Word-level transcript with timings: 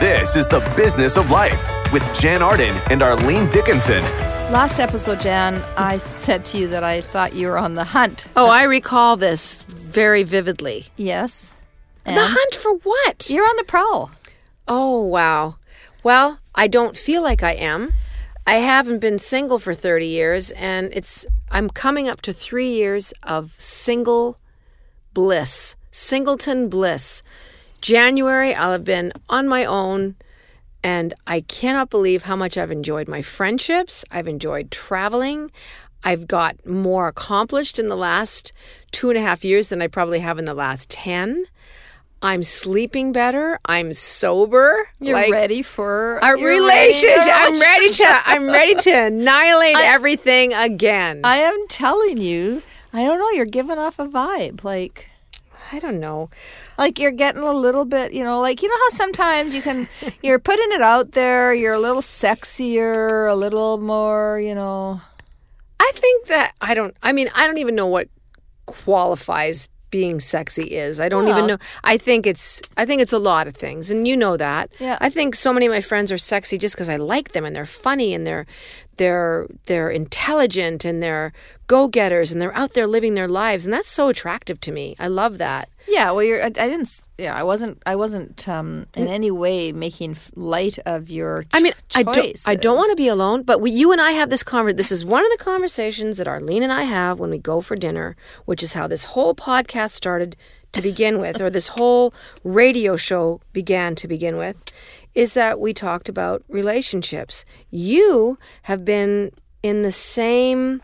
This 0.00 0.36
is 0.36 0.46
the 0.48 0.60
business 0.76 1.16
of 1.16 1.30
life 1.30 1.58
with 1.92 2.02
Jann 2.18 2.42
Arden 2.42 2.76
and 2.90 3.02
Arlene 3.02 3.48
Dickinson. 3.48 4.02
Last 4.52 4.80
episode, 4.80 5.20
Jann, 5.20 5.62
I 5.76 5.98
said 5.98 6.44
to 6.46 6.58
you 6.58 6.68
that 6.68 6.82
I 6.82 7.00
thought 7.00 7.34
you 7.34 7.46
were 7.46 7.56
on 7.56 7.74
the 7.76 7.84
hunt. 7.84 8.26
Oh, 8.36 8.48
I 8.48 8.64
recall 8.64 9.16
this 9.16 9.62
very 9.62 10.22
vividly. 10.22 10.86
Yes. 10.96 11.54
the 12.04 12.12
hunt 12.16 12.54
for 12.54 12.74
what? 12.74 13.30
You're 13.30 13.48
on 13.48 13.56
the 13.56 13.64
prowl. 13.64 14.10
Oh, 14.66 15.00
wow. 15.02 15.56
Well, 16.02 16.40
I 16.54 16.66
don't 16.66 16.96
feel 16.98 17.22
like 17.22 17.42
I 17.42 17.52
am. 17.52 17.92
I 18.46 18.56
haven't 18.56 18.98
been 18.98 19.18
single 19.18 19.58
for 19.58 19.74
30 19.74 20.06
years 20.06 20.50
and 20.52 20.90
it's 20.92 21.24
I'm 21.50 21.70
coming 21.70 22.08
up 22.08 22.20
to 22.22 22.32
3 22.32 22.68
years 22.68 23.14
of 23.22 23.54
single 23.58 24.38
bliss. 25.14 25.76
Singleton 25.90 26.68
bliss. 26.68 27.22
January 27.84 28.54
I'll 28.54 28.72
have 28.72 28.82
been 28.84 29.12
on 29.28 29.46
my 29.46 29.66
own 29.66 30.14
and 30.82 31.12
I 31.26 31.42
cannot 31.42 31.90
believe 31.90 32.22
how 32.22 32.34
much 32.34 32.56
I've 32.56 32.70
enjoyed 32.70 33.08
my 33.08 33.20
friendships. 33.20 34.06
I've 34.10 34.26
enjoyed 34.26 34.70
traveling. 34.70 35.50
I've 36.02 36.26
got 36.26 36.64
more 36.66 37.08
accomplished 37.08 37.78
in 37.78 37.88
the 37.88 37.96
last 37.96 38.54
two 38.90 39.10
and 39.10 39.18
a 39.18 39.20
half 39.20 39.44
years 39.44 39.68
than 39.68 39.82
I 39.82 39.88
probably 39.88 40.20
have 40.20 40.38
in 40.38 40.46
the 40.46 40.54
last 40.54 40.88
10. 40.88 41.44
I'm 42.22 42.42
sleeping 42.42 43.12
better. 43.12 43.58
I'm 43.66 43.92
sober. 43.92 44.88
You're 44.98 45.14
Like, 45.20 45.30
ready 45.32 45.60
for 45.60 46.16
a 46.22 46.32
relationship. 46.32 47.18
ready- 47.18 47.30
I'm 47.30 47.60
ready 47.60 47.88
to. 47.90 48.20
I'm 48.24 48.46
ready 48.46 48.74
to 48.76 48.90
annihilate 49.08 49.76
everything 49.78 50.54
again. 50.54 51.20
I, 51.22 51.34
I 51.34 51.36
am 51.42 51.66
telling 51.68 52.16
you, 52.16 52.62
I 52.94 53.04
don't 53.04 53.18
know. 53.18 53.28
You're 53.32 53.44
giving 53.44 53.76
off 53.78 53.98
a 53.98 54.06
vibe, 54.06 54.64
like 54.64 55.10
don't 55.78 56.00
know. 56.00 56.30
like 56.78 56.98
you're 56.98 57.10
getting 57.10 57.42
a 57.42 57.52
little 57.52 57.84
bit, 57.84 58.12
you 58.12 58.22
know, 58.24 58.40
like 58.40 58.62
you 58.62 58.68
know 58.68 58.76
how 58.76 58.88
sometimes 58.90 59.54
you 59.54 59.62
can, 59.62 59.88
you're 60.22 60.38
putting 60.38 60.70
it 60.72 60.82
out 60.82 61.12
there. 61.12 61.52
You're 61.54 61.74
a 61.74 61.78
little 61.80 62.02
sexier, 62.02 63.30
a 63.30 63.34
little 63.34 63.78
more, 63.78 64.40
you 64.40 64.54
know. 64.54 65.00
I 65.80 65.90
think 65.94 66.26
that 66.28 66.54
I 66.60 66.74
don't. 66.74 66.96
I 67.02 67.12
mean, 67.12 67.28
I 67.34 67.46
don't 67.46 67.58
even 67.58 67.74
know 67.74 67.86
what 67.86 68.08
qualifies 68.66 69.68
being 69.90 70.18
sexy 70.18 70.64
is. 70.64 70.98
I 70.98 71.08
don't 71.08 71.24
Well. 71.24 71.36
even 71.36 71.46
know. 71.46 71.56
I 71.84 71.98
think 71.98 72.26
it's. 72.26 72.60
I 72.76 72.84
think 72.86 73.00
it's 73.00 73.12
a 73.12 73.18
lot 73.18 73.46
of 73.46 73.54
things, 73.54 73.90
and 73.90 74.08
you 74.08 74.16
know 74.16 74.36
that. 74.36 74.72
Yeah. 74.80 74.98
I 75.00 75.08
think 75.10 75.34
so 75.36 75.52
many 75.52 75.66
of 75.66 75.72
my 75.72 75.80
friends 75.80 76.10
are 76.10 76.18
sexy 76.18 76.58
just 76.58 76.74
because 76.74 76.88
I 76.88 76.96
like 76.96 77.32
them, 77.32 77.44
and 77.44 77.54
they're 77.54 77.66
funny, 77.66 78.12
and 78.14 78.26
they're 78.26 78.46
they're 78.96 79.46
they're 79.66 79.90
intelligent, 79.90 80.84
and 80.84 81.02
they're 81.02 81.32
go 81.66 81.88
getters, 81.88 82.32
and 82.32 82.40
they're 82.40 82.56
out 82.56 82.74
there 82.74 82.86
living 82.86 83.14
their 83.14 83.28
lives, 83.28 83.64
and 83.64 83.72
that's 83.72 83.88
so 83.88 84.08
attractive 84.08 84.60
to 84.62 84.72
me. 84.72 84.96
I 84.98 85.08
love 85.08 85.38
that. 85.38 85.68
Yeah, 85.86 86.12
well, 86.12 86.22
you're. 86.22 86.42
I, 86.42 86.46
I 86.46 86.50
didn't. 86.50 87.00
Yeah, 87.18 87.34
I 87.34 87.42
wasn't. 87.42 87.82
I 87.84 87.96
wasn't 87.96 88.48
um, 88.48 88.86
in 88.94 89.06
any 89.06 89.30
way 89.30 89.72
making 89.72 90.16
light 90.34 90.78
of 90.86 91.10
your. 91.10 91.44
Ch- 91.44 91.48
I 91.52 91.60
mean, 91.60 91.72
I 91.94 92.02
don't. 92.02 92.48
I 92.48 92.54
don't 92.54 92.76
want 92.76 92.90
to 92.90 92.96
be 92.96 93.08
alone. 93.08 93.42
But 93.42 93.60
we, 93.60 93.70
you 93.70 93.92
and 93.92 94.00
I 94.00 94.12
have 94.12 94.30
this 94.30 94.42
conver. 94.42 94.76
This 94.76 94.92
is 94.92 95.04
one 95.04 95.24
of 95.24 95.30
the 95.30 95.44
conversations 95.44 96.16
that 96.18 96.28
Arlene 96.28 96.62
and 96.62 96.72
I 96.72 96.84
have 96.84 97.18
when 97.18 97.30
we 97.30 97.38
go 97.38 97.60
for 97.60 97.76
dinner, 97.76 98.16
which 98.44 98.62
is 98.62 98.72
how 98.72 98.86
this 98.86 99.04
whole 99.04 99.34
podcast 99.34 99.90
started 99.90 100.36
to 100.72 100.82
begin 100.82 101.18
with, 101.18 101.40
or 101.40 101.50
this 101.50 101.68
whole 101.68 102.12
radio 102.42 102.96
show 102.96 103.40
began 103.52 103.94
to 103.94 104.08
begin 104.08 104.36
with, 104.36 104.64
is 105.14 105.34
that 105.34 105.60
we 105.60 105.72
talked 105.72 106.08
about 106.08 106.42
relationships. 106.48 107.44
You 107.70 108.38
have 108.62 108.84
been 108.84 109.30
in 109.62 109.82
the 109.82 109.92
same, 109.92 110.82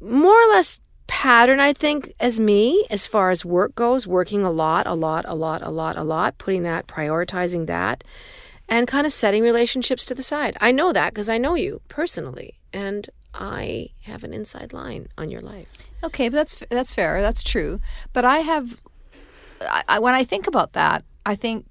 more 0.00 0.34
or 0.34 0.48
less 0.48 0.80
pattern, 1.06 1.60
I 1.60 1.72
think, 1.72 2.12
as 2.20 2.38
me 2.38 2.86
as 2.90 3.06
far 3.06 3.30
as 3.30 3.44
work 3.44 3.74
goes, 3.74 4.06
working 4.06 4.44
a 4.44 4.50
lot, 4.50 4.86
a 4.86 4.94
lot, 4.94 5.24
a 5.26 5.34
lot, 5.34 5.62
a 5.62 5.70
lot, 5.70 5.96
a 5.96 6.02
lot, 6.02 6.38
putting 6.38 6.62
that, 6.64 6.86
prioritizing 6.86 7.66
that, 7.66 8.04
and 8.68 8.88
kind 8.88 9.06
of 9.06 9.12
setting 9.12 9.42
relationships 9.42 10.04
to 10.06 10.14
the 10.14 10.22
side. 10.22 10.56
I 10.60 10.72
know 10.72 10.92
that 10.92 11.14
because 11.14 11.28
I 11.28 11.38
know 11.38 11.54
you 11.54 11.80
personally, 11.88 12.54
and 12.72 13.08
I 13.32 13.90
have 14.02 14.24
an 14.24 14.32
inside 14.32 14.72
line 14.72 15.08
on 15.16 15.30
your 15.30 15.40
life. 15.40 15.68
Okay, 16.02 16.28
but 16.28 16.36
that's 16.36 16.54
that's 16.70 16.92
fair. 16.92 17.22
That's 17.22 17.42
true. 17.42 17.80
But 18.12 18.24
I 18.24 18.38
have, 18.38 18.80
I, 19.88 19.98
when 19.98 20.14
I 20.14 20.24
think 20.24 20.46
about 20.46 20.72
that, 20.72 21.04
I 21.24 21.34
think, 21.34 21.66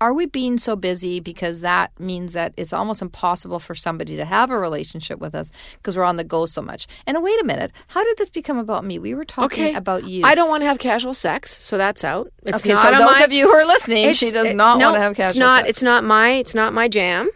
are 0.00 0.14
we 0.14 0.24
being 0.24 0.56
so 0.56 0.76
busy 0.76 1.20
because 1.20 1.60
that 1.60 1.92
means 2.00 2.32
that 2.32 2.54
it's 2.56 2.72
almost 2.72 3.02
impossible 3.02 3.58
for 3.58 3.74
somebody 3.74 4.16
to 4.16 4.24
have 4.24 4.50
a 4.50 4.58
relationship 4.58 5.18
with 5.18 5.34
us 5.34 5.50
because 5.76 5.96
we're 5.96 6.04
on 6.04 6.16
the 6.16 6.24
go 6.24 6.46
so 6.46 6.62
much? 6.62 6.86
And 7.06 7.22
wait 7.22 7.38
a 7.40 7.44
minute, 7.44 7.70
how 7.88 8.02
did 8.02 8.16
this 8.16 8.30
become 8.30 8.56
about 8.58 8.84
me? 8.84 8.98
We 8.98 9.14
were 9.14 9.26
talking 9.26 9.66
Okay, 9.66 9.74
about 9.74 10.04
you. 10.04 10.24
I 10.24 10.34
don't 10.34 10.48
want 10.48 10.62
to 10.62 10.66
have 10.66 10.78
casual 10.78 11.12
sex, 11.12 11.62
so 11.62 11.76
that's 11.76 12.02
out. 12.02 12.32
It's 12.44 12.62
okay, 12.64 12.72
not 12.72 12.82
so 12.82 12.90
those 12.92 13.18
my- 13.18 13.24
of 13.24 13.32
you 13.32 13.44
who 13.46 13.54
are 13.54 13.66
listening, 13.66 14.12
she 14.12 14.30
does 14.30 14.48
it- 14.48 14.56
not 14.56 14.78
no, 14.78 14.86
want 14.86 14.96
to 14.96 15.00
have 15.02 15.14
casual 15.16 15.30
It's 15.30 15.38
not. 15.38 15.58
sex. 15.64 15.70
It's 15.70 15.82
not 15.82 16.02
my. 16.04 16.30
It's 16.32 16.54
not 16.54 16.72
my 16.72 16.88
jam, 16.88 17.28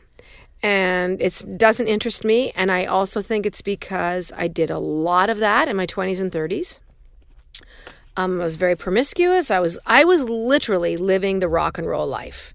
and 0.63 1.21
it 1.21 1.45
doesn't 1.59 1.87
interest 1.87 2.25
me. 2.25 2.53
And 2.57 2.73
I 2.73 2.87
also 2.87 3.21
think 3.21 3.45
it's 3.45 3.61
because 3.61 4.33
I 4.37 4.49
did 4.49 4.71
a 4.71 4.79
lot 4.79 5.29
of 5.29 5.39
that 5.39 5.69
in 5.69 5.77
my 5.77 5.85
twenties 5.87 6.21
and 6.21 6.33
thirties. 6.33 6.81
Um, 8.17 8.41
I 8.41 8.45
was 8.45 8.57
very 8.57 8.77
promiscuous. 8.77 9.51
I 9.51 9.59
was. 9.61 9.79
I 9.87 10.05
was 10.05 10.23
literally 10.25 10.97
living 10.97 11.41
the 11.41 11.49
rock 11.49 11.77
and 11.79 11.87
roll 11.87 12.07
life. 12.07 12.54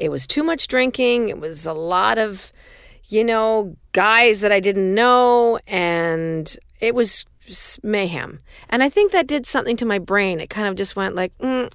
It 0.00 0.10
was 0.10 0.26
too 0.26 0.42
much 0.42 0.66
drinking. 0.66 1.28
It 1.28 1.38
was 1.38 1.66
a 1.66 1.74
lot 1.74 2.16
of, 2.16 2.52
you 3.08 3.22
know, 3.22 3.76
guys 3.92 4.40
that 4.40 4.50
I 4.50 4.58
didn't 4.58 4.94
know, 4.94 5.58
and 5.66 6.56
it 6.80 6.94
was 6.94 7.26
mayhem. 7.82 8.40
And 8.70 8.82
I 8.82 8.88
think 8.88 9.12
that 9.12 9.26
did 9.26 9.46
something 9.46 9.76
to 9.76 9.84
my 9.84 9.98
brain. 9.98 10.40
It 10.40 10.48
kind 10.50 10.66
of 10.66 10.74
just 10.74 10.96
went 10.96 11.14
like. 11.14 11.36
Mm, 11.38 11.70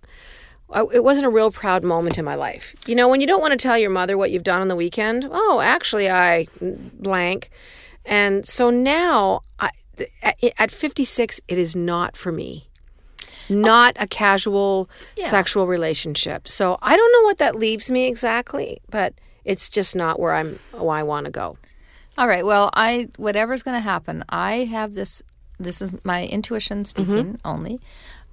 it 0.91 1.03
wasn't 1.03 1.27
a 1.27 1.29
real 1.29 1.51
proud 1.51 1.83
moment 1.83 2.17
in 2.17 2.25
my 2.25 2.33
life. 2.33 2.75
You 2.87 2.95
know, 2.95 3.07
when 3.07 3.21
you 3.21 3.27
don't 3.27 3.39
want 3.39 3.51
to 3.51 3.57
tell 3.57 3.77
your 3.77 3.91
mother 3.91 4.17
what 4.17 4.31
you've 4.31 4.43
done 4.43 4.61
on 4.61 4.67
the 4.67 4.75
weekend, 4.75 5.27
oh, 5.31 5.61
actually, 5.63 6.09
I 6.09 6.47
blank. 6.59 7.51
And 8.03 8.47
so 8.47 8.71
now, 8.71 9.41
I, 9.59 9.69
at, 10.23 10.37
at 10.57 10.71
56, 10.71 11.39
it 11.47 11.57
is 11.57 11.75
not 11.75 12.17
for 12.17 12.31
me. 12.31 12.67
Not 13.49 13.95
a 13.99 14.07
casual 14.07 14.89
sexual 15.17 15.67
relationship. 15.67 16.47
So 16.47 16.77
I 16.81 16.95
don't 16.95 17.11
know 17.11 17.27
what 17.27 17.37
that 17.37 17.55
leaves 17.55 17.91
me 17.91 18.07
exactly, 18.07 18.79
but 18.89 19.13
it's 19.43 19.69
just 19.69 19.95
not 19.95 20.19
where 20.19 20.33
I'm. 20.33 20.55
Where 20.73 20.95
I 20.97 21.03
want 21.03 21.25
to 21.25 21.31
go. 21.31 21.57
All 22.17 22.27
right. 22.27 22.45
Well, 22.45 22.69
I 22.73 23.09
whatever's 23.17 23.63
going 23.63 23.77
to 23.77 23.81
happen, 23.81 24.23
I 24.29 24.65
have 24.65 24.93
this. 24.93 25.21
This 25.59 25.81
is 25.81 25.95
my 26.03 26.25
intuition 26.25 26.79
mm-hmm. 26.79 26.85
speaking 26.85 27.39
only. 27.45 27.79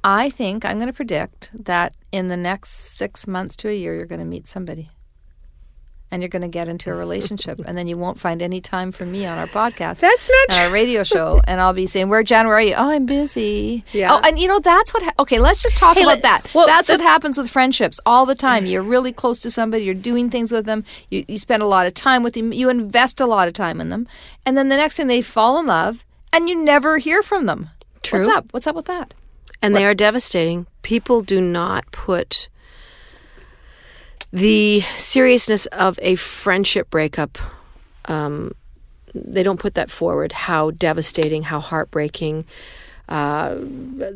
I 0.04 0.30
think 0.30 0.64
I'm 0.64 0.78
going 0.78 0.88
to 0.88 0.92
predict 0.92 1.50
that 1.54 1.96
in 2.10 2.28
the 2.28 2.36
next 2.36 2.70
six 2.96 3.26
months 3.26 3.56
to 3.58 3.68
a 3.68 3.76
year, 3.76 3.94
you're 3.94 4.06
going 4.06 4.18
to 4.18 4.24
meet 4.24 4.48
somebody, 4.48 4.90
and 6.12 6.22
you're 6.22 6.28
going 6.28 6.42
to 6.42 6.48
get 6.48 6.68
into 6.68 6.90
a 6.90 6.94
relationship, 6.94 7.60
and 7.66 7.76
then 7.76 7.88
you 7.88 7.96
won't 7.98 8.20
find 8.20 8.40
any 8.40 8.60
time 8.60 8.92
for 8.92 9.04
me 9.04 9.26
on 9.26 9.36
our 9.38 9.48
podcast. 9.48 10.00
That's 10.00 10.30
not 10.30 10.56
and 10.58 10.66
our 10.68 10.70
radio 10.72 11.02
show, 11.02 11.40
and 11.48 11.60
I'll 11.60 11.72
be 11.72 11.88
saying, 11.88 12.08
"Where, 12.08 12.22
Jann? 12.22 12.46
Where 12.46 12.56
are 12.58 12.60
you? 12.62 12.74
Oh, 12.76 12.90
I'm 12.90 13.06
busy. 13.06 13.82
Yeah. 13.92 14.14
Oh, 14.14 14.20
and 14.22 14.38
you 14.38 14.46
know 14.46 14.60
that's 14.60 14.94
what. 14.94 15.02
Ha- 15.02 15.14
okay, 15.18 15.40
let's 15.40 15.60
just 15.60 15.76
talk 15.76 15.96
Hey, 15.96 16.02
about 16.02 16.22
let- 16.22 16.22
that. 16.22 16.54
well, 16.54 16.66
that's 16.68 16.86
the- 16.86 16.92
what 16.92 17.00
happens 17.00 17.36
with 17.36 17.50
friendships 17.50 17.98
all 18.06 18.26
the 18.26 18.34
time. 18.36 18.66
You're 18.66 18.82
really 18.82 19.12
close 19.12 19.40
to 19.40 19.50
somebody. 19.50 19.82
You're 19.84 19.94
doing 19.94 20.30
things 20.30 20.52
with 20.52 20.66
them. 20.66 20.84
You, 21.10 21.24
you 21.26 21.38
spend 21.38 21.62
a 21.62 21.66
lot 21.66 21.86
of 21.88 21.94
time 21.94 22.22
with 22.22 22.34
them. 22.34 22.52
You 22.52 22.68
invest 22.68 23.18
a 23.20 23.26
lot 23.26 23.48
of 23.48 23.54
time 23.54 23.80
in 23.80 23.88
them, 23.88 24.06
and 24.46 24.56
then 24.56 24.68
the 24.68 24.76
next 24.76 24.96
thing 24.98 25.06
they 25.08 25.22
fall 25.22 25.58
in 25.58 25.66
love, 25.66 26.04
and 26.32 26.48
you 26.48 26.62
never 26.62 26.98
hear 26.98 27.22
from 27.22 27.46
them. 27.46 27.70
True. 28.02 28.18
What's 28.20 28.28
up? 28.28 28.46
What's 28.52 28.66
up 28.68 28.76
with 28.76 28.86
that? 28.86 29.14
and 29.64 29.76
they 29.76 29.84
are 29.86 29.94
devastating. 29.94 30.66
People 30.82 31.22
do 31.22 31.40
not 31.40 31.90
put 31.92 32.48
the 34.32 34.80
seriousness 34.96 35.66
of 35.66 35.98
a 36.02 36.14
friendship 36.14 36.90
breakup. 36.90 37.38
Um, 38.06 38.52
they 39.14 39.42
don't 39.42 39.60
put 39.60 39.74
that 39.74 39.90
forward. 39.90 40.32
How 40.32 40.70
devastating, 40.70 41.44
how 41.44 41.60
heartbreaking, 41.60 42.46
uh, 43.08 43.58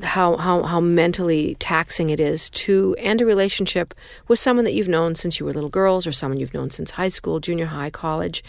how 0.03 0.37
how 0.38 0.62
how 0.62 0.81
mentally 0.81 1.55
taxing 1.56 2.09
it 2.09 2.19
is 2.19 2.49
to 2.50 2.97
end 2.99 3.21
a 3.21 3.26
relationship 3.26 3.93
with 4.26 4.38
someone 4.38 4.65
that 4.65 4.72
you've 4.72 4.88
known 4.88 5.14
since 5.14 5.38
you 5.38 5.44
were 5.44 5.52
little 5.52 5.69
girls, 5.69 6.06
or 6.06 6.12
someone 6.12 6.41
you've 6.41 6.55
known 6.55 6.70
since 6.70 6.93
high 6.93 7.08
school, 7.08 7.38
junior 7.38 7.67
high, 7.67 7.91
college 7.91 8.43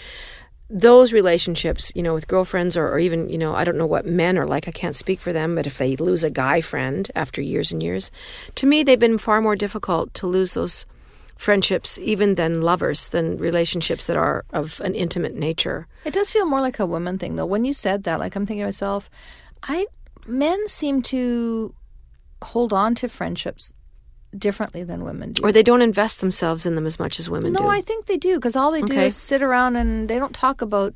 those 0.69 1.13
relationships, 1.13 1.93
you 1.95 2.03
know, 2.03 2.13
with 2.13 2.27
girlfriends 2.27 2.75
or, 2.75 2.89
or 2.89 2.99
even, 2.99 3.29
you 3.29 3.37
know, 3.37 3.55
I 3.55 3.63
don't 3.63 3.77
know 3.77 3.85
what 3.85 4.05
men 4.05 4.37
are 4.37 4.45
like. 4.45 4.67
I 4.67 4.71
can't 4.71 4.95
speak 4.95 5.21
for 5.21 5.31
them, 5.31 5.55
but 5.55 5.65
if 5.65 5.77
they 5.77 5.95
lose 5.95 6.23
a 6.23 6.29
guy 6.29 6.59
friend 6.59 7.09
after 7.15 7.41
years 7.41 7.71
and 7.71 7.81
years, 7.81 8.11
to 8.55 8.67
me, 8.67 8.83
they've 8.83 8.99
been 8.99 9.17
far 9.17 9.41
more 9.41 9.55
difficult 9.55 10.13
to 10.15 10.27
lose 10.27 10.55
those 10.55 10.85
friendships, 11.37 11.99
even 11.99 12.35
than 12.35 12.61
lovers, 12.61 13.09
than 13.09 13.37
relationships 13.37 14.07
that 14.07 14.17
are 14.17 14.43
of 14.51 14.79
an 14.81 14.95
intimate 14.95 15.35
nature. 15.35 15.87
It 16.03 16.13
does 16.13 16.31
feel 16.31 16.45
more 16.45 16.61
like 16.61 16.79
a 16.79 16.85
woman 16.85 17.17
thing, 17.17 17.35
though. 17.35 17.45
When 17.45 17.65
you 17.65 17.73
said 17.73 18.03
that, 18.03 18.19
like 18.19 18.35
I'm 18.35 18.45
thinking 18.45 18.61
to 18.63 18.67
myself, 18.67 19.09
I 19.63 19.85
men 20.25 20.67
seem 20.67 21.01
to 21.03 21.73
hold 22.43 22.73
on 22.73 22.95
to 22.95 23.07
friendships 23.07 23.73
differently 24.37 24.83
than 24.83 25.03
women 25.03 25.31
do. 25.31 25.43
Or 25.43 25.51
they 25.51 25.63
don't 25.63 25.81
invest 25.81 26.21
themselves 26.21 26.65
in 26.65 26.75
them 26.75 26.85
as 26.85 26.99
much 26.99 27.19
as 27.19 27.29
women 27.29 27.53
no, 27.53 27.59
do. 27.59 27.65
No, 27.65 27.71
I 27.71 27.81
think 27.81 28.05
they 28.05 28.17
do 28.17 28.35
because 28.35 28.55
all 28.55 28.71
they 28.71 28.81
do 28.81 28.93
Okay. 28.93 29.07
is 29.07 29.15
sit 29.15 29.41
around 29.41 29.75
and 29.75 30.09
they 30.09 30.19
don't 30.19 30.35
talk 30.35 30.61
about. 30.61 30.93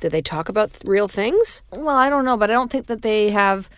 do 0.00 0.08
they 0.08 0.22
talk 0.22 0.48
about 0.48 0.72
th- 0.72 0.82
real 0.84 1.08
things? 1.08 1.62
Well, 1.70 1.96
I 1.96 2.08
don't 2.10 2.24
know, 2.24 2.36
but 2.36 2.50
I 2.50 2.54
don't 2.54 2.70
think 2.70 2.86
that 2.86 3.02
they 3.02 3.30
have 3.30 3.68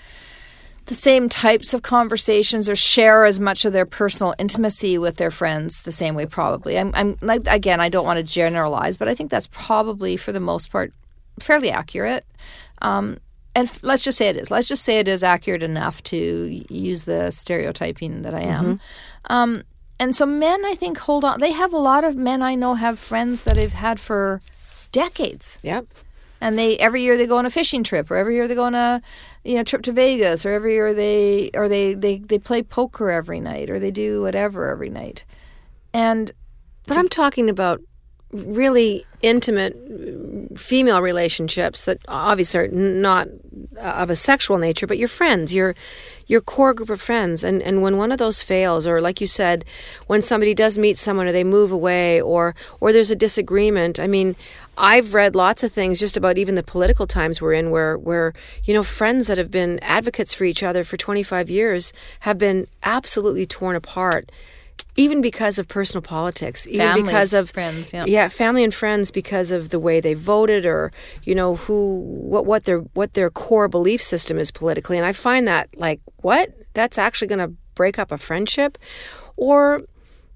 the 0.87 0.95
same 0.95 1.29
types 1.29 1.73
of 1.73 1.83
conversations 1.83 2.69
or 2.69 2.77
share 2.77 3.25
as 3.25 3.41
much 3.41 3.65
of 3.65 3.73
their 3.73 3.87
personal 3.87 4.35
intimacy 4.39 4.99
with 4.99 5.17
their 5.17 5.31
friends 5.31 5.83
the 5.83 5.93
same 5.93 6.15
way 6.15 6.27
probably. 6.27 6.79
I'm, 6.79 6.91
I'm 6.95 7.17
like 7.23 7.43
again 7.47 7.81
i 7.81 7.89
don't 7.89 8.05
want 8.05 8.19
to 8.19 8.23
generalize 8.23 8.97
but 8.97 9.09
i 9.09 9.15
think 9.15 9.31
that's 9.31 9.47
probably 9.47 10.17
for 10.17 10.33
the 10.33 10.41
most 10.41 10.71
part 10.71 10.93
fairly 11.41 11.71
accurate. 11.71 12.25
Um, 12.83 13.19
and 13.57 13.69
f- 13.69 13.81
let's 13.83 14.03
just 14.03 14.19
say 14.19 14.29
it 14.29 14.37
is. 14.37 14.51
Let's 14.51 14.69
just 14.69 14.85
say 14.85 14.99
it 14.99 15.09
is 15.09 15.23
accurate 15.23 15.63
enough 15.63 16.03
to 16.05 16.65
use 16.69 17.05
the 17.05 17.31
stereotyping 17.31 18.23
that 18.23 18.35
i 18.35 18.41
am. 18.41 18.81
Um, 19.31 19.63
and 19.99 20.15
so 20.15 20.27
men 20.27 20.65
i 20.67 20.75
think 20.75 20.99
hold 20.99 21.25
on. 21.25 21.41
They 21.41 21.53
have 21.53 21.73
a 21.73 21.79
lot 21.79 22.05
of 22.05 22.15
men 22.17 22.43
i 22.43 22.55
know 22.55 22.75
have 22.75 22.99
friends 22.99 23.43
that 23.45 23.55
they've 23.55 23.73
had 23.73 23.99
for 24.01 24.43
decades. 24.93 25.59
Yep. 25.63 25.87
and 26.41 26.59
they 26.59 26.77
every 26.79 27.03
year 27.03 27.17
they 27.17 27.27
go 27.27 27.39
on 27.39 27.47
a 27.47 27.51
fishing 27.51 27.83
trip 27.85 28.11
or 28.11 28.17
every 28.17 28.35
year 28.35 28.47
they 28.47 28.55
go 28.55 28.65
on 28.65 28.75
a 28.75 29.01
you 29.45 29.57
know 29.57 29.63
trip 29.63 29.83
to 29.83 29.93
Vegas 29.93 30.45
or 30.45 30.53
every 30.53 30.73
year 30.75 30.95
they 30.95 31.51
or 31.55 31.69
they 31.69 31.95
they 31.95 32.19
they 32.19 32.39
play 32.39 32.63
poker 32.63 33.11
every 33.11 33.41
night 33.41 33.71
or 33.71 33.79
they 33.79 33.91
do 33.91 34.23
whatever 34.23 34.71
every 34.71 34.91
night. 34.91 35.25
And 35.93 36.33
But 36.87 36.99
I'm 36.99 37.09
talking 37.09 37.49
about 37.49 37.81
really 38.35 39.07
intimate 39.23 39.75
female 40.59 41.01
relationships 41.01 41.85
that 41.85 41.99
obviously 42.09 42.61
are 42.61 42.69
not 42.69 43.29
uh, 43.77 43.81
of 43.81 44.11
a 44.11 44.17
sexual 44.17 44.59
nature, 44.59 44.87
but 44.87 44.99
your 44.99 45.09
friends, 45.09 45.55
your 45.55 45.75
your 46.27 46.41
core 46.41 46.75
group 46.75 46.91
of 46.91 47.01
friends. 47.01 47.45
And 47.45 47.63
and 47.63 47.81
when 47.81 47.97
one 47.97 48.11
of 48.11 48.19
those 48.19 48.43
fails, 48.43 48.87
or 48.87 49.01
like 49.01 49.21
you 49.21 49.27
said, 49.29 49.65
when 50.09 50.21
somebody 50.21 50.53
does 50.53 50.77
meet 50.77 50.99
someone 50.99 51.29
or 51.29 51.33
they 51.33 51.45
move 51.45 51.71
away, 51.71 52.21
or 52.21 52.55
or 52.81 52.93
there's 52.93 53.11
a 53.11 53.17
disagreement. 53.17 53.99
I 53.99 54.07
mean. 54.07 54.37
I've 54.77 55.15
read 55.15 55.37
lots 55.37 55.63
of 55.63 55.71
things 55.71 56.01
just 56.01 56.17
about 56.17 56.37
even 56.37 56.57
the 56.57 56.63
political 56.65 57.07
times 57.07 57.41
we're 57.41 57.53
in 57.53 57.71
where 57.71 57.97
where 57.97 58.35
you 58.65 58.75
know 58.75 58.83
friends 58.83 59.29
that 59.29 59.39
have 59.39 59.53
been 59.53 59.79
advocates 59.79 60.35
for 60.35 60.43
each 60.43 60.65
other 60.65 60.83
for 60.83 60.97
25 60.97 61.49
years 61.49 61.93
have 62.21 62.39
been 62.39 62.67
absolutely 62.83 63.47
torn 63.47 63.77
apart 63.77 64.33
even 64.97 65.21
because 65.21 65.59
of 65.59 65.67
personal 65.67 66.03
politics, 66.03 66.67
even 66.67 66.79
Families, 66.87 67.05
because 67.07 67.35
of 67.35 67.51
friends, 67.51 67.93
yeah. 67.93 68.05
yeah, 68.07 68.29
family 68.29 68.63
and 68.63 68.73
friends 68.73 69.11
because 69.11 69.51
of 69.51 69.71
the 69.71 69.79
way 69.81 70.01
they 70.01 70.15
voted 70.15 70.65
or 70.65 70.93
you 71.25 71.35
know 71.35 71.57
who 71.57 71.99
what 72.01 72.47
what 72.47 72.65
their 72.65 72.79
what 72.95 73.15
their 73.15 73.31
core 73.31 73.69
belief 73.69 74.01
system 74.03 74.39
is 74.39 74.51
politically, 74.51 74.97
and 74.97 75.07
I 75.07 75.13
find 75.13 75.49
that 75.49 75.69
like 75.77 76.01
what 76.23 76.51
that's 76.75 76.99
actually 76.99 77.29
going 77.29 77.39
to 77.51 77.53
break 77.75 77.99
up 77.99 78.13
a 78.13 78.19
friendship, 78.19 78.79
or 79.37 79.83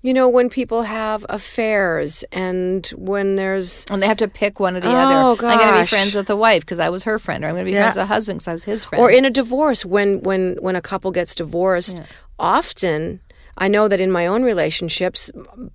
you 0.03 0.13
know 0.15 0.29
when 0.29 0.49
people 0.49 0.83
have 0.85 1.25
affairs 1.29 2.25
and 2.33 2.87
when 2.97 3.37
there's 3.37 3.85
and 3.91 4.03
they 4.03 4.07
have 4.09 4.17
to 4.19 4.29
pick 4.29 4.59
one 4.61 4.77
or 4.77 4.81
the 4.81 4.89
Oh, 4.89 4.99
other. 5.35 5.47
I'm 5.47 5.59
going 5.59 5.75
to 5.75 5.81
be 5.81 5.87
friends 5.87 6.15
with 6.17 6.27
the 6.27 6.37
wife 6.37 6.63
because 6.63 6.79
I 6.81 6.89
was 6.89 7.05
her 7.05 7.19
friend, 7.19 7.45
or 7.45 7.49
I'm 7.49 7.55
going 7.55 7.65
to 7.65 7.71
be 7.71 7.75
Yeah. 7.75 7.83
friends 7.83 7.97
with 7.97 8.03
the 8.03 8.07
husband 8.15 8.39
because 8.41 8.49
I 8.49 8.53
was 8.53 8.65
his 8.65 8.85
friend. 8.85 9.03
or 9.03 9.11
in 9.11 9.25
a 9.25 9.31
divorce 9.31 9.85
when 9.85 10.21
when 10.23 10.57
when 10.61 10.75
a 10.77 10.81
couple 10.83 11.11
gets 11.13 11.35
divorced 11.35 12.01
often 12.39 13.21
i 13.59 13.69
know 13.69 13.89
that 13.89 14.01
in 14.01 14.11
my 14.11 14.27
own 14.27 14.43
relationships 14.43 15.31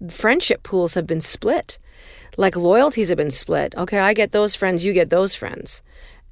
friendship 0.10 0.64
pools 0.64 0.94
have 0.96 1.08
been 1.08 1.22
split. 1.22 1.78
Like 2.36 2.56
loyalties 2.56 3.10
have 3.10 3.18
been 3.18 3.32
split. 3.32 3.76
Okay 3.78 4.00
i 4.00 4.14
get 4.14 4.32
those 4.32 4.56
friends 4.56 4.86
you 4.86 4.94
get 4.94 5.10
those 5.10 5.36
friends. 5.36 5.84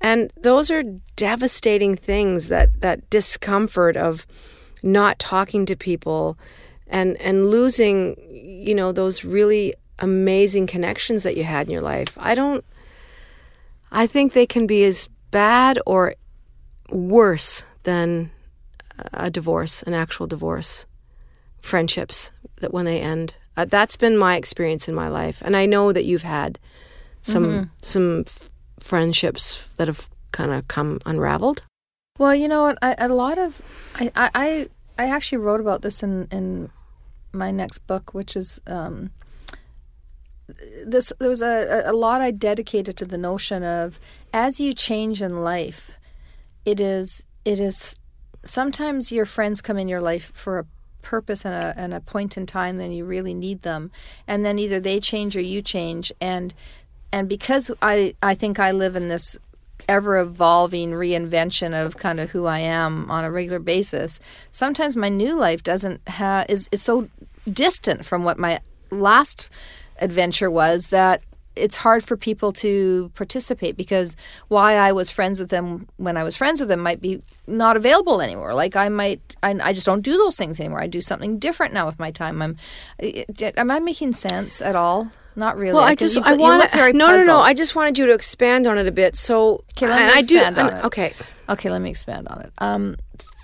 And 0.03 0.33
those 0.35 0.71
are 0.71 0.83
devastating 1.15 1.95
things 1.95 2.47
that 2.47 2.81
that 2.81 3.09
discomfort 3.09 3.95
of 3.95 4.25
not 4.81 5.19
talking 5.19 5.65
to 5.67 5.75
people 5.75 6.37
and 6.87 7.17
and 7.21 7.51
losing 7.51 8.15
you 8.29 8.73
know 8.73 8.91
those 8.91 9.23
really 9.23 9.73
amazing 9.99 10.65
connections 10.65 11.21
that 11.23 11.37
you 11.37 11.43
had 11.43 11.67
in 11.67 11.71
your 11.71 11.81
life. 11.81 12.17
I 12.17 12.35
don't 12.35 12.65
i 13.91 14.07
think 14.07 14.33
they 14.33 14.45
can 14.45 14.65
be 14.65 14.83
as 14.85 15.09
bad 15.31 15.79
or 15.85 16.15
worse 16.89 17.63
than 17.83 18.31
a 19.13 19.29
divorce, 19.31 19.81
an 19.83 19.93
actual 19.93 20.27
divorce, 20.27 20.85
friendships 21.61 22.31
that 22.57 22.73
when 22.73 22.85
they 22.85 22.99
end. 22.99 23.35
Uh, 23.57 23.65
that's 23.65 23.97
been 23.97 24.17
my 24.17 24.35
experience 24.35 24.87
in 24.87 24.95
my 24.95 25.07
life, 25.07 25.41
and 25.43 25.55
I 25.55 25.65
know 25.65 25.91
that 25.91 26.05
you've 26.05 26.23
had 26.23 26.57
some 27.21 27.71
some 27.81 28.23
f- 28.25 28.49
friendships 28.79 29.67
that 29.75 29.87
have 29.87 30.09
kind 30.31 30.51
of 30.51 30.67
come 30.67 30.99
unraveled. 31.05 31.63
Well, 32.17 32.35
you 32.35 32.47
know? 32.47 32.75
I, 32.81 32.95
a 32.97 33.09
lot 33.09 33.37
of 33.37 33.61
I, 33.99 34.11
I 34.15 34.29
I 34.33 34.67
I 34.97 35.09
actually 35.09 35.39
wrote 35.39 35.59
about 35.59 35.81
this 35.81 36.03
in 36.03 36.27
in 36.31 36.69
my 37.33 37.51
next 37.51 37.79
book, 37.87 38.13
which 38.13 38.35
is 38.35 38.59
um, 38.67 39.11
this. 40.85 41.11
There 41.19 41.29
was 41.29 41.41
a 41.41 41.83
a 41.85 41.93
lot 41.93 42.21
I 42.21 42.31
dedicated 42.31 42.97
to 42.97 43.05
the 43.05 43.17
notion 43.17 43.63
of 43.63 43.99
as 44.33 44.59
you 44.59 44.73
change 44.73 45.21
in 45.21 45.43
life, 45.43 45.97
it 46.65 46.79
is 46.79 47.23
it 47.45 47.59
is 47.59 47.95
sometimes 48.43 49.11
your 49.11 49.25
friends 49.25 49.61
come 49.61 49.77
in 49.77 49.87
your 49.87 50.01
life 50.01 50.31
for 50.33 50.59
a 50.59 50.65
purpose 51.01 51.45
and 51.45 51.53
a 51.53 51.73
and 51.77 51.93
a 51.93 51.99
point 51.99 52.37
in 52.37 52.45
time 52.45 52.77
then 52.77 52.91
you 52.91 53.05
really 53.05 53.33
need 53.33 53.61
them. 53.61 53.91
And 54.27 54.45
then 54.45 54.59
either 54.59 54.79
they 54.79 54.99
change 54.99 55.35
or 55.35 55.41
you 55.41 55.61
change. 55.61 56.11
And 56.21 56.53
and 57.11 57.27
because 57.27 57.71
I 57.81 58.15
I 58.21 58.35
think 58.35 58.59
I 58.59 58.71
live 58.71 58.95
in 58.95 59.07
this 59.07 59.37
ever 59.89 60.19
evolving 60.19 60.91
reinvention 60.91 61.73
of 61.73 61.97
kind 61.97 62.19
of 62.19 62.29
who 62.29 62.45
I 62.45 62.59
am 62.59 63.09
on 63.09 63.23
a 63.23 63.31
regular 63.31 63.57
basis 63.57 64.19
sometimes 64.51 64.95
my 64.95 65.09
new 65.09 65.35
life 65.35 65.63
doesn't 65.63 66.07
have 66.07 66.45
is 66.49 66.69
is 66.71 66.83
so 66.83 67.09
distant 67.51 68.05
from 68.05 68.23
what 68.23 68.37
my 68.37 68.59
last 68.91 69.49
adventure 69.99 70.51
was 70.51 70.87
that 70.87 71.23
it's 71.55 71.75
hard 71.75 72.03
for 72.03 72.15
people 72.15 72.51
to 72.53 73.11
participate 73.15 73.75
because 73.75 74.15
why 74.47 74.75
I 74.75 74.91
was 74.93 75.11
friends 75.11 75.39
with 75.39 75.49
them 75.49 75.87
when 75.97 76.15
I 76.15 76.23
was 76.23 76.35
friends 76.35 76.59
with 76.61 76.69
them 76.69 76.79
might 76.79 77.01
be 77.01 77.21
not 77.45 77.75
available 77.75 78.21
anymore. 78.21 78.53
Like 78.53 78.75
I 78.75 78.87
might, 78.89 79.19
I, 79.43 79.51
I 79.61 79.73
just 79.73 79.85
don't 79.85 80.01
do 80.01 80.17
those 80.17 80.37
things 80.37 80.59
anymore. 80.59 80.81
I 80.81 80.87
do 80.87 81.01
something 81.01 81.39
different 81.39 81.73
now 81.73 81.85
with 81.85 81.99
my 81.99 82.09
time. 82.11 82.41
I'm, 82.41 82.57
am 83.01 83.71
I 83.71 83.79
making 83.79 84.13
sense 84.13 84.61
at 84.61 84.75
all? 84.75 85.11
Not 85.35 85.57
really. 85.57 85.73
Well, 85.73 85.83
I 85.83 85.95
just 85.95 86.15
you, 86.15 86.21
I 86.25 86.35
want 86.35 86.61
look 86.61 86.71
very 86.71 86.91
no 86.93 87.07
no 87.15 87.23
no. 87.23 87.39
I 87.39 87.53
just 87.53 87.73
wanted 87.75 87.97
you 87.97 88.05
to 88.07 88.13
expand 88.13 88.67
on 88.67 88.77
it 88.77 88.85
a 88.87 88.91
bit. 88.91 89.15
So 89.15 89.63
Okay, 89.77 89.87
let 89.87 89.95
me 89.97 90.01
and 90.03 90.11
I 90.11 90.21
do 90.21 90.35
expand 90.35 90.57
on 90.57 90.73
it. 90.73 90.85
okay. 90.85 91.13
Okay, 91.49 91.69
let 91.69 91.81
me 91.81 91.89
expand 91.89 92.27
on 92.27 92.41
it. 92.41 92.51
Um, 92.57 92.95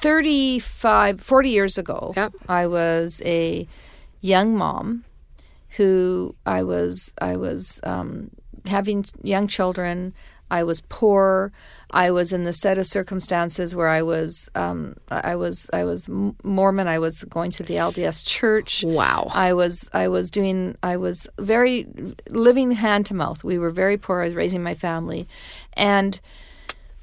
35, 0.01 1.21
40 1.21 1.50
years 1.50 1.77
ago, 1.77 2.13
Yep. 2.15 2.33
I 2.48 2.68
was 2.68 3.21
a 3.25 3.68
young 4.21 4.56
mom 4.57 5.03
who 5.69 6.35
I 6.45 6.63
was 6.63 7.13
I 7.19 7.35
was 7.37 7.79
um, 7.83 8.31
having 8.65 9.05
young 9.21 9.47
children. 9.47 10.13
I 10.49 10.63
was 10.63 10.81
poor. 10.81 11.51
I 11.91 12.11
was 12.11 12.31
in 12.31 12.43
the 12.43 12.53
set 12.53 12.77
of 12.77 12.85
circumstances 12.85 13.75
where 13.75 13.87
I 13.87 14.01
was 14.01 14.49
um, 14.55 14.95
I 15.09 15.35
was 15.35 15.69
I 15.73 15.83
was 15.83 16.07
Mormon. 16.09 16.87
I 16.87 16.99
was 16.99 17.23
going 17.25 17.51
to 17.51 17.63
the 17.63 17.75
LDS 17.75 18.25
church. 18.25 18.83
Wow. 18.85 19.29
I 19.33 19.53
was 19.53 19.89
I 19.93 20.07
was 20.07 20.31
doing 20.31 20.77
I 20.83 20.97
was 20.97 21.27
very 21.38 21.88
living 22.29 22.71
hand 22.71 23.05
to 23.07 23.13
mouth. 23.13 23.43
We 23.43 23.57
were 23.57 23.71
very 23.71 23.97
poor. 23.97 24.21
I 24.21 24.25
was 24.25 24.36
raising 24.36 24.63
my 24.63 24.74
family, 24.74 25.27
and 25.74 26.19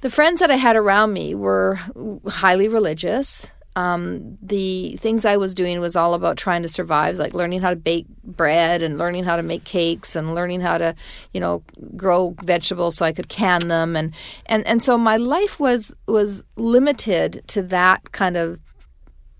the 0.00 0.10
friends 0.10 0.40
that 0.40 0.50
I 0.50 0.56
had 0.56 0.76
around 0.76 1.12
me 1.12 1.34
were 1.34 1.78
highly 2.26 2.68
religious. 2.68 3.50
Um, 3.76 4.38
the 4.40 4.96
things 4.96 5.24
I 5.24 5.36
was 5.36 5.54
doing 5.54 5.80
was 5.80 5.96
all 5.96 6.14
about 6.14 6.36
trying 6.36 6.62
to 6.62 6.68
survive, 6.68 7.16
like 7.16 7.34
learning 7.34 7.62
how 7.62 7.70
to 7.70 7.76
bake 7.76 8.06
bread 8.22 8.82
and 8.82 8.98
learning 8.98 9.24
how 9.24 9.36
to 9.36 9.42
make 9.42 9.64
cakes 9.64 10.14
and 10.14 10.34
learning 10.34 10.60
how 10.60 10.78
to, 10.78 10.94
you 11.32 11.40
know, 11.40 11.62
grow 11.96 12.36
vegetables 12.44 12.96
so 12.96 13.04
I 13.04 13.12
could 13.12 13.28
can 13.28 13.60
them. 13.66 13.96
And 13.96 14.14
and 14.46 14.66
and 14.66 14.82
so 14.82 14.96
my 14.96 15.16
life 15.16 15.58
was 15.58 15.92
was 16.06 16.44
limited 16.56 17.42
to 17.48 17.62
that 17.62 18.12
kind 18.12 18.36
of 18.36 18.60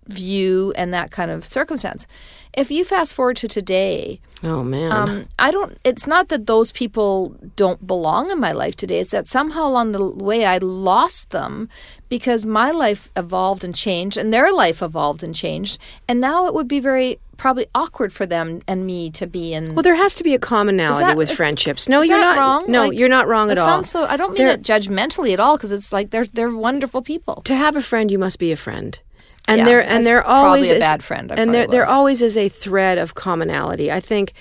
view 0.09 0.73
and 0.77 0.93
that 0.93 1.11
kind 1.11 1.31
of 1.31 1.47
circumstance. 1.47 2.07
If 2.53 2.71
you 2.71 2.85
fast 2.85 3.15
forward 3.15 3.37
to 3.39 3.49
today, 3.49 4.21
Oh 4.43 4.63
man. 4.63 4.93
um, 4.93 5.27
I 5.39 5.51
don't. 5.51 5.77
It's 5.85 6.07
not 6.07 6.29
that 6.29 6.47
those 6.47 6.71
people 6.71 7.35
don't 7.57 7.85
belong 7.87 8.31
in 8.31 8.39
my 8.39 8.53
life 8.53 8.77
today. 8.77 9.01
It's 9.01 9.11
that 9.11 9.27
somehow 9.27 9.67
along 9.67 9.93
the 9.93 10.05
way 10.07 10.45
I 10.45 10.59
lost 10.59 11.31
them 11.31 11.69
because 12.09 12.45
my 12.47 12.71
life 12.71 13.11
evolved 13.17 13.65
and 13.65 13.75
changed, 13.75 14.17
and 14.17 14.33
their 14.33 14.53
life 14.53 14.83
evolved 14.83 15.25
and 15.25 15.35
changed, 15.35 15.79
and 16.09 16.21
now 16.21 16.47
it 16.47 16.55
would 16.55 16.69
be 16.69 16.79
very 16.79 17.19
probably 17.37 17.67
awkward 17.75 18.13
for 18.13 18.25
them 18.27 18.63
and 18.69 18.87
me 18.87 19.11
to 19.11 19.27
be 19.27 19.53
in. 19.53 19.75
well, 19.75 19.83
there 19.83 19.97
has 19.97 20.15
to 20.15 20.23
be 20.23 20.35
a 20.35 20.39
commonality 20.39 21.05
that- 21.05 21.17
with 21.17 21.31
is- 21.33 21.37
friendships. 21.37 21.89
No, 21.89 22.03
is 22.03 22.09
you're 22.09 22.19
that 22.19 22.37
not 22.37 22.39
wrong? 22.39 22.65
No, 22.71 22.85
Like, 22.85 22.97
you're 22.97 23.09
not 23.09 23.27
wrong 23.27 23.51
at 23.51 23.59
all. 23.59 23.83
so. 23.83 24.05
I 24.05 24.17
don't 24.17 24.35
mean 24.35 24.47
They're- 24.47 24.55
it 24.55 24.63
judgmentally 24.63 25.33
at 25.33 25.41
all 25.41 25.57
because 25.57 25.73
it's 25.73 25.93
like 25.93 26.11
they're 26.11 26.27
they're 26.27 26.55
wonderful 26.55 27.03
people. 27.03 27.43
to 27.47 27.57
have 27.57 27.75
a 27.75 27.83
friend, 27.83 28.13
you 28.13 28.19
must 28.21 28.39
be 28.39 28.53
a 28.53 28.57
friend. 28.57 29.01
And 29.47 29.59
Yeah, 29.59 29.65
there 29.65 29.83
and 29.83 30.07
there 30.07 30.23
probably 30.23 30.47
always 30.47 30.71
a 30.71 30.75
is, 30.77 30.81
bad 30.81 31.05
friend, 31.05 31.31
I 31.31 31.35
and 31.37 31.53
there 31.53 31.65
probably 31.65 31.77
there 31.77 31.89
always 31.89 32.23
is 32.23 32.37
a 32.37 32.49
thread 32.49 32.99
of 32.99 33.15
commonality. 33.15 33.93
I 33.93 34.01
think, 34.01 34.33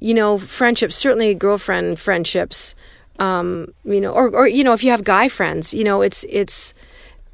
you 0.00 0.12
know, 0.12 0.38
friendships, 0.38 0.96
certainly 0.96 1.34
girlfriend 1.34 2.00
friendships, 2.00 2.74
um, 3.20 3.72
you 3.84 4.00
know, 4.00 4.12
or 4.12 4.28
or 4.34 4.48
you 4.48 4.64
know, 4.64 4.72
if 4.72 4.82
you 4.82 4.90
have 4.90 5.04
guy 5.04 5.28
friends, 5.28 5.72
you 5.72 5.84
know, 5.84 6.02
it's 6.02 6.24
it's 6.28 6.74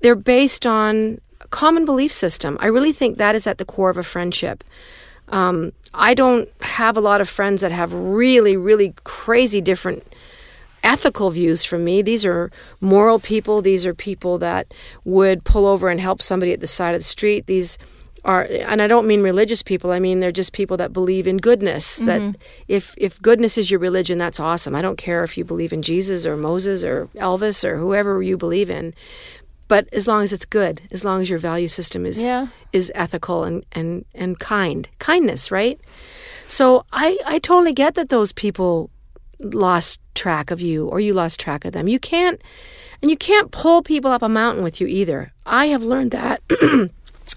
they're 0.00 0.14
based 0.14 0.66
on 0.66 1.20
common 1.50 1.85
belief 1.85 2.12
system. 2.12 2.58
I 2.61 2.66
really 2.66 2.92
think 2.92 3.16
that 3.16 3.35
is 3.35 3.46
at 3.46 3.58
the 3.58 3.64
core 3.64 3.90
of 3.90 3.96
a 3.96 4.02
friendship. 4.02 4.62
Um, 5.28 5.73
I 5.94 6.14
don't 6.14 6.49
have 6.61 6.96
a 6.96 7.00
lot 7.00 7.20
of 7.20 7.28
friends 7.28 7.62
that 7.62 7.73
have 7.73 7.92
really, 7.92 8.56
really 8.56 8.94
crazy 9.04 9.61
different 9.61 10.04
ethical 10.83 11.30
views 11.30 11.64
from 11.64 11.85
me. 11.85 12.02
These 12.02 12.25
are 12.25 12.50
moral 12.80 13.18
people. 13.18 13.62
These 13.62 13.87
are 13.87 13.95
people 13.95 14.38
that 14.38 14.73
would 15.04 15.45
pull 15.45 15.66
over 15.66 15.88
and 15.88 16.00
help 16.00 16.23
somebody 16.23 16.52
at 16.52 16.61
the 16.61 16.66
side 16.66 16.95
of 16.95 17.00
the 17.00 17.04
street. 17.04 17.47
These 17.47 17.78
are 18.25 18.47
and 18.50 18.83
I 18.83 18.87
don't 18.87 19.06
mean 19.06 19.23
religious 19.23 19.62
people. 19.62 19.90
I 19.92 20.00
mean 20.00 20.21
they're 20.21 20.33
just 20.33 20.52
people 20.52 20.76
that 20.78 20.92
believe 20.92 21.26
in 21.26 21.37
goodness. 21.38 21.99
Mm-hmm. 21.99 22.06
That 22.06 22.37
if 22.68 22.95
if 22.99 23.21
goodness 23.23 23.56
is 23.56 23.71
your 23.71 23.80
religion, 23.80 24.18
that's 24.18 24.40
awesome. 24.40 24.75
I 24.75 24.83
don't 24.83 24.99
care 24.99 25.23
if 25.25 25.37
you 25.38 25.45
believe 25.45 25.73
in 25.73 25.83
Jesus 25.83 26.26
or 26.26 26.37
Moses 26.37 26.83
or 26.85 27.06
Elvis 27.16 27.64
or 27.64 27.78
whoever 27.78 28.23
you 28.23 28.37
believe 28.37 28.71
in. 28.71 28.95
But 29.68 29.88
as 29.92 30.06
long 30.06 30.23
as 30.23 30.33
it's 30.33 30.45
good, 30.47 30.83
as 30.92 31.04
long 31.04 31.23
as 31.23 31.28
your 31.30 31.40
value 31.40 31.66
system 31.68 32.06
is 32.06 32.23
Yeah. 32.23 32.49
is 32.73 32.92
ethical 32.95 33.42
and, 33.42 33.66
and, 33.73 34.04
and 34.14 34.38
kind. 34.38 34.88
Kindness, 35.00 35.50
right? 35.50 35.80
So 36.47 36.85
I, 36.92 37.18
I 37.26 37.40
totally 37.40 37.73
get 37.73 37.97
that 37.97 38.09
those 38.09 38.30
people 38.33 38.90
lost 39.40 40.00
track 40.14 40.50
of 40.50 40.60
you 40.60 40.88
or 40.88 41.00
you 41.00 41.12
lost 41.12 41.40
track 41.40 41.64
of 41.64 41.72
them. 41.72 41.88
You 41.88 41.98
can't 41.98 42.40
and 43.02 43.10
you 43.10 43.16
can't 43.16 43.50
pull 43.50 43.82
people 43.82 44.10
up 44.10 44.22
a 44.22 44.28
mountain 44.28 44.64
with 44.64 44.80
you 44.80 44.86
either. 44.86 45.32
I 45.44 45.66
have 45.66 45.84
learned 45.84 46.12
that 46.12 46.42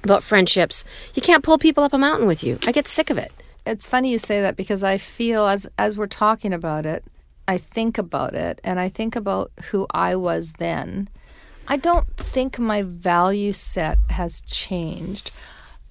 about 0.04 0.24
friendships. 0.24 0.86
You 1.14 1.22
can't 1.22 1.44
pull 1.44 1.58
people 1.58 1.84
up 1.84 1.94
a 1.94 1.98
mountain 1.98 2.28
with 2.28 2.44
you. 2.44 2.58
I 2.66 2.72
get 2.72 2.88
sick 2.88 3.10
of 3.10 3.18
it. 3.18 3.32
It's 3.66 3.88
funny 3.88 4.12
you 4.12 4.20
say 4.20 4.42
that 4.42 4.56
because 4.56 4.84
I 4.84 4.98
feel 4.98 5.46
as 5.46 5.68
as 5.78 5.98
we're 5.98 6.08
talking 6.08 6.54
about 6.54 6.86
it, 6.86 7.04
I 7.48 7.58
think 7.58 7.98
about 7.98 8.34
it 8.34 8.60
and 8.64 8.80
I 8.80 8.90
think 8.90 9.16
about 9.16 9.52
who 9.72 9.86
I 9.92 10.16
was 10.16 10.54
then. 10.54 11.10
I 11.68 11.78
don't 11.78 12.08
think 12.18 12.58
my 12.58 12.82
value 12.82 13.54
set 13.54 14.00
has 14.10 14.42
changed. 14.42 15.32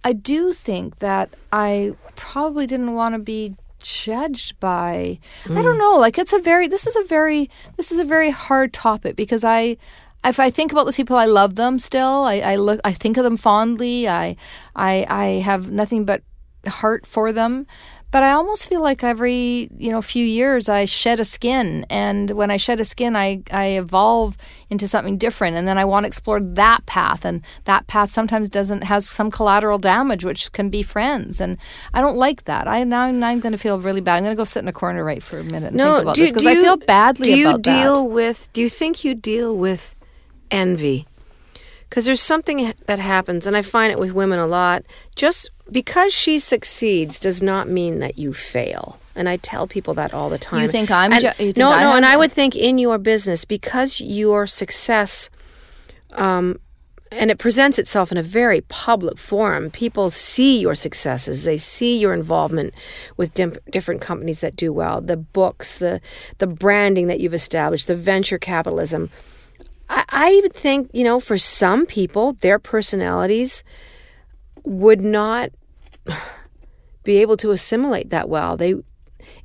I 0.03 0.13
do 0.13 0.53
think 0.53 0.97
that 0.97 1.31
I 1.53 1.95
probably 2.17 2.67
didn't 2.67 2.95
want 2.95 3.15
to 3.15 3.19
be 3.19 3.55
judged 3.81 4.59
by 4.61 5.19
I 5.47 5.63
don't 5.63 5.75
hmm. 5.75 5.79
know, 5.79 5.97
like 5.99 6.19
it's 6.19 6.33
a 6.33 6.39
very 6.39 6.69
this 6.69 6.87
is 6.87 6.97
a 6.97 7.05
very 7.05 7.51
this 7.77 7.93
is 7.93 7.99
a 7.99 8.05
very 8.05 8.31
hard 8.31 8.73
topic 8.73 9.17
because 9.17 9.45
I 9.45 9.77
if 10.25 10.41
I 10.41 10.51
think 10.51 10.73
about 10.73 10.85
those 10.85 10.97
people, 10.97 11.17
I 11.17 11.27
love 11.27 11.55
them 11.55 11.79
still. 11.79 12.25
I, 12.25 12.41
I 12.41 12.57
look, 12.57 12.81
I 12.85 12.93
think 12.93 13.17
of 13.17 13.25
them 13.25 13.37
fondly. 13.37 14.09
I, 14.09 14.37
I, 14.75 15.07
I 15.09 15.27
have 15.41 15.71
nothing 15.71 16.05
but 16.05 16.23
heart 16.67 17.07
for 17.07 17.33
them. 17.33 17.67
But 18.11 18.23
I 18.23 18.33
almost 18.33 18.69
feel 18.69 18.81
like 18.81 19.05
every 19.05 19.69
you 19.77 19.91
know 19.91 20.01
few 20.01 20.25
years 20.25 20.69
I 20.69 20.87
shed 20.87 21.21
a 21.21 21.27
skin, 21.27 21.85
and 21.91 22.31
when 22.31 22.51
I 22.51 22.57
shed 22.57 22.81
a 22.81 22.85
skin, 22.85 23.15
I 23.15 23.43
I 23.51 23.67
evolve 23.77 24.39
into 24.71 24.89
something 24.89 25.19
different, 25.19 25.57
and 25.57 25.69
then 25.69 25.77
I 25.77 25.85
want 25.85 26.05
to 26.05 26.09
explore 26.09 26.41
that 26.41 26.87
path, 26.87 27.27
and 27.27 27.43
that 27.65 27.87
path 27.87 28.11
sometimes 28.11 28.49
doesn't 28.49 28.85
has 28.85 29.09
some 29.09 29.31
collateral 29.31 29.79
damage, 29.79 30.25
which 30.25 30.53
can 30.53 30.71
be 30.71 30.83
friends, 30.83 31.39
and 31.39 31.59
I 31.93 32.01
don't 32.01 32.17
like 32.17 32.45
that. 32.45 32.67
I 32.67 32.83
now, 32.85 33.11
now 33.11 33.29
I'm 33.29 33.41
going 33.41 33.53
to 33.53 33.59
feel 33.59 33.79
really 33.79 34.01
bad. 34.01 34.17
I'm 34.17 34.23
going 34.23 34.33
to 34.33 34.37
go 34.37 34.45
sit 34.45 34.61
in 34.61 34.69
a 34.69 34.73
corner 34.73 35.05
right 35.05 35.23
for 35.23 35.39
a 35.39 35.45
minute 35.45 35.73
and 35.73 35.81
think 35.81 36.03
about 36.03 36.17
this 36.17 36.31
because 36.31 36.47
I 36.47 36.55
feel 36.55 36.79
badly 36.79 37.27
do 37.27 37.37
you 37.37 37.49
about 37.51 37.63
deal 37.63 37.95
that. 37.95 38.15
with 38.15 38.49
do 38.55 38.63
you 38.63 38.71
think 38.71 39.05
you 39.05 39.15
deal 39.15 39.55
with 39.55 39.95
envy 40.51 41.08
because 41.89 42.05
there's 42.05 42.23
something 42.23 42.73
that 42.87 42.99
happens 42.99 43.47
and 43.47 43.57
i 43.57 43.63
find 43.63 43.91
it 43.93 43.99
with 43.99 44.13
women 44.13 44.39
a 44.39 44.47
lot 44.47 44.85
just 45.17 45.51
because 45.71 46.13
she 46.13 46.39
succeeds 46.39 47.19
does 47.19 47.43
not 47.43 47.69
mean 47.69 47.99
that 47.99 48.19
you 48.19 48.33
fail 48.33 48.99
and 49.15 49.29
i 49.29 49.37
tell 49.37 49.67
people 49.67 49.95
that 49.95 50.13
all 50.15 50.29
the 50.31 50.39
time 50.39 50.63
You 50.63 50.69
think 50.69 50.91
I'm 50.91 51.13
And- 51.13 51.21
ju- 51.23 51.29
you 51.39 51.53
think 51.53 51.57
no 51.57 51.71
I 51.73 51.83
no 51.83 51.93
and 51.97 52.07
i 52.07 52.17
would 52.17 52.33
think 52.33 52.55
in 52.57 52.79
your 52.79 52.99
business 52.99 53.45
because 53.45 54.01
your 54.01 54.47
success 54.47 55.31
um, 56.13 56.59
and 57.11 57.31
it 57.31 57.39
presents 57.39 57.79
itself 57.79 58.13
in 58.13 58.19
a 58.19 58.23
very 58.23 58.61
public 58.63 59.17
forum. 59.19 59.71
People 59.71 60.11
see 60.11 60.61
your 60.61 60.75
successes. 60.75 61.45
They 61.45 61.57
see 61.57 61.99
your 61.99 62.13
involvement 62.13 62.75
with 63.17 63.33
dim- 63.35 63.55
different 63.71 64.01
companies 64.03 64.41
that 64.43 64.57
do 64.57 64.73
well, 64.75 65.01
the 65.01 65.17
books, 65.17 65.79
the 65.79 66.01
the 66.39 66.47
branding 66.47 67.07
that 67.07 67.19
you've 67.21 67.35
established, 67.35 67.87
the 67.87 67.95
venture 67.95 68.39
capitalism. 68.39 69.09
I, 69.89 70.05
I 70.09 70.41
would 70.43 70.53
think, 70.53 70.91
you 70.93 71.05
know, 71.05 71.21
for 71.21 71.39
some 71.39 71.87
people, 71.87 72.35
their 72.35 72.59
personalities 72.59 73.65
would 74.65 75.01
not 75.01 75.51
be 77.05 77.19
able 77.19 77.37
to 77.39 77.51
assimilate 77.51 78.11
that 78.11 78.29
well. 78.29 78.57
They 78.57 78.75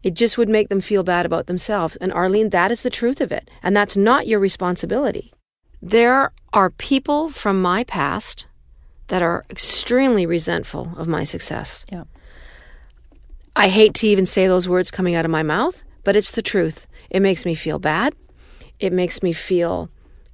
it 0.01 0.13
just 0.13 0.37
would 0.37 0.49
make 0.49 0.69
them 0.69 0.81
feel 0.81 1.03
bad 1.03 1.25
about 1.25 1.47
themselves. 1.47 1.95
And 1.97 2.11
Arlene, 2.11 2.49
that 2.49 2.71
is 2.71 2.83
the 2.83 2.89
truth 2.89 3.21
of 3.21 3.31
it. 3.31 3.49
And 3.61 3.75
that's 3.75 3.97
not 3.97 4.27
your 4.27 4.39
responsibility. 4.39 5.33
There 5.81 6.31
are 6.51 6.69
people 6.69 7.29
from 7.29 7.61
my 7.61 7.83
past 7.83 8.47
that 9.07 9.21
are 9.21 9.45
extremely 9.49 10.25
resentful 10.25 10.93
of 10.97 11.07
my 11.07 11.23
success. 11.23 11.85
Yeah. 11.91 12.05
I 13.55 13.67
hate 13.67 13.93
to 13.95 14.07
even 14.07 14.25
say 14.25 14.47
those 14.47 14.69
words 14.69 14.91
coming 14.91 15.15
out 15.15 15.25
of 15.25 15.31
my 15.31 15.43
mouth, 15.43 15.83
but 16.03 16.15
it's 16.15 16.31
the 16.31 16.41
truth. 16.41 16.87
It 17.09 17.21
makes 17.21 17.45
me 17.45 17.53
feel 17.53 17.79
bad. 17.79 18.15
It 18.79 18.91
makes 18.91 19.21
me 19.21 19.33
feel 19.33 19.89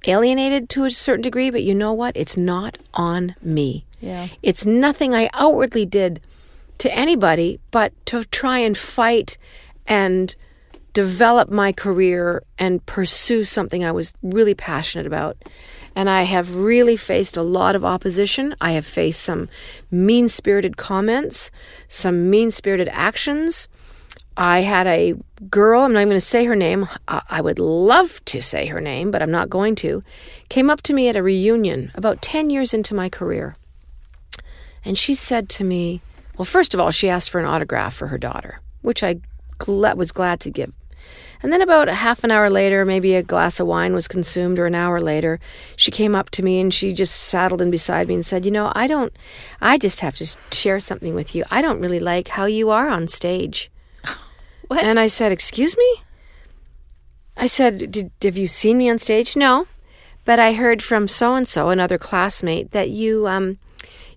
alienated 0.06 0.68
to 0.70 0.84
a 0.84 0.90
certain 0.90 1.22
degree, 1.22 1.50
but 1.50 1.62
you 1.62 1.74
know 1.74 1.92
what? 1.92 2.16
It's 2.16 2.36
not 2.36 2.76
on 2.94 3.34
me. 3.42 3.84
Yeah. 4.00 4.28
It's 4.42 4.64
nothing 4.64 5.14
I 5.14 5.28
outwardly 5.34 5.86
did 5.86 6.20
to 6.78 6.94
anybody, 6.94 7.60
but 7.70 7.92
to 8.06 8.24
try 8.24 8.58
and 8.58 8.76
fight 8.76 9.36
and 9.86 10.34
develop 10.92 11.50
my 11.50 11.72
career 11.72 12.42
and 12.58 12.84
pursue 12.86 13.44
something 13.44 13.84
I 13.84 13.92
was 13.92 14.14
really 14.22 14.54
passionate 14.54 15.06
about. 15.06 15.36
And 15.94 16.08
I 16.08 16.22
have 16.22 16.54
really 16.54 16.96
faced 16.96 17.36
a 17.36 17.42
lot 17.42 17.76
of 17.76 17.84
opposition. 17.84 18.54
I 18.60 18.72
have 18.72 18.86
faced 18.86 19.22
some 19.22 19.48
mean 19.90 20.28
spirited 20.28 20.76
comments, 20.76 21.50
some 21.88 22.30
mean 22.30 22.50
spirited 22.50 22.88
actions. 22.88 23.68
I 24.40 24.62
had 24.62 24.86
a 24.86 25.16
girl, 25.50 25.82
I'm 25.82 25.92
not 25.92 26.00
even 26.00 26.08
going 26.08 26.16
to 26.16 26.24
say 26.24 26.46
her 26.46 26.56
name. 26.56 26.88
I 27.06 27.42
would 27.42 27.58
love 27.58 28.24
to 28.24 28.40
say 28.40 28.68
her 28.68 28.80
name, 28.80 29.10
but 29.10 29.20
I'm 29.20 29.30
not 29.30 29.50
going 29.50 29.74
to. 29.76 30.02
Came 30.48 30.70
up 30.70 30.80
to 30.84 30.94
me 30.94 31.10
at 31.10 31.14
a 31.14 31.22
reunion 31.22 31.92
about 31.94 32.22
10 32.22 32.48
years 32.48 32.72
into 32.72 32.94
my 32.94 33.10
career. 33.10 33.54
And 34.82 34.96
she 34.96 35.14
said 35.14 35.50
to 35.50 35.64
me, 35.64 36.00
well, 36.38 36.46
first 36.46 36.72
of 36.72 36.80
all, 36.80 36.90
she 36.90 37.10
asked 37.10 37.28
for 37.28 37.38
an 37.38 37.44
autograph 37.44 37.92
for 37.92 38.06
her 38.06 38.16
daughter, 38.16 38.60
which 38.80 39.04
I 39.04 39.20
was 39.68 40.10
glad 40.10 40.40
to 40.40 40.50
give. 40.50 40.72
And 41.42 41.52
then 41.52 41.60
about 41.60 41.90
a 41.90 41.94
half 41.94 42.24
an 42.24 42.30
hour 42.30 42.48
later, 42.48 42.86
maybe 42.86 43.16
a 43.16 43.22
glass 43.22 43.60
of 43.60 43.66
wine 43.66 43.92
was 43.92 44.08
consumed, 44.08 44.58
or 44.58 44.64
an 44.64 44.74
hour 44.74 45.02
later, 45.02 45.38
she 45.76 45.90
came 45.90 46.14
up 46.14 46.30
to 46.30 46.42
me 46.42 46.58
and 46.60 46.72
she 46.72 46.94
just 46.94 47.14
saddled 47.14 47.60
in 47.60 47.70
beside 47.70 48.08
me 48.08 48.14
and 48.14 48.24
said, 48.24 48.46
You 48.46 48.52
know, 48.52 48.72
I 48.74 48.86
don't, 48.86 49.12
I 49.60 49.76
just 49.76 50.00
have 50.00 50.16
to 50.16 50.24
share 50.50 50.80
something 50.80 51.14
with 51.14 51.34
you. 51.34 51.44
I 51.50 51.60
don't 51.60 51.80
really 51.82 52.00
like 52.00 52.28
how 52.28 52.46
you 52.46 52.70
are 52.70 52.88
on 52.88 53.06
stage. 53.06 53.70
What? 54.70 54.84
And 54.84 55.00
I 55.00 55.08
said, 55.08 55.32
Excuse 55.32 55.76
me? 55.76 56.02
I 57.36 57.46
said, 57.46 57.90
Did, 57.90 58.12
Have 58.22 58.36
you 58.36 58.46
seen 58.46 58.78
me 58.78 58.88
on 58.88 58.98
stage? 58.98 59.34
No. 59.34 59.66
But 60.24 60.38
I 60.38 60.52
heard 60.52 60.80
from 60.80 61.08
so 61.08 61.34
and 61.34 61.48
so, 61.48 61.70
another 61.70 61.98
classmate, 61.98 62.70
that 62.70 62.88
you, 62.88 63.26
um, 63.26 63.58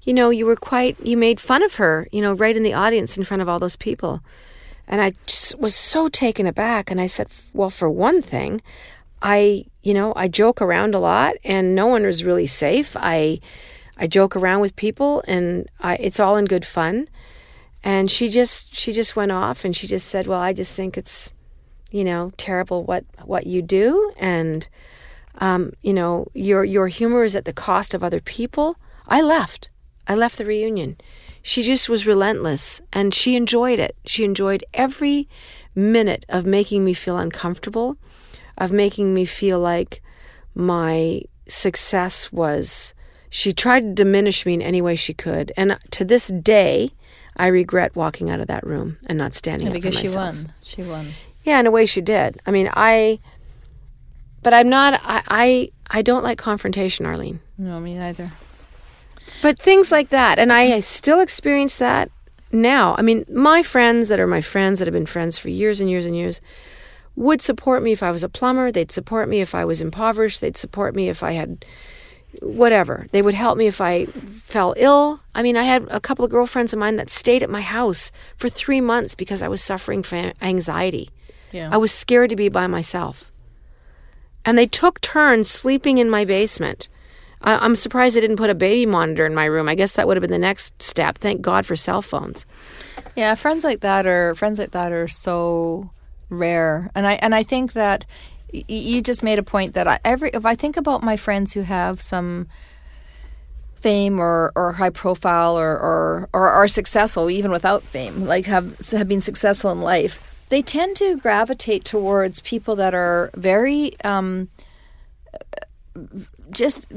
you 0.04 0.14
know, 0.14 0.30
you 0.30 0.46
were 0.46 0.56
quite, 0.56 0.96
you 1.04 1.18
made 1.18 1.40
fun 1.40 1.64
of 1.64 1.76
her, 1.76 2.08
you 2.12 2.22
know, 2.22 2.34
right 2.34 2.56
in 2.56 2.62
the 2.62 2.74
audience 2.74 3.18
in 3.18 3.24
front 3.24 3.42
of 3.42 3.50
all 3.50 3.58
those 3.58 3.76
people. 3.76 4.22
And 4.88 5.02
I 5.02 5.14
was 5.58 5.74
so 5.74 6.08
taken 6.08 6.46
aback. 6.46 6.92
And 6.92 7.02
I 7.02 7.08
said, 7.08 7.30
Well, 7.52 7.72
for 7.72 7.90
one 7.90 8.22
thing, 8.22 8.62
I, 9.24 9.66
you 9.82 9.96
know, 9.96 10.14
I 10.16 10.28
joke 10.28 10.62
around 10.62 10.94
a 10.94 11.00
lot 11.00 11.34
and 11.44 11.74
no 11.74 11.88
one 11.88 12.06
is 12.06 12.24
really 12.24 12.46
safe. 12.46 12.96
I, 13.00 13.40
I 13.98 14.06
joke 14.06 14.36
around 14.36 14.62
with 14.62 14.76
people 14.76 15.24
and 15.28 15.68
I, 15.80 15.96
it's 15.96 16.20
all 16.20 16.38
in 16.38 16.46
good 16.46 16.64
fun. 16.64 17.08
And 17.84 18.10
she 18.10 18.30
just, 18.30 18.74
she 18.74 18.94
just 18.94 19.16
went 19.16 19.32
off 19.32 19.66
and 19.66 19.75
she 19.75 19.88
just 19.88 20.08
said, 20.08 20.25
Well, 20.28 20.40
I 20.40 20.54
just 20.54 20.74
think 20.75 20.98
it's, 20.98 21.34
you 21.92 22.04
know, 22.04 22.32
terrible 22.38 22.84
what, 22.84 23.04
what 23.24 23.46
you 23.46 23.62
do. 23.62 24.13
And, 24.18 24.68
um, 25.40 25.74
you 25.82 25.94
know, 25.94 26.28
your, 26.34 26.63
your 26.63 26.88
humor 26.88 27.24
is 27.24 27.36
at 27.36 27.46
the 27.46 27.54
cost 27.54 27.94
of 27.94 28.04
other 28.04 28.22
people. 28.22 28.78
I 29.08 29.22
left. 29.22 29.70
I 30.08 30.16
left 30.16 30.38
the 30.38 30.46
reunion. 30.46 30.98
She 31.42 31.62
just 31.62 31.90
was 31.90 32.08
relentless 32.08 32.82
and 32.94 33.13
she 33.13 33.36
enjoyed 33.36 33.80
it. 33.80 33.98
She 34.06 34.24
enjoyed 34.24 34.63
every 34.74 35.28
minute 35.75 36.25
of 36.30 36.46
making 36.46 36.86
me 36.86 36.94
feel 36.94 37.18
uncomfortable, 37.18 37.98
of 38.58 38.72
making 38.72 39.13
me 39.13 39.25
feel 39.25 39.60
like 39.60 40.02
my 40.56 41.24
success 41.48 42.32
was. 42.32 42.94
She 43.30 43.52
tried 43.52 43.82
to 43.82 43.94
diminish 43.94 44.46
me 44.46 44.54
in 44.54 44.62
any 44.62 44.82
way 44.82 44.96
she 44.96 45.13
could. 45.13 45.52
And 45.58 45.78
to 45.92 46.06
this 46.06 46.28
day, 46.28 46.92
I 47.38 47.48
regret 47.48 47.96
walking 47.96 48.30
out 48.30 48.40
of 48.40 48.48
that 48.48 48.66
room 48.66 48.98
and 49.08 49.18
not 49.18 49.34
standing 49.34 49.68
up 49.68 49.74
because 49.74 49.98
for 49.98 50.06
she 50.06 50.16
won. 50.16 50.54
She 50.62 50.84
won. 50.84 51.12
Yeah, 51.44 51.60
in 51.60 51.68
a 51.68 51.72
way 51.72 51.86
she 51.86 52.02
did. 52.02 52.40
I 52.46 52.52
mean, 52.52 52.70
I. 52.74 53.20
But 54.42 54.54
I'm 54.54 54.70
not. 54.70 55.00
I. 55.04 55.24
I, 55.28 55.72
I 55.90 56.02
don't 56.02 56.24
like 56.24 56.38
confrontation, 56.38 57.06
Arlene. 57.06 57.40
No, 57.58 57.80
me 57.80 57.96
neither. 57.96 58.32
But 59.42 59.60
things 59.60 59.92
like 59.92 60.10
that, 60.10 60.40
and 60.40 60.54
I 60.54 60.80
still 60.80 61.20
experience 61.20 61.78
that 61.78 62.10
now. 62.52 62.96
I 62.98 63.02
mean, 63.02 63.25
my 63.30 63.63
friends 63.63 64.08
that 64.08 64.20
are 64.20 64.28
my 64.28 64.42
friends 64.42 64.80
that 64.80 64.88
have 64.88 64.94
been 64.94 65.06
friends 65.06 65.38
for 65.38 65.50
years 65.50 65.82
and 65.82 65.90
years 65.90 66.06
and 66.06 66.16
years 66.16 66.40
would 67.16 67.42
support 67.42 67.84
me 67.84 67.92
if 67.92 68.02
I 68.02 68.12
was 68.12 68.24
a 68.24 68.30
plumber. 68.30 68.72
They'd 68.72 68.92
support 68.92 69.30
me 69.30 69.42
if 69.42 69.54
I 69.54 69.66
was 69.66 69.82
impoverished. 69.82 70.42
They'd 70.42 70.58
support 70.58 70.96
me 70.96 71.10
if 71.10 71.24
I 71.24 71.34
had 71.34 71.66
whatever. 72.42 73.06
They 73.12 73.22
would 73.22 73.34
help 73.34 73.58
me 73.58 73.68
if 73.68 73.80
I 73.82 74.06
fell 74.06 74.74
ill. 74.78 75.20
I 75.36 75.42
mean, 75.44 75.58
I 75.58 75.63
had 75.63 75.88
a 75.90 76.00
couple 76.00 76.25
of 76.25 76.32
girlfriends 76.32 76.74
of 76.74 76.80
mine 76.80 76.96
that 76.98 77.10
stayed 77.10 77.44
at 77.44 77.50
my 77.50 77.62
house 77.62 78.12
for 78.38 78.50
three 78.50 78.82
months 78.82 79.16
because 79.16 79.42
I 79.42 79.48
was 79.48 79.62
suffering 79.62 80.04
from 80.04 80.34
anxiety. 80.42 81.10
Yeah. 81.52 81.70
I 81.72 81.78
was 81.78 81.92
scared 81.92 82.30
to 82.32 82.36
be 82.36 82.50
by 82.50 82.68
myself. 82.68 83.30
and 84.46 84.58
they 84.58 84.68
took 84.68 85.00
turns 85.00 85.50
sleeping 85.50 85.98
in 86.00 86.10
my 86.10 86.25
basement. 86.25 86.90
I, 87.42 87.63
I'm 87.63 87.75
surprised 87.75 88.16
they 88.16 88.22
didn't 88.22 88.38
put 88.38 88.50
a 88.50 88.56
baby 88.56 88.86
monitor 88.86 89.25
in 89.25 89.34
my 89.34 89.46
room. 89.46 89.70
I 89.70 89.75
guess 89.75 89.96
that 89.96 90.08
would 90.08 90.18
have 90.18 90.22
been 90.22 90.32
the 90.32 90.38
next 90.38 90.82
step. 90.84 91.18
Thank 91.18 91.42
God 91.42 91.66
for 91.66 91.75
cell 91.75 92.02
phones. 92.02 92.46
Yeah, 93.16 93.36
friends 93.36 93.63
like 93.63 93.80
that 93.82 94.06
are 94.06 94.36
friends 94.36 94.60
like 94.60 94.72
that 94.72 94.92
are 94.92 95.08
so 95.08 95.92
rare, 96.30 96.90
and 96.96 97.06
I 97.08 97.13
and 97.13 97.34
I 97.36 97.44
think 97.44 97.74
that 97.74 98.06
you 98.54 99.02
just 99.02 99.24
made 99.24 99.40
a 99.40 99.44
point 99.44 99.74
that 99.74 99.88
I, 99.88 100.00
every 100.06 100.30
if 100.32 100.46
I 100.46 100.56
think 100.56 100.78
about 100.78 101.04
my 101.04 101.18
friends 101.18 101.54
who 101.54 101.62
have 101.62 102.02
some 102.02 102.48
fame 103.76 104.20
or, 104.20 104.52
or 104.56 104.74
high 104.74 104.90
profile 104.90 105.58
or, 105.58 105.78
or 105.78 106.30
or 106.34 106.50
are 106.50 106.68
successful 106.68 107.30
even 107.30 107.52
without 107.52 107.84
fame, 107.84 108.26
like 108.26 108.46
have 108.46 108.78
have 108.92 109.08
been 109.08 109.22
successful 109.22 109.72
in 109.72 109.82
life, 109.82 110.46
they 110.50 110.62
tend 110.62 110.96
to 110.98 111.18
gravitate 111.18 111.84
towards 111.84 112.40
people 112.42 112.76
that 112.76 112.94
are 112.94 113.30
very. 113.36 114.00
Um, 114.04 114.50
just 116.50 116.88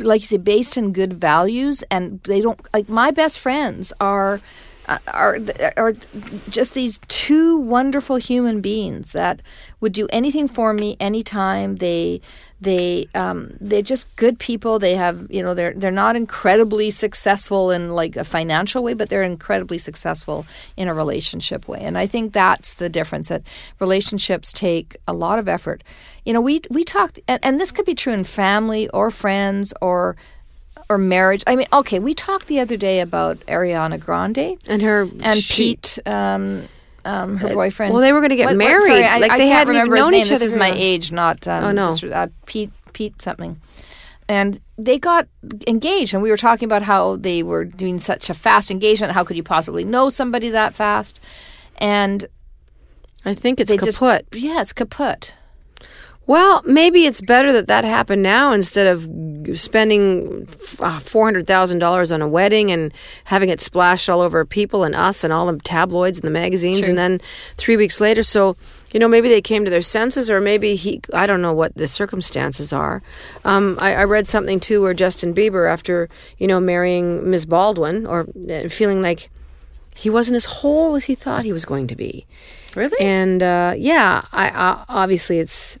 like 0.00 0.20
you 0.20 0.26
say 0.26 0.36
based 0.36 0.76
in 0.76 0.92
good 0.92 1.12
values 1.12 1.84
and 1.90 2.20
they 2.24 2.40
don't 2.40 2.60
like 2.74 2.88
my 2.88 3.10
best 3.12 3.38
friends 3.38 3.92
are 4.00 4.40
uh, 4.88 4.98
are 5.08 5.38
are 5.76 5.92
just 6.50 6.74
these 6.74 6.98
two 7.08 7.58
wonderful 7.58 8.16
human 8.16 8.60
beings 8.60 9.12
that 9.12 9.40
would 9.82 9.92
do 9.92 10.06
anything 10.10 10.48
for 10.48 10.72
me 10.72 10.96
anytime. 10.98 11.76
They 11.76 12.22
they 12.60 13.08
um, 13.14 13.54
they're 13.60 13.82
just 13.82 14.14
good 14.16 14.38
people. 14.38 14.78
They 14.78 14.94
have 14.94 15.26
you 15.28 15.42
know 15.42 15.52
they're 15.52 15.74
they're 15.74 15.90
not 15.90 16.16
incredibly 16.16 16.90
successful 16.90 17.70
in 17.72 17.90
like 17.90 18.16
a 18.16 18.24
financial 18.24 18.82
way 18.84 18.94
but 18.94 19.10
they're 19.10 19.24
incredibly 19.24 19.78
successful 19.78 20.46
in 20.76 20.88
a 20.88 20.94
relationship 20.94 21.68
way. 21.68 21.80
And 21.82 21.98
i 21.98 22.06
think 22.06 22.32
that's 22.32 22.72
the 22.74 22.88
difference 22.88 23.28
that 23.28 23.42
relationships 23.80 24.52
take 24.52 24.96
a 25.06 25.12
lot 25.12 25.38
of 25.38 25.48
effort. 25.48 25.82
You 26.24 26.32
know 26.32 26.40
we 26.40 26.62
we 26.70 26.84
talked 26.84 27.20
and, 27.28 27.40
and 27.42 27.60
this 27.60 27.72
could 27.72 27.84
be 27.84 27.94
true 27.96 28.12
in 28.14 28.24
family 28.24 28.88
or 28.90 29.10
friends 29.10 29.74
or 29.82 30.16
or 30.88 30.98
marriage. 30.98 31.42
I 31.46 31.56
mean, 31.56 31.66
okay, 31.72 31.98
we 31.98 32.14
talked 32.14 32.46
the 32.48 32.60
other 32.60 32.76
day 32.76 33.00
about 33.00 33.38
Ariana 33.46 33.98
Grande 33.98 34.58
And 34.68 34.82
her 34.82 35.08
and 35.20 35.38
she- 35.42 35.74
Pete, 35.76 35.98
um, 36.06 36.68
um, 37.04 37.36
her 37.38 37.54
boyfriend. 37.54 37.92
well, 37.92 38.00
they 38.02 38.12
were 38.12 38.20
gonna 38.20 38.36
get 38.36 38.46
What- 38.46 38.52
what- 38.56 38.58
married. 38.58 38.86
sorry, 38.86 39.04
I, 39.04 39.18
Like, 39.18 39.30
I 39.32 39.38
they 39.38 39.44
can't 39.48 39.58
hadn't 39.58 39.74
even 39.74 39.90
remember 39.90 39.96
his 39.96 40.02
known 40.04 40.10
name. 40.12 40.22
each 40.22 40.28
This 40.28 40.42
is 40.42 40.54
my 40.54 40.72
age, 40.74 41.12
not 41.12 41.46
um, 41.48 41.64
Oh, 41.64 41.72
no. 41.72 41.86
just, 41.90 42.04
uh, 42.04 42.26
Pete. 42.46 42.70
Pete 42.92 43.20
something. 43.22 43.60
And 44.28 44.60
they 44.78 44.98
got 44.98 45.26
engaged, 45.66 46.14
and 46.14 46.22
we 46.22 46.30
were 46.30 46.36
talking 46.36 46.66
about 46.66 46.82
how 46.82 47.16
they 47.16 47.42
were 47.42 47.64
doing 47.64 47.98
such 47.98 48.30
a 48.30 48.34
fast 48.34 48.70
engagement. 48.70 49.12
How 49.12 49.24
could 49.24 49.36
you 49.36 49.42
possibly 49.42 49.82
know 49.84 50.10
somebody 50.10 50.48
that 50.50 50.74
fast? 50.74 51.20
And 51.78 52.26
I 53.24 53.34
think 53.34 53.60
it's 53.60 53.72
kaput. 53.72 53.84
just 54.30 54.42
yeah, 54.42 54.60
it's 54.60 54.72
kaput. 54.72 55.32
Well, 56.32 56.62
maybe 56.64 57.04
it's 57.04 57.20
better 57.20 57.52
that 57.52 57.66
that 57.66 57.84
happened 57.84 58.22
now 58.22 58.52
instead 58.52 58.86
of 58.86 59.06
spending 59.58 60.48
uh, 60.78 60.98
four 60.98 61.26
hundred 61.26 61.46
thousand 61.46 61.78
dollars 61.78 62.10
on 62.10 62.22
a 62.22 62.26
wedding 62.26 62.70
and 62.70 62.90
having 63.24 63.50
it 63.50 63.60
splashed 63.60 64.08
all 64.08 64.22
over 64.22 64.42
people 64.46 64.82
and 64.82 64.94
us 64.94 65.24
and 65.24 65.30
all 65.30 65.52
the 65.52 65.58
tabloids 65.58 66.18
and 66.18 66.26
the 66.26 66.32
magazines, 66.32 66.88
and 66.88 66.96
then 66.96 67.20
three 67.58 67.76
weeks 67.76 68.00
later. 68.00 68.22
So, 68.22 68.56
you 68.94 68.98
know, 68.98 69.08
maybe 69.08 69.28
they 69.28 69.42
came 69.42 69.66
to 69.66 69.70
their 69.70 69.82
senses, 69.82 70.30
or 70.30 70.40
maybe 70.40 70.74
he. 70.74 71.02
I 71.12 71.26
don't 71.26 71.42
know 71.42 71.52
what 71.52 71.74
the 71.74 71.86
circumstances 71.86 72.72
are. 72.72 73.02
Um, 73.44 73.76
I, 73.78 73.96
I 73.96 74.04
read 74.04 74.26
something 74.26 74.58
too 74.58 74.80
where 74.80 74.94
Justin 74.94 75.34
Bieber, 75.34 75.70
after 75.70 76.08
you 76.38 76.46
know 76.46 76.60
marrying 76.60 77.30
Ms. 77.30 77.44
Baldwin, 77.44 78.06
or 78.06 78.26
uh, 78.50 78.70
feeling 78.70 79.02
like 79.02 79.28
he 79.94 80.08
wasn't 80.08 80.36
as 80.36 80.46
whole 80.46 80.94
as 80.94 81.04
he 81.04 81.14
thought 81.14 81.44
he 81.44 81.52
was 81.52 81.66
going 81.66 81.88
to 81.88 81.94
be. 81.94 82.24
Really? 82.74 82.98
And 83.04 83.42
uh, 83.42 83.74
yeah, 83.76 84.24
I, 84.32 84.48
I 84.48 84.84
obviously 84.88 85.38
it's 85.38 85.78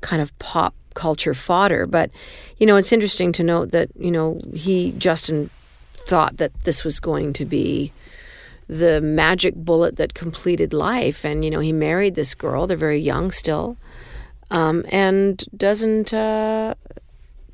kind 0.00 0.22
of 0.22 0.36
pop 0.38 0.74
culture 0.94 1.34
fodder, 1.34 1.86
but 1.86 2.10
you 2.58 2.66
know 2.66 2.76
it's 2.76 2.92
interesting 2.92 3.32
to 3.32 3.42
note 3.42 3.70
that 3.72 3.88
you 3.98 4.10
know 4.10 4.40
he 4.54 4.92
Justin 4.92 5.50
thought 5.94 6.38
that 6.38 6.52
this 6.64 6.84
was 6.84 7.00
going 7.00 7.32
to 7.34 7.44
be 7.44 7.92
the 8.68 9.00
magic 9.00 9.54
bullet 9.54 9.96
that 9.96 10.14
completed 10.14 10.72
life, 10.72 11.24
and 11.24 11.44
you 11.44 11.50
know 11.50 11.60
he 11.60 11.72
married 11.72 12.14
this 12.14 12.34
girl. 12.34 12.66
They're 12.66 12.76
very 12.76 12.98
young 12.98 13.30
still, 13.30 13.76
um, 14.50 14.84
and 14.90 15.44
doesn't. 15.56 16.12
Uh, 16.12 16.74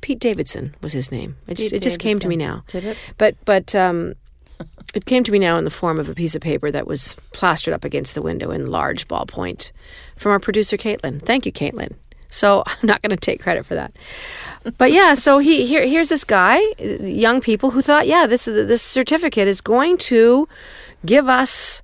Pete 0.01 0.19
Davidson 0.19 0.75
was 0.81 0.93
his 0.93 1.11
name. 1.11 1.35
It 1.47 1.55
just, 1.55 1.73
it 1.73 1.81
just 1.81 1.99
came 1.99 2.19
to 2.19 2.27
me 2.27 2.35
now. 2.35 2.63
Did 2.67 2.83
it? 2.83 2.97
But 3.17 3.35
but 3.45 3.73
um, 3.73 4.13
it 4.93 5.05
came 5.05 5.23
to 5.23 5.31
me 5.31 5.39
now 5.39 5.57
in 5.57 5.63
the 5.65 5.71
form 5.71 5.99
of 5.99 6.09
a 6.09 6.13
piece 6.13 6.35
of 6.35 6.41
paper 6.41 6.71
that 6.71 6.87
was 6.87 7.15
plastered 7.33 7.73
up 7.73 7.83
against 7.83 8.15
the 8.15 8.21
window 8.21 8.51
in 8.51 8.67
large 8.67 9.07
ballpoint 9.07 9.71
from 10.15 10.31
our 10.31 10.39
producer 10.39 10.77
Caitlin. 10.77 11.21
Thank 11.21 11.45
you, 11.45 11.51
Caitlin. 11.51 11.93
So 12.35 12.63
I'm 12.67 12.77
not 12.83 13.01
going 13.01 13.11
to 13.11 13.17
take 13.17 13.41
credit 13.41 13.65
for 13.65 13.75
that. 13.75 13.93
But 14.77 14.91
yeah, 14.91 15.13
so 15.13 15.37
he 15.37 15.65
here 15.65 15.85
here's 15.85 16.09
this 16.09 16.23
guy, 16.23 16.57
uh, 16.79 17.03
young 17.03 17.39
people 17.39 17.71
who 17.71 17.81
thought, 17.81 18.07
yeah, 18.07 18.25
this 18.25 18.45
this 18.45 18.81
certificate 18.81 19.47
is 19.47 19.61
going 19.61 19.97
to 20.09 20.47
give 21.05 21.29
us, 21.29 21.83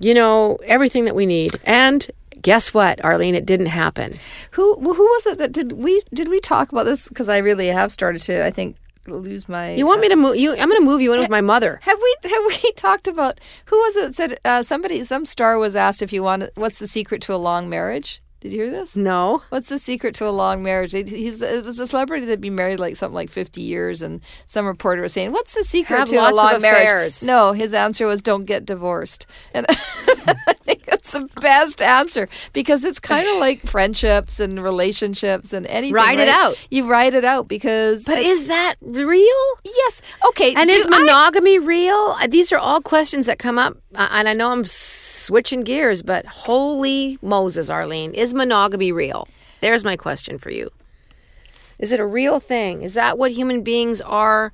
you 0.00 0.14
know, 0.14 0.58
everything 0.64 1.04
that 1.04 1.14
we 1.14 1.26
need. 1.26 1.52
And 1.64 2.10
guess 2.42 2.74
what, 2.74 3.02
Arlene? 3.04 3.36
It 3.36 3.46
didn't 3.46 3.66
happen. 3.66 4.14
Who 4.52 4.74
who 4.80 5.04
was 5.04 5.26
it 5.26 5.38
that 5.38 5.52
did 5.52 5.72
we 5.72 6.00
did 6.12 6.28
we 6.28 6.40
talk 6.40 6.72
about 6.72 6.84
this? 6.84 7.08
Because 7.08 7.28
I 7.28 7.38
really 7.38 7.68
have 7.68 7.92
started 7.92 8.20
to 8.22 8.44
I 8.44 8.50
think 8.50 8.76
lose 9.06 9.48
my. 9.48 9.74
You 9.74 9.86
want 9.86 10.00
me 10.00 10.08
to 10.08 10.16
move 10.16 10.36
you? 10.36 10.50
I'm 10.50 10.68
going 10.68 10.80
to 10.80 10.84
move 10.84 11.00
you 11.00 11.12
in 11.12 11.20
with 11.20 11.30
my 11.30 11.40
mother. 11.40 11.78
Have 11.82 11.98
we 12.02 12.16
have 12.30 12.44
we 12.46 12.72
talked 12.76 13.06
about 13.06 13.38
who 13.66 13.76
was 13.78 13.96
it 13.96 14.00
that 14.00 14.14
said 14.16 14.40
uh, 14.44 14.62
somebody 14.64 15.04
some 15.04 15.24
star 15.24 15.56
was 15.56 15.76
asked 15.76 16.02
if 16.02 16.12
you 16.12 16.24
want 16.24 16.50
what's 16.56 16.80
the 16.80 16.88
secret 16.88 17.22
to 17.22 17.34
a 17.34 17.36
long 17.36 17.68
marriage? 17.68 18.20
Did 18.40 18.52
you 18.52 18.62
hear 18.62 18.70
this? 18.70 18.96
No. 18.96 19.42
What's 19.48 19.68
the 19.68 19.78
secret 19.78 20.14
to 20.16 20.26
a 20.26 20.30
long 20.30 20.62
marriage? 20.62 20.92
He 20.92 21.28
was, 21.28 21.42
it 21.42 21.64
was 21.64 21.80
a 21.80 21.86
celebrity 21.86 22.24
that'd 22.26 22.40
been 22.40 22.54
married 22.54 22.78
like 22.78 22.94
something 22.94 23.14
like 23.14 23.30
fifty 23.30 23.62
years, 23.62 24.00
and 24.00 24.20
some 24.46 24.64
reporter 24.66 25.02
was 25.02 25.12
saying, 25.12 25.32
"What's 25.32 25.54
the 25.54 25.64
secret 25.64 25.96
Have 25.96 26.08
to 26.08 26.16
a 26.16 26.30
long 26.32 26.60
marriage?" 26.60 27.22
No, 27.22 27.52
his 27.52 27.74
answer 27.74 28.06
was, 28.06 28.22
"Don't 28.22 28.44
get 28.44 28.64
divorced." 28.64 29.26
And 29.52 29.66
I 29.70 30.54
think 30.62 30.88
that's 31.12 31.34
the 31.34 31.40
best 31.40 31.82
answer 31.82 32.28
because 32.52 32.84
it's 32.84 33.00
kind 33.00 33.26
of 33.28 33.36
like 33.40 33.60
friendships 33.62 34.40
and 34.40 34.62
relationships 34.62 35.52
and 35.52 35.66
anything. 35.66 35.94
Write 35.94 36.18
it 36.18 36.28
out. 36.28 36.56
You 36.70 36.88
write 36.88 37.14
it 37.14 37.24
out 37.24 37.48
because. 37.48 38.04
But 38.04 38.18
is 38.18 38.48
that 38.48 38.74
real? 38.82 39.58
yes, 39.64 40.02
okay. 40.28 40.54
And 40.54 40.70
is 40.70 40.86
I- 40.86 40.98
monogamy 40.98 41.58
real? 41.58 42.16
Uh, 42.20 42.26
These 42.26 42.52
are 42.52 42.58
all 42.58 42.80
questions 42.80 43.26
that 43.26 43.38
come 43.38 43.58
up, 43.58 43.76
uh, 43.94 44.08
and 44.10 44.28
I 44.28 44.32
know 44.34 44.50
I'm 44.50 44.64
switching 44.64 45.62
gears, 45.62 46.02
but 46.02 46.26
holy 46.26 47.18
Moses, 47.22 47.70
Arlene, 47.70 48.14
is 48.14 48.34
monogamy 48.34 48.92
real? 48.92 49.28
There's 49.60 49.84
my 49.84 49.96
question 49.96 50.38
for 50.38 50.50
you. 50.50 50.70
Is 51.78 51.92
it 51.92 52.00
a 52.00 52.06
real 52.06 52.40
thing? 52.40 52.82
Is 52.82 52.94
that 52.94 53.18
what 53.18 53.30
human 53.32 53.62
beings 53.62 54.00
are 54.00 54.52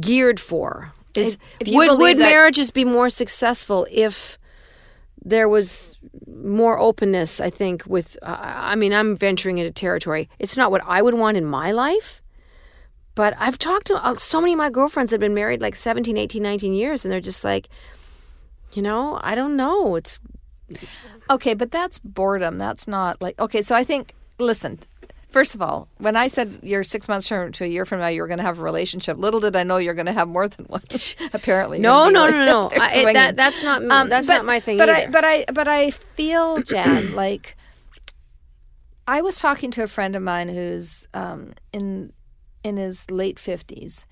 geared 0.00 0.40
for? 0.40 0.92
Is 1.14 1.36
If- 1.60 1.68
would 1.74 1.98
would 1.98 2.18
that- 2.18 2.30
marriages 2.30 2.70
be 2.70 2.84
more 2.84 3.10
successful 3.10 3.86
if 3.90 4.37
there 5.28 5.48
was 5.48 5.98
more 6.26 6.78
openness? 6.78 7.40
I 7.40 7.50
think 7.50 7.84
with 7.86 8.18
uh, 8.22 8.36
I 8.40 8.74
mean 8.74 8.92
I'm 8.92 9.16
venturing 9.16 9.58
into 9.58 9.70
territory. 9.72 10.28
It's 10.38 10.56
not 10.56 10.70
what 10.70 10.82
I 10.86 11.02
would 11.02 11.14
want 11.14 11.36
in 11.36 11.44
my 11.44 11.70
life. 11.72 12.22
But 13.14 13.34
I've 13.36 13.58
talked 13.58 13.88
to 13.88 13.96
uh, 14.04 14.14
so 14.14 14.40
many 14.40 14.52
of 14.52 14.58
my 14.58 14.70
girlfriends 14.70 15.10
that 15.10 15.16
have 15.16 15.20
been 15.20 15.34
married 15.34 15.60
like 15.60 15.74
17, 15.74 16.16
18, 16.16 16.40
19 16.40 16.72
years, 16.72 17.04
and 17.04 17.10
they're 17.10 17.20
just 17.20 17.42
like, 17.42 17.68
you 18.74 18.80
know, 18.80 19.18
I 19.24 19.34
don't 19.34 19.56
know. 19.56 19.96
It's 19.96 20.20
Okay, 21.30 21.54
but 21.54 21.70
that's 21.70 21.98
boredom. 21.98 22.58
That's 22.58 22.88
not 22.88 23.20
like 23.20 23.38
okay. 23.38 23.62
So 23.62 23.74
I 23.74 23.84
think 23.84 24.14
listen. 24.38 24.78
First 25.28 25.54
of 25.54 25.60
all, 25.60 25.88
when 25.98 26.16
I 26.16 26.26
said 26.28 26.60
you're 26.62 26.82
six 26.82 27.06
months 27.06 27.28
from 27.28 27.52
to 27.52 27.64
a 27.64 27.66
year 27.66 27.84
from 27.84 28.00
now, 28.00 28.06
you're 28.08 28.26
going 28.28 28.38
to 28.38 28.44
have 28.44 28.58
a 28.58 28.62
relationship. 28.62 29.18
Little 29.18 29.40
did 29.40 29.54
I 29.56 29.62
know 29.62 29.76
you're 29.76 29.92
going 29.94 30.06
to 30.06 30.12
have 30.12 30.26
more 30.28 30.48
than 30.48 30.64
one. 30.66 30.82
Apparently, 31.34 31.78
no, 31.78 32.04
You're 32.04 32.12
no, 32.12 32.26
no, 32.28 32.44
no. 32.46 32.70
I, 32.80 33.12
that, 33.12 33.36
that's 33.36 33.62
not 33.62 33.82
Um, 33.82 34.08
that's 34.08 34.26
but- 34.26 34.36
not 34.36 34.44
my 34.46 34.58
thing 34.58 34.78
But 34.78 34.88
either. 34.88 35.08
I, 35.08 35.10
but 35.10 35.24
I, 35.24 35.44
but 35.52 35.68
I 35.68 35.90
feel, 35.90 36.62
Jann, 36.62 37.14
like 37.14 37.56
I 39.06 39.20
was 39.20 39.38
talking 39.38 39.70
to 39.72 39.82
a 39.82 39.86
friend 39.86 40.16
of 40.16 40.22
mine 40.22 40.48
who's 40.48 41.06
um, 41.14 41.52
in 41.72 42.12
in 42.64 42.76
his 42.76 43.10
late 43.10 43.38
fifties, 43.38 44.06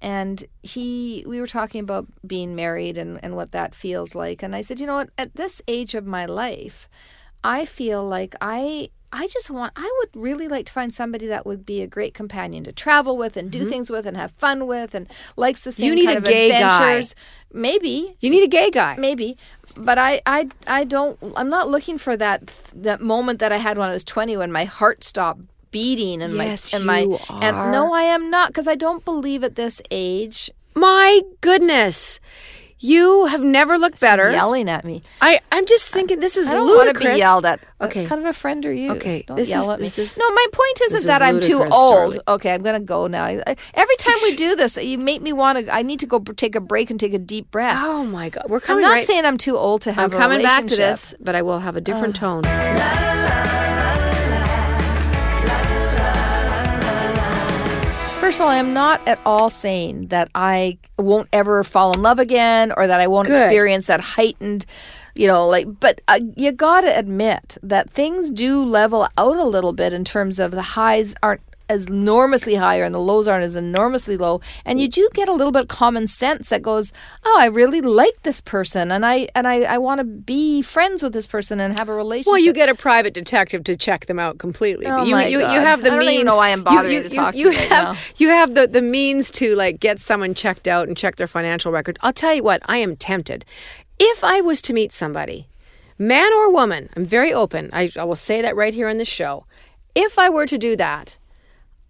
and 0.00 0.44
he 0.62 1.24
we 1.26 1.40
were 1.40 1.46
talking 1.46 1.80
about 1.80 2.06
being 2.26 2.54
married 2.54 2.98
and 2.98 3.18
and 3.22 3.34
what 3.36 3.52
that 3.52 3.74
feels 3.74 4.14
like, 4.14 4.42
and 4.42 4.54
I 4.56 4.60
said, 4.62 4.80
you 4.80 4.86
know 4.86 4.96
what, 4.96 5.10
at 5.18 5.34
this 5.36 5.62
age 5.68 5.94
of 5.94 6.06
my 6.06 6.24
life, 6.26 6.88
I 7.44 7.64
feel 7.66 8.02
like 8.06 8.34
I. 8.40 8.88
I 9.14 9.26
just 9.28 9.50
want, 9.50 9.72
I 9.76 9.92
would 9.98 10.08
really 10.14 10.48
like 10.48 10.66
to 10.66 10.72
find 10.72 10.92
somebody 10.94 11.26
that 11.26 11.44
would 11.44 11.66
be 11.66 11.82
a 11.82 11.86
great 11.86 12.14
companion 12.14 12.64
to 12.64 12.72
travel 12.72 13.16
with 13.18 13.36
and 13.36 13.50
do 13.50 13.68
things 13.68 13.90
with 13.90 14.06
and 14.06 14.16
have 14.16 14.30
fun 14.32 14.66
with 14.66 14.94
and 14.94 15.06
likes 15.36 15.64
the 15.64 15.72
same 15.72 15.90
Mm-hmm. 15.90 15.94
need 15.96 16.04
kind 16.06 16.16
a 16.16 16.18
of 16.20 16.24
gay 16.24 16.48
guy. 16.50 16.56
adventures. 16.56 17.14
Maybe, 17.52 18.16
you 18.20 18.30
need 18.30 18.42
a 18.42 18.48
gay 18.48 18.70
guy. 18.70 18.96
maybe 18.98 19.36
but 19.74 19.96
I, 19.98 20.20
I 20.26 20.48
i 20.66 20.84
don't 20.84 21.18
i'm 21.34 21.48
not 21.48 21.66
looking 21.66 21.96
for 21.96 22.14
that 22.14 22.46
that 22.74 23.00
moment 23.00 23.38
that 23.40 23.52
i 23.52 23.56
had 23.56 23.78
when 23.78 23.88
i 23.88 23.92
was 23.94 24.04
20 24.04 24.36
when 24.36 24.52
my 24.52 24.64
heart 24.66 25.02
stopped 25.02 25.40
beating 25.70 26.20
and 26.20 26.34
Yes, 26.36 26.72
my 26.74 26.76
and 26.76 26.86
my 26.86 26.98
you 27.00 27.18
and 27.40 27.56
no 27.72 27.94
i 27.94 28.02
am 28.02 28.28
not 28.28 28.48
because 28.50 28.68
i 28.68 28.74
don't 28.74 29.02
believe 29.06 29.42
at 29.42 29.54
this 29.56 29.80
age 29.90 30.50
My 30.74 31.22
goodness. 31.40 32.20
You 32.84 33.26
have 33.26 33.40
never 33.42 33.78
looked 33.78 34.00
better. 34.00 34.32
Yelling 34.32 34.68
at 34.68 34.84
me. 34.84 35.02
I, 35.20 35.38
I'm 35.52 35.66
just 35.66 35.88
thinking 35.90 36.18
this 36.18 36.36
is 36.36 36.50
I 36.50 36.54
don't 36.54 36.66
want 36.66 36.92
to 36.92 36.98
be 36.98 37.16
yelled 37.16 37.46
at. 37.46 37.60
What 37.78 37.90
Okay. 37.90 38.06
kind 38.06 38.20
of 38.20 38.26
a 38.26 38.32
friend 38.32 38.66
are 38.66 38.72
you? 38.72 38.90
Okay, 38.94 39.22
Don't 39.26 39.36
this 39.36 39.50
yell 39.50 39.62
is- 39.62 39.68
at 39.68 39.80
me. 39.80 39.86
is- 39.86 40.18
no, 40.18 40.28
my 40.32 40.46
point 40.52 40.80
isn't 40.86 40.98
is 40.98 41.04
that 41.04 41.22
I'm 41.22 41.38
too 41.38 41.64
old. 41.70 42.18
Okay, 42.26 42.52
I'm 42.52 42.62
gonna 42.62 42.80
go 42.80 43.06
now. 43.06 43.22
I- 43.24 43.40
I- 43.46 43.56
Every 43.74 43.96
time 43.96 44.16
we 44.24 44.34
do 44.34 44.56
this, 44.62 44.76
you 44.82 44.98
make 44.98 45.22
me 45.22 45.32
want 45.32 45.64
to. 45.64 45.72
I 45.72 45.82
need 45.82 46.00
to 46.00 46.06
go 46.06 46.18
take 46.18 46.56
a 46.56 46.60
break 46.60 46.90
and 46.90 46.98
take 46.98 47.14
a 47.14 47.18
deep 47.20 47.52
breath. 47.52 47.78
Oh 47.80 48.02
my 48.04 48.28
God. 48.30 48.46
We're 48.48 48.58
coming. 48.58 48.84
I'm 48.84 48.90
not 48.90 48.96
right. 48.96 49.06
saying 49.06 49.24
I'm 49.26 49.38
too 49.38 49.56
old 49.56 49.82
to 49.82 49.92
have. 49.92 50.12
I'm 50.12 50.18
coming 50.18 50.42
back 50.42 50.66
to 50.66 50.74
this, 50.76 51.14
but 51.20 51.36
I 51.36 51.42
will 51.42 51.60
have 51.60 51.76
a 51.76 51.80
different 51.80 52.16
tone. 52.16 52.42
First 58.32 58.40
of 58.40 58.46
all, 58.46 58.52
I'm 58.52 58.72
not 58.72 59.06
at 59.06 59.18
all 59.26 59.50
saying 59.50 60.06
that 60.06 60.30
I 60.34 60.78
won't 60.98 61.28
ever 61.34 61.62
fall 61.62 61.92
in 61.92 62.00
love 62.00 62.18
again 62.18 62.72
or 62.74 62.86
that 62.86 62.98
I 62.98 63.06
won't 63.06 63.28
Good. 63.28 63.36
experience 63.36 63.88
that 63.88 64.00
heightened, 64.00 64.64
you 65.14 65.26
know, 65.26 65.46
like, 65.46 65.66
but 65.80 66.00
uh, 66.08 66.18
you 66.34 66.50
got 66.50 66.80
to 66.80 66.98
admit 66.98 67.58
that 67.62 67.90
things 67.90 68.30
do 68.30 68.64
level 68.64 69.06
out 69.18 69.36
a 69.36 69.44
little 69.44 69.74
bit 69.74 69.92
in 69.92 70.02
terms 70.02 70.38
of 70.38 70.52
the 70.52 70.62
highs 70.62 71.14
aren't 71.22 71.42
as 71.72 71.86
enormously 71.88 72.54
higher 72.54 72.84
and 72.84 72.94
the 72.94 72.98
lows 73.00 73.26
aren't 73.26 73.44
as 73.44 73.56
enormously 73.56 74.16
low 74.16 74.40
and 74.64 74.80
you 74.80 74.86
do 74.88 75.08
get 75.14 75.28
a 75.28 75.32
little 75.32 75.50
bit 75.52 75.62
of 75.62 75.68
common 75.68 76.06
sense 76.06 76.48
that 76.50 76.62
goes 76.62 76.92
oh 77.24 77.36
i 77.38 77.46
really 77.46 77.80
like 77.80 78.22
this 78.22 78.40
person 78.40 78.90
and 78.92 79.04
i 79.06 79.26
and 79.34 79.48
i, 79.48 79.62
I 79.62 79.78
want 79.78 79.98
to 80.00 80.04
be 80.04 80.62
friends 80.62 81.02
with 81.02 81.12
this 81.12 81.26
person 81.26 81.58
and 81.60 81.78
have 81.78 81.88
a 81.88 81.94
relationship 81.94 82.30
Well, 82.32 82.40
you 82.40 82.52
get 82.52 82.68
a 82.68 82.74
private 82.74 83.14
detective 83.14 83.64
to 83.64 83.76
check 83.76 84.06
them 84.06 84.18
out 84.18 84.38
completely. 84.38 84.86
Oh 84.86 85.04
you, 85.04 85.14
my 85.16 85.26
you, 85.26 85.38
you 85.40 85.60
have 85.70 85.80
the 85.82 85.88
I 85.88 85.90
don't 85.90 85.98
means. 86.00 86.12
even 86.14 86.26
know 86.26 86.36
why 86.36 86.50
I'm 86.50 86.58
you- 86.60 86.64
bothering 86.64 86.92
you, 86.92 87.02
to 87.02 87.08
you- 87.08 87.14
talk 87.16 87.32
to 87.32 87.38
you 87.38 87.50
you 87.50 87.58
right 87.58 87.68
have 87.68 87.84
now. 87.94 88.00
you 88.16 88.28
have 88.28 88.54
the 88.54 88.66
the 88.66 88.82
means 88.82 89.30
to 89.32 89.54
like 89.56 89.80
get 89.80 90.00
someone 90.00 90.34
checked 90.34 90.66
out 90.68 90.88
and 90.88 90.96
check 90.96 91.16
their 91.16 91.26
financial 91.26 91.72
record. 91.72 91.98
I'll 92.02 92.12
tell 92.12 92.34
you 92.34 92.42
what, 92.42 92.60
I 92.66 92.78
am 92.78 92.96
tempted. 92.96 93.44
If 93.98 94.22
I 94.24 94.40
was 94.40 94.60
to 94.62 94.72
meet 94.72 94.92
somebody, 94.92 95.46
man 95.98 96.32
or 96.34 96.52
woman, 96.52 96.88
I'm 96.96 97.04
very 97.06 97.32
open. 97.32 97.70
I, 97.72 97.90
I 97.98 98.04
will 98.04 98.16
say 98.16 98.42
that 98.42 98.56
right 98.56 98.74
here 98.74 98.88
on 98.88 98.98
the 98.98 99.04
show. 99.04 99.46
If 99.94 100.18
I 100.18 100.28
were 100.30 100.46
to 100.46 100.58
do 100.58 100.74
that, 100.76 101.18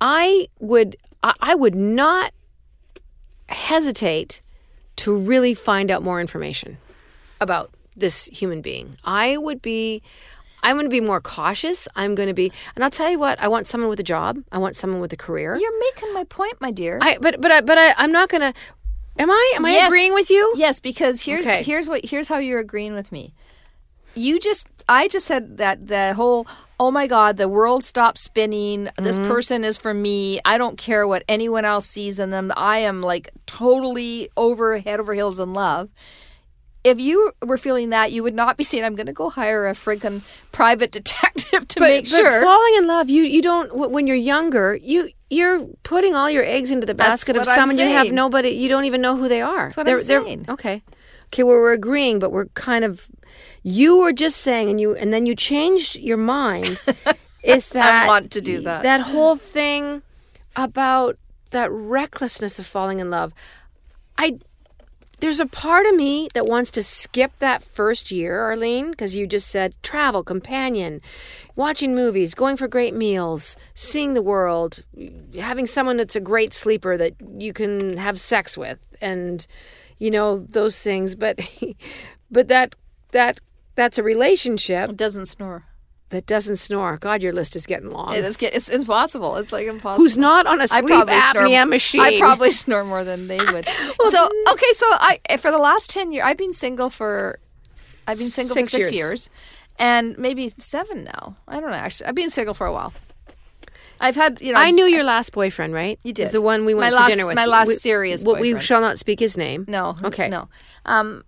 I 0.04 0.48
would 0.58 0.96
I, 1.22 1.32
I 1.40 1.54
would 1.54 1.76
not 1.76 2.32
hesitate 3.48 4.42
to 4.96 5.16
really 5.16 5.54
find 5.54 5.90
out 5.90 6.02
more 6.02 6.20
information 6.20 6.78
about 7.40 7.70
this 7.96 8.26
human 8.26 8.60
being. 8.60 8.96
I 9.04 9.36
would 9.36 9.62
be 9.62 10.02
I'm 10.64 10.76
going 10.76 10.86
to 10.86 10.90
be 10.90 11.00
more 11.00 11.20
cautious. 11.20 11.88
I'm 11.96 12.14
going 12.14 12.28
to 12.28 12.34
be 12.34 12.52
and 12.74 12.84
I'll 12.84 12.90
tell 12.90 13.10
you 13.10 13.18
what, 13.18 13.40
I 13.40 13.48
want 13.48 13.66
someone 13.66 13.88
with 13.90 14.00
a 14.00 14.04
job. 14.04 14.38
I 14.52 14.58
want 14.58 14.76
someone 14.76 15.00
with 15.00 15.12
a 15.12 15.16
career. 15.16 15.56
you're 15.56 15.80
making 15.80 16.12
my 16.14 16.24
point 16.24 16.54
my 16.60 16.70
dear 16.70 16.98
I 17.00 17.18
but 17.20 17.40
but 17.40 17.50
I 17.50 17.60
but 17.60 17.78
I 17.78 17.94
I'm 17.96 18.12
not 18.12 18.28
going 18.28 18.40
to 18.42 18.52
Am 19.18 19.30
I 19.30 19.52
am 19.56 19.64
I 19.66 19.70
Yes. 19.72 19.88
agreeing 19.88 20.14
with 20.14 20.30
you? 20.30 20.54
Yes, 20.56 20.80
because 20.80 21.22
here's 21.22 21.46
Okay. 21.46 21.62
here's 21.62 21.86
what 21.86 22.04
here's 22.06 22.28
how 22.28 22.38
you're 22.38 22.60
agreeing 22.60 22.94
with 22.94 23.12
me. 23.12 23.34
You 24.14 24.40
just 24.40 24.71
I 24.88 25.08
just 25.08 25.26
said 25.26 25.56
that 25.58 25.86
the 25.88 26.14
whole 26.14 26.46
oh 26.80 26.90
my 26.90 27.06
god, 27.06 27.36
the 27.36 27.48
world 27.48 27.84
stopped 27.84 28.18
spinning. 28.18 28.88
This 28.98 29.16
Mm-hmm. 29.18 29.28
person 29.28 29.62
is 29.64 29.78
for 29.78 29.94
me. 29.94 30.40
I 30.44 30.58
don't 30.58 30.76
care 30.76 31.06
what 31.06 31.22
anyone 31.28 31.64
else 31.64 31.86
sees 31.86 32.18
in 32.18 32.30
them. 32.30 32.52
I 32.56 32.78
am 32.78 33.00
like 33.02 33.30
totally 33.46 34.28
over 34.36 34.78
head 34.78 34.98
over 34.98 35.14
heels 35.14 35.38
in 35.38 35.52
love. 35.52 35.90
If 36.84 36.98
you 36.98 37.30
were 37.40 37.58
feeling 37.58 37.90
that, 37.90 38.10
you 38.10 38.24
would 38.24 38.34
not 38.34 38.56
be 38.56 38.64
saying, 38.64 38.82
"I'm 38.82 38.96
going 38.96 39.06
to 39.06 39.12
go 39.12 39.30
hire 39.30 39.68
a 39.68 39.72
freaking 39.72 40.22
private 40.50 40.90
detective 40.98 41.68
to 41.68 41.78
But, 41.78 41.88
make 41.88 42.04
but 42.06 42.16
sure." 42.16 42.42
falling 42.42 42.74
in 42.76 42.86
love, 42.88 43.08
you 43.08 43.22
you 43.22 43.40
don't 43.42 43.72
when 43.92 44.08
you're 44.08 44.16
younger, 44.16 44.74
you 44.74 45.10
you're 45.30 45.64
putting 45.84 46.16
all 46.16 46.28
your 46.28 46.44
eggs 46.44 46.72
into 46.72 46.86
the 46.86 46.94
basket 46.94 47.36
of 47.36 47.46
I'm 47.46 47.54
someone 47.54 47.78
you 47.78 47.86
have 47.86 48.10
nobody 48.10 48.48
you 48.50 48.68
don't 48.68 48.86
even 48.86 49.00
know 49.00 49.16
who 49.16 49.28
they 49.28 49.40
are. 49.42 49.66
That's 49.66 49.76
what 49.76 49.88
I'm 49.88 50.00
saying. 50.00 50.46
Okay. 50.48 50.82
Okay, 51.32 51.42
well 51.42 51.56
we're 51.56 51.72
agreeing, 51.72 52.18
but 52.18 52.30
we're 52.30 52.46
kind 52.46 52.84
of 52.84 53.08
you 53.62 53.98
were 53.98 54.12
just 54.12 54.38
saying 54.38 54.68
and 54.68 54.80
you 54.80 54.94
and 54.94 55.12
then 55.12 55.24
you 55.24 55.34
changed 55.34 55.96
your 55.96 56.18
mind. 56.18 56.78
is 57.42 57.70
that 57.70 58.04
I 58.04 58.06
want 58.06 58.30
to 58.32 58.40
do 58.40 58.60
that. 58.60 58.82
That 58.82 59.00
whole 59.00 59.36
thing 59.36 60.02
about 60.56 61.16
that 61.50 61.70
recklessness 61.70 62.58
of 62.58 62.66
falling 62.66 63.00
in 63.00 63.10
love. 63.10 63.32
I 64.18 64.38
there's 65.20 65.40
a 65.40 65.46
part 65.46 65.86
of 65.86 65.94
me 65.94 66.28
that 66.34 66.46
wants 66.46 66.68
to 66.72 66.82
skip 66.82 67.30
that 67.38 67.62
first 67.62 68.10
year, 68.10 68.40
Arlene, 68.40 68.90
because 68.90 69.14
you 69.14 69.26
just 69.28 69.48
said 69.48 69.72
travel, 69.80 70.24
companion, 70.24 71.00
watching 71.54 71.94
movies, 71.94 72.34
going 72.34 72.56
for 72.56 72.66
great 72.66 72.92
meals, 72.92 73.56
seeing 73.72 74.14
the 74.14 74.22
world, 74.22 74.82
having 75.38 75.64
someone 75.64 75.96
that's 75.96 76.16
a 76.16 76.20
great 76.20 76.52
sleeper 76.52 76.96
that 76.96 77.14
you 77.38 77.52
can 77.52 77.98
have 77.98 78.18
sex 78.18 78.58
with, 78.58 78.84
and 79.00 79.46
you 80.02 80.10
know 80.10 80.44
those 80.48 80.78
things. 80.78 81.14
But 81.14 81.40
but 82.30 82.48
that 82.48 82.74
that 83.12 83.40
that's 83.74 83.98
a 83.98 84.02
relationship 84.02 84.90
it 84.90 84.96
doesn't 84.96 85.26
snore. 85.26 85.64
that 86.10 86.26
doesn't 86.26 86.56
snore. 86.56 86.96
God, 86.98 87.22
your 87.22 87.32
list 87.32 87.56
is 87.56 87.64
getting 87.66 87.90
long. 87.90 88.14
It 88.14 88.24
is, 88.24 88.36
it's 88.40 88.68
impossible. 88.68 89.36
It's 89.36 89.52
like 89.52 89.66
impossible. 89.66 90.02
Who's 90.04 90.18
not 90.18 90.46
on 90.46 90.60
a 90.60 90.68
sleep 90.68 90.90
apnea 91.08 91.68
machine? 91.68 92.00
I 92.00 92.18
probably 92.18 92.50
snore 92.62 92.84
more 92.84 93.04
than 93.04 93.28
they 93.28 93.38
would. 93.38 93.66
so 94.14 94.28
okay, 94.52 94.72
so 94.74 94.86
I 95.10 95.20
eh, 95.28 95.36
for 95.36 95.50
the 95.50 95.58
last 95.58 95.88
ten 95.90 96.12
years, 96.12 96.24
I've 96.26 96.36
been 96.36 96.52
single 96.52 96.90
for, 96.90 97.38
I've 98.06 98.18
been 98.18 98.28
single 98.28 98.54
Six 98.54 98.70
for 98.72 98.82
six 98.82 98.92
years. 98.92 98.96
years. 98.96 99.30
and 99.78 100.18
maybe 100.18 100.52
seven 100.58 101.04
now. 101.04 101.36
I 101.48 101.60
don't 101.60 101.70
know. 101.70 101.76
Actually, 101.76 102.08
I've 102.08 102.14
been 102.16 102.30
single 102.30 102.54
for 102.54 102.66
a 102.66 102.72
while. 102.72 102.92
I've 104.02 104.16
had 104.16 104.40
you 104.40 104.52
know. 104.52 104.58
I 104.58 104.70
knew 104.70 104.84
your 104.84 105.04
last 105.04 105.32
boyfriend, 105.32 105.72
right? 105.72 105.98
You 106.02 106.12
did. 106.12 106.32
The 106.32 106.40
one 106.42 106.64
we 106.64 106.74
went 106.74 106.86
My 106.86 106.90
to 106.90 106.96
last- 106.96 107.10
dinner 107.10 107.26
with. 107.26 107.36
my 107.36 107.46
last 107.46 107.68
We- 107.68 107.74
serious 107.74 108.24
well, 108.24 108.40
We 108.40 108.60
shall 108.60 108.80
not 108.80 108.98
speak 108.98 109.20
his 109.20 109.36
name. 109.36 109.64
No. 109.68 109.96
Okay. 110.04 110.28
No. 110.28 110.48
Um, 110.84 111.24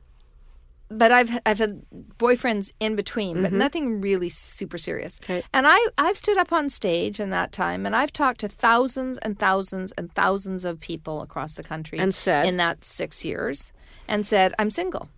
but 0.90 1.10
I've 1.10 1.30
I've 1.46 1.58
had 1.58 1.82
boyfriends 2.18 2.72
in 2.78 2.94
between, 2.94 3.42
but 3.42 3.52
nothing 3.52 4.00
really 4.00 4.28
super 4.28 4.78
serious. 4.78 5.18
Mm-hmm. 5.20 5.32
Okay. 5.32 5.46
And 5.52 5.66
I 5.66 5.78
I've 5.98 6.16
stood 6.16 6.36
up 6.36 6.52
on 6.52 6.68
stage 6.68 7.18
in 7.18 7.30
that 7.30 7.52
time, 7.52 7.86
and 7.86 7.96
I've 7.96 8.12
talked 8.12 8.40
to 8.40 8.48
thousands 8.48 9.18
and 9.18 9.38
thousands 9.38 9.92
and 9.96 10.12
thousands 10.14 10.64
of 10.64 10.78
people 10.80 11.22
across 11.22 11.54
the 11.54 11.62
country, 11.62 11.98
And 11.98 12.14
said? 12.14 12.46
in 12.46 12.58
that 12.58 12.84
six 12.84 13.24
years, 13.24 13.72
and 14.06 14.26
said 14.26 14.52
I'm 14.58 14.70
single. 14.70 15.08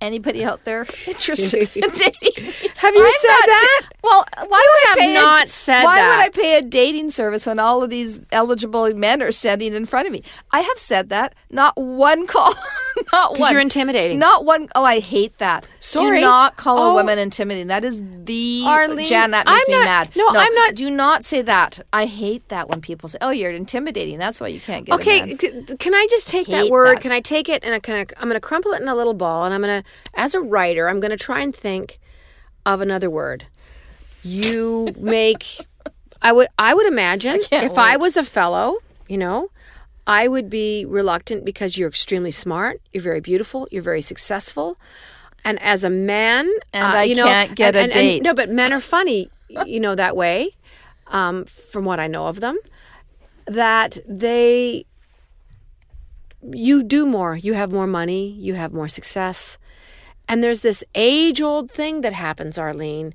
Anybody 0.00 0.44
out 0.44 0.64
there 0.64 0.86
interested 1.06 1.76
in 1.76 1.90
dating? 1.90 2.52
Have 2.76 2.94
you 2.94 3.04
I'm 3.04 3.10
said 3.12 3.28
not 3.28 3.46
that? 3.46 3.82
well, 4.02 4.24
why 4.48 4.66
would 4.72 4.88
have 4.88 4.98
I 4.98 5.00
pay? 5.44 5.48
a- 5.48 5.52
said 5.52 5.84
why 5.84 5.96
that. 6.00 6.08
would 6.16 6.24
I 6.26 6.28
pay 6.42 6.56
a 6.56 6.62
dating 6.62 7.10
service 7.10 7.44
when 7.44 7.58
all 7.58 7.82
of 7.82 7.90
these 7.90 8.22
eligible 8.32 8.92
men 8.94 9.22
are 9.22 9.30
standing 9.32 9.74
in 9.74 9.84
front 9.84 10.06
of 10.06 10.12
me? 10.12 10.22
I 10.52 10.60
have 10.60 10.78
said 10.78 11.10
that. 11.10 11.34
Not 11.50 11.76
one 11.76 12.26
call. 12.26 12.54
not 13.12 13.38
one. 13.38 13.52
you're 13.52 13.60
intimidating. 13.60 14.18
Not 14.18 14.44
one 14.44 14.68
oh 14.74 14.84
I 14.84 15.00
hate 15.00 15.36
that. 15.38 15.66
Sorry. 15.80 16.18
Do 16.18 16.24
not 16.24 16.56
call 16.56 16.78
Oh. 16.78 16.90
a 16.90 16.94
woman 16.94 17.18
intimidating. 17.18 17.66
That 17.68 17.84
is 17.84 18.02
the 18.24 18.62
Arlene, 18.66 19.06
Jann. 19.06 19.30
That 19.32 19.46
makes 19.46 19.62
I'm 19.66 19.72
me 19.72 19.78
not- 19.78 19.84
mad. 19.84 20.10
no, 20.16 20.28
I'm 20.28 20.54
not- 20.54 20.74
Do 20.74 20.90
not 20.90 21.24
say 21.24 21.42
that. 21.42 21.80
I 21.92 22.06
hate 22.06 22.48
that 22.48 22.68
when 22.68 22.80
people 22.80 23.08
say, 23.08 23.18
"Oh, 23.20 23.30
you're 23.30 23.50
intimidating." 23.50 24.18
That's 24.18 24.40
why 24.40 24.48
you 24.48 24.60
can't 24.60 24.84
get. 24.86 24.92
a 24.92 24.94
Okay, 24.96 25.20
man. 25.26 25.38
c- 25.38 25.76
can 25.78 25.94
I 25.94 26.06
just 26.10 26.28
take 26.28 26.46
that 26.48 26.68
word? 26.70 26.96
that. 26.98 27.02
Can 27.02 27.12
I 27.12 27.20
take 27.20 27.48
it 27.48 27.64
and 27.64 27.74
I 27.74 27.78
can 27.80 27.94
I'm 28.16 28.28
going 28.28 28.34
to 28.34 28.40
crumple 28.40 28.72
it 28.72 28.80
in 28.82 28.88
a 28.88 28.94
little 28.94 29.14
ball 29.14 29.44
and 29.44 29.54
I'm 29.54 29.60
going 29.62 29.82
to 29.82 29.88
as 30.14 30.34
a 30.34 30.40
writer, 30.40 30.88
I'm 30.88 31.00
going 31.00 31.10
to 31.10 31.16
try 31.16 31.40
and 31.40 31.54
think 31.54 31.98
of 32.66 32.80
another 32.80 33.08
word. 33.10 33.46
You 34.22 34.94
make 34.98 35.44
I 36.22 36.32
would 36.32 36.48
I 36.58 36.74
would 36.74 36.86
imagine 36.86 37.40
can't 37.42 37.64
if 37.64 37.78
I 37.78 37.96
was 37.96 38.16
a 38.16 38.24
fellow, 38.24 38.76
you 39.08 39.16
know, 39.18 39.50
I 40.10 40.26
would 40.28 40.48
be 40.50 40.84
reluctant 40.84 41.44
because 41.44 41.78
you're 41.78 41.88
extremely 41.88 42.32
smart, 42.32 42.80
you're 42.92 43.02
very 43.10 43.20
beautiful, 43.20 43.60
you're 43.70 43.82
very 43.92 44.02
successful. 44.02 44.76
And 45.44 45.56
as 45.62 45.84
a 45.84 45.90
man, 45.90 46.50
And 46.72 46.84
uh, 46.94 46.98
I 46.98 47.02
you 47.04 47.14
know, 47.14 47.26
can't 47.26 47.54
get 47.54 47.68
and- 47.68 47.76
a 47.76 47.80
and- 47.80 47.92
and- 47.92 48.08
date. 48.08 48.22
no, 48.22 48.34
but 48.34 48.50
men 48.50 48.72
are 48.72 48.80
funny, 48.80 49.30
you 49.66 49.80
know, 49.84 49.94
that 49.94 50.14
way. 50.16 50.50
Um, 51.06 51.44
from 51.72 51.84
what 51.84 51.98
I 52.00 52.06
know 52.06 52.26
of 52.26 52.40
them, 52.40 52.56
that 53.46 53.98
they 54.06 54.84
you 56.52 56.82
do 56.82 57.04
more. 57.06 57.36
You 57.36 57.52
have 57.54 57.70
more 57.72 57.86
money, 57.86 58.30
you 58.46 58.54
have 58.54 58.72
more 58.72 58.88
success. 58.88 59.58
And 60.28 60.42
there's 60.42 60.60
this 60.60 60.82
age 60.94 61.40
old 61.42 61.70
thing 61.70 62.00
that 62.02 62.12
happens, 62.12 62.58
Arlene. 62.58 63.12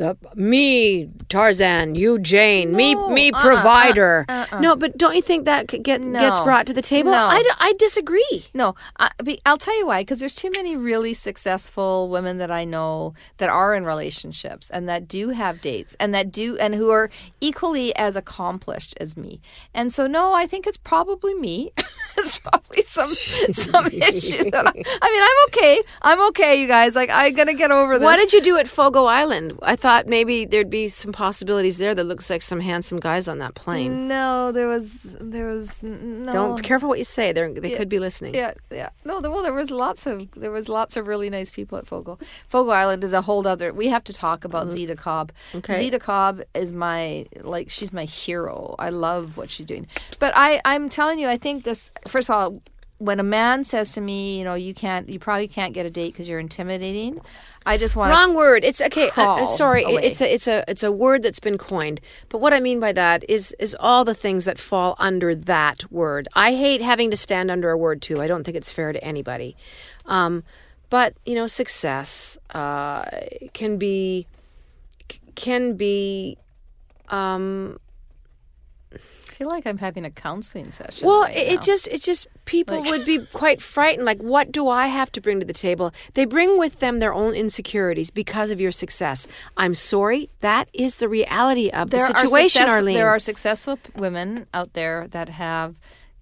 The 0.00 0.16
me 0.34 1.10
Tarzan, 1.28 1.94
you 1.94 2.18
Jane, 2.18 2.74
me 2.74 2.94
me 2.94 3.30
uh-uh, 3.32 3.42
provider. 3.42 4.24
Uh, 4.30 4.46
uh, 4.50 4.56
uh. 4.56 4.60
No, 4.60 4.74
but 4.74 4.96
don't 4.96 5.14
you 5.14 5.20
think 5.20 5.44
that 5.44 5.66
get, 5.66 6.00
gets 6.00 6.40
brought 6.40 6.66
to 6.68 6.72
the 6.72 6.80
table? 6.80 7.10
No. 7.10 7.18
I, 7.18 7.44
I 7.58 7.74
disagree. 7.74 8.46
No, 8.54 8.74
I, 8.98 9.10
I'll 9.44 9.58
tell 9.58 9.78
you 9.78 9.86
why. 9.86 10.00
Because 10.00 10.18
there's 10.18 10.34
too 10.34 10.50
many 10.56 10.74
really 10.74 11.12
successful 11.12 12.08
women 12.08 12.38
that 12.38 12.50
I 12.50 12.64
know 12.64 13.12
that 13.36 13.50
are 13.50 13.74
in 13.74 13.84
relationships 13.84 14.70
and 14.70 14.88
that 14.88 15.06
do 15.06 15.30
have 15.30 15.60
dates 15.60 15.94
and 16.00 16.14
that 16.14 16.32
do 16.32 16.56
and 16.56 16.74
who 16.74 16.88
are 16.88 17.10
equally 17.42 17.94
as 17.94 18.16
accomplished 18.16 18.94
as 18.98 19.18
me. 19.18 19.42
And 19.74 19.92
so, 19.92 20.06
no, 20.06 20.32
I 20.32 20.46
think 20.46 20.66
it's 20.66 20.78
probably 20.78 21.34
me. 21.34 21.72
it's 22.16 22.38
probably 22.38 22.80
some 22.82 23.08
some 23.52 23.86
issue 23.86 24.50
that 24.50 24.66
I, 24.66 24.70
I 24.70 25.10
mean, 25.10 25.22
I'm 25.22 25.48
okay. 25.48 25.82
I'm 26.00 26.28
okay, 26.28 26.58
you 26.58 26.66
guys. 26.66 26.96
Like 26.96 27.10
I'm 27.12 27.34
gonna 27.34 27.52
get 27.52 27.70
over 27.70 27.98
this. 27.98 28.04
What 28.04 28.16
did 28.16 28.32
you 28.32 28.40
do 28.40 28.56
at 28.56 28.66
Fogo 28.66 29.04
Island? 29.04 29.58
I 29.60 29.76
thought 29.76 29.89
thought 29.90 30.06
maybe 30.06 30.44
there'd 30.44 30.70
be 30.70 30.86
some 30.86 31.12
possibilities 31.12 31.78
there. 31.78 31.94
That 31.94 32.04
looks 32.04 32.30
like 32.30 32.42
some 32.42 32.60
handsome 32.60 33.00
guys 33.00 33.26
on 33.26 33.38
that 33.38 33.54
plane. 33.54 34.06
No, 34.06 34.52
there 34.52 34.68
was 34.68 35.16
there 35.20 35.46
was 35.46 35.82
no. 35.82 36.32
Don't 36.32 36.56
be 36.56 36.62
careful 36.62 36.88
what 36.88 36.98
you 36.98 37.04
say. 37.04 37.32
They're, 37.32 37.52
they 37.52 37.76
could 37.76 37.88
be 37.88 37.98
listening. 37.98 38.34
Yeah, 38.34 38.52
yeah. 38.70 38.90
No, 39.04 39.20
there, 39.20 39.30
well, 39.30 39.42
there 39.42 39.52
was 39.52 39.70
lots 39.70 40.06
of 40.06 40.30
there 40.32 40.52
was 40.52 40.68
lots 40.68 40.96
of 40.96 41.08
really 41.08 41.28
nice 41.28 41.50
people 41.50 41.76
at 41.76 41.86
Fogo. 41.86 42.18
Fogo 42.46 42.70
Island 42.70 43.02
is 43.02 43.12
a 43.12 43.22
whole 43.22 43.46
other. 43.46 43.72
We 43.72 43.88
have 43.88 44.04
to 44.04 44.12
talk 44.12 44.44
about 44.44 44.70
Zita 44.70 44.94
Cobb. 44.94 45.32
Mm-hmm. 45.32 45.58
Okay. 45.58 45.78
Zita 45.80 45.98
Cobb 45.98 46.42
is 46.54 46.72
my 46.72 47.26
like 47.40 47.68
she's 47.68 47.92
my 47.92 48.04
hero. 48.04 48.76
I 48.78 48.90
love 48.90 49.36
what 49.36 49.50
she's 49.50 49.66
doing. 49.66 49.88
But 50.20 50.32
I 50.36 50.60
I'm 50.64 50.88
telling 50.88 51.18
you, 51.18 51.28
I 51.28 51.36
think 51.36 51.64
this. 51.64 51.90
First 52.06 52.30
of 52.30 52.36
all, 52.36 52.62
when 53.00 53.18
a 53.18 53.24
man 53.24 53.64
says 53.64 53.90
to 53.92 54.00
me, 54.00 54.38
you 54.38 54.44
know, 54.44 54.54
you 54.54 54.74
can't, 54.74 55.08
you 55.08 55.18
probably 55.18 55.48
can't 55.48 55.72
get 55.72 55.86
a 55.86 55.90
date 55.90 56.12
because 56.12 56.28
you're 56.28 56.38
intimidating. 56.38 57.18
I 57.64 57.78
just 57.78 57.96
want 57.96 58.12
Wrong 58.12 58.34
word. 58.34 58.62
It's 58.62 58.80
okay. 58.80 59.10
uh, 59.16 59.46
sorry, 59.46 59.84
away. 59.84 60.02
it's 60.02 60.20
a 60.20 60.32
it's 60.32 60.46
a 60.46 60.64
it's 60.66 60.82
a 60.82 60.92
word 60.92 61.22
that's 61.22 61.40
been 61.40 61.58
coined. 61.58 62.00
But 62.28 62.40
what 62.40 62.54
I 62.54 62.60
mean 62.60 62.80
by 62.80 62.92
that 62.92 63.22
is 63.28 63.54
is 63.58 63.76
all 63.78 64.04
the 64.04 64.14
things 64.14 64.44
that 64.46 64.58
fall 64.58 64.96
under 64.98 65.34
that 65.34 65.90
word. 65.90 66.28
I 66.34 66.54
hate 66.54 66.80
having 66.80 67.10
to 67.10 67.16
stand 67.16 67.50
under 67.50 67.70
a 67.70 67.76
word 67.76 68.00
too. 68.00 68.20
I 68.20 68.26
don't 68.26 68.44
think 68.44 68.56
it's 68.56 68.70
fair 68.70 68.92
to 68.92 69.04
anybody. 69.04 69.56
Um, 70.06 70.42
but 70.88 71.14
you 71.26 71.34
know, 71.34 71.46
success 71.46 72.38
uh, 72.54 73.04
can 73.52 73.78
be 73.78 74.26
can 75.34 75.74
be. 75.74 76.38
Um, 77.08 77.78
feel 79.40 79.48
like 79.48 79.66
I'm 79.66 79.78
having 79.78 80.04
a 80.04 80.10
counseling 80.10 80.70
session. 80.70 81.08
well, 81.08 81.22
right 81.22 81.34
it, 81.34 81.52
it 81.52 81.62
just 81.62 81.88
it 81.88 82.02
just 82.02 82.28
people 82.44 82.82
would 82.82 83.06
be 83.06 83.24
quite 83.32 83.62
frightened. 83.62 84.04
Like, 84.04 84.20
what 84.20 84.52
do 84.52 84.68
I 84.68 84.88
have 84.88 85.10
to 85.12 85.20
bring 85.20 85.40
to 85.40 85.46
the 85.46 85.54
table? 85.54 85.92
They 86.12 86.26
bring 86.26 86.58
with 86.58 86.80
them 86.80 86.98
their 86.98 87.14
own 87.14 87.32
insecurities 87.32 88.10
because 88.10 88.50
of 88.50 88.60
your 88.60 88.70
success. 88.70 89.26
I'm 89.56 89.74
sorry, 89.74 90.28
that 90.40 90.68
is 90.74 90.98
the 90.98 91.08
reality 91.08 91.70
of 91.70 91.88
the 91.88 92.00
situation, 92.00 92.60
success- 92.60 92.68
Arlene. 92.68 92.96
There 92.96 93.08
are 93.08 93.18
successful 93.18 93.78
women 93.96 94.46
out 94.52 94.74
there 94.74 95.08
that 95.08 95.30
have. 95.30 95.76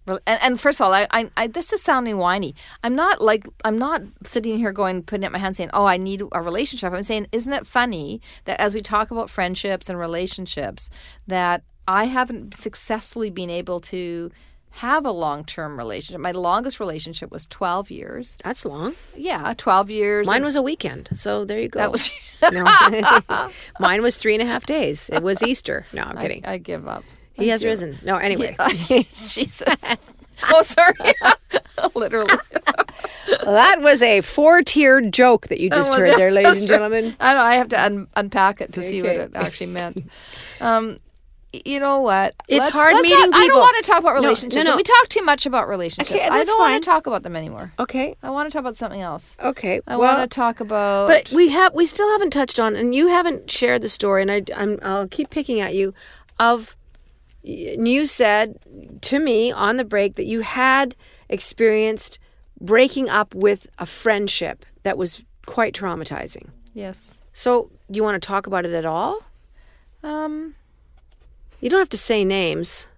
And, 0.07 0.41
and 0.43 0.61
first 0.61 0.81
of 0.81 0.87
all, 0.87 0.95
I, 0.95 1.07
I, 1.11 1.31
I, 1.37 1.47
this 1.49 1.71
is 1.71 1.83
sounding 1.83 2.17
whiny. 2.17 2.55
I'm 2.85 2.95
not 2.95 3.21
like 3.21 3.47
I'm 3.65 3.77
not 3.77 4.01
sitting 4.23 4.59
here 4.59 4.73
going 4.73 5.03
putting 5.03 5.25
up 5.27 5.33
my 5.33 5.39
hand 5.39 5.57
saying, 5.57 5.71
"Oh, 5.75 5.87
I 5.87 5.97
need 5.97 6.23
a 6.31 6.41
relationship." 6.41 6.93
I'm 6.93 7.03
saying, 7.03 7.27
isn't 7.33 7.53
it 7.53 7.67
funny 7.67 8.23
that 8.45 8.61
as 8.61 8.75
we 8.75 8.81
talk 8.81 9.11
about 9.11 9.29
friendships 9.29 9.91
and 9.91 9.99
relationships, 9.99 10.89
that 11.27 11.63
I 11.89 12.05
haven't 12.05 12.55
successfully 12.55 13.31
been 13.31 13.49
able 13.49 13.81
to 13.81 14.31
have 14.73 15.07
a 15.07 15.11
long 15.11 15.43
term 15.45 15.79
relationship. 15.79 16.21
My 16.21 16.33
longest 16.33 16.79
relationship 16.79 17.31
was 17.31 17.47
12 17.47 17.91
years. 17.91 18.37
That's 18.45 18.67
long. 18.67 18.93
Yeah, 19.17 19.55
12 19.57 19.91
years. 19.91 20.27
Mine 20.27 20.45
was 20.45 20.55
a 20.55 20.61
weekend, 20.61 21.09
so 21.15 21.47
there 21.47 21.59
you 21.59 21.69
go. 21.71 21.81
That 21.81 21.91
was. 21.91 22.11
no. 22.53 22.65
Mine 23.81 24.03
was 24.03 24.19
three 24.19 24.35
and 24.35 24.43
a 24.43 24.47
half 24.47 24.67
days. 24.67 25.09
It 25.11 25.23
was 25.23 25.43
Easter. 25.43 25.87
No, 25.95 26.03
I'm 26.03 26.19
kidding. 26.19 26.45
I, 26.45 26.53
I 26.53 26.59
give 26.59 26.87
up. 26.87 27.05
he 27.33 27.49
has 27.49 27.65
risen. 27.65 27.99
No, 28.05 28.17
anyway. 28.17 28.55
Jesus. 28.89 29.63
oh, 30.51 30.63
sorry. 30.63 30.93
Literally. 31.95 32.35
Well, 33.45 33.55
that 33.55 33.81
was 33.81 34.03
a 34.03 34.21
four-tiered 34.21 35.11
joke 35.13 35.47
that 35.49 35.59
you 35.59 35.71
just 35.71 35.91
Oh, 35.91 35.97
heard 35.97 36.19
there, 36.19 36.31
ladies 36.31 36.61
and 36.61 36.69
gentlemen. 36.69 37.17
I 37.19 37.33
know. 37.33 37.41
I 37.41 37.55
have 37.55 37.69
to 37.71 37.83
un- 37.83 38.09
unpack 38.15 38.61
it 38.61 38.75
to 38.75 38.83
see 38.83 39.03
what 39.03 39.17
it 39.17 39.31
actually 39.35 39.69
meant. 39.69 40.11
Um, 40.61 40.99
you 41.53 41.81
know 41.81 42.01
what? 42.01 42.35
It's 42.47 42.69
hard 42.69 42.95
meeting 42.97 43.31
not- 43.31 43.35
I 43.35 43.47
don't 43.47 43.59
want 43.61 43.85
to 43.85 43.91
talk 43.91 44.01
about 44.01 44.15
No, 44.17 44.21
no, 44.21 44.29
relationships. 44.29 44.67
no. 44.67 44.77
We 44.77 44.83
talk 44.83 45.09
too 45.09 45.23
much 45.25 45.47
about 45.47 45.69
relationships. 45.69 46.11
Okay, 46.11 46.29
I 46.29 46.45
don't 46.45 46.59
fine. 46.59 46.73
want 46.73 46.85
to 46.85 46.91
talk 46.91 47.07
about 47.07 47.23
them 47.23 47.37
anymore. 47.37 47.73
Okay. 47.79 48.17
I 48.23 48.31
want 48.31 48.49
to 48.49 48.53
talk 48.53 48.61
about 48.61 48.77
something 48.77 49.01
else. 49.01 49.37
Okay. 49.43 49.81
I 49.87 49.97
well, 49.97 50.15
want 50.17 50.31
to 50.31 50.35
talk 50.35 50.61
about. 50.61 51.09
But 51.09 51.31
we 51.33 51.49
have 51.49 51.75
we 51.75 51.87
still 51.87 52.11
haven't 52.11 52.31
touched 52.31 52.61
on, 52.61 52.77
and 52.77 52.95
you 52.95 53.09
haven't 53.09 53.51
shared 53.51 53.81
the 53.83 53.89
story, 53.89 54.23
and 54.23 54.31
I, 54.31 54.43
I'm 54.55 54.79
I'll 54.83 55.09
keep 55.09 55.31
picking 55.31 55.61
at 55.61 55.75
you. 55.75 55.95
Of 56.39 56.77
you 57.43 58.05
said 58.07 58.59
to 59.03 59.19
me 59.19 59.51
on 59.51 59.77
the 59.79 59.85
break 59.85 60.17
that 60.17 60.27
you 60.27 60.41
had 60.43 60.95
experienced 61.29 62.19
breaking 62.61 63.09
up 63.09 63.35
with 63.35 63.67
a 63.79 63.87
friendship 63.87 64.67
that 64.83 64.99
was 64.99 65.25
quite 65.47 65.73
traumatizing. 65.73 66.49
yes. 66.75 67.21
So, 67.33 67.71
do 67.91 67.97
you 67.97 68.03
want 68.03 68.21
to 68.21 68.27
talk 68.27 68.47
about 68.49 68.67
it 68.67 68.73
at 68.73 68.85
all? 68.85 69.21
Um, 70.03 70.57
You 71.61 71.71
don't 71.71 71.81
have 71.81 71.89
to 71.91 71.99
say 71.99 72.25
names. 72.25 72.89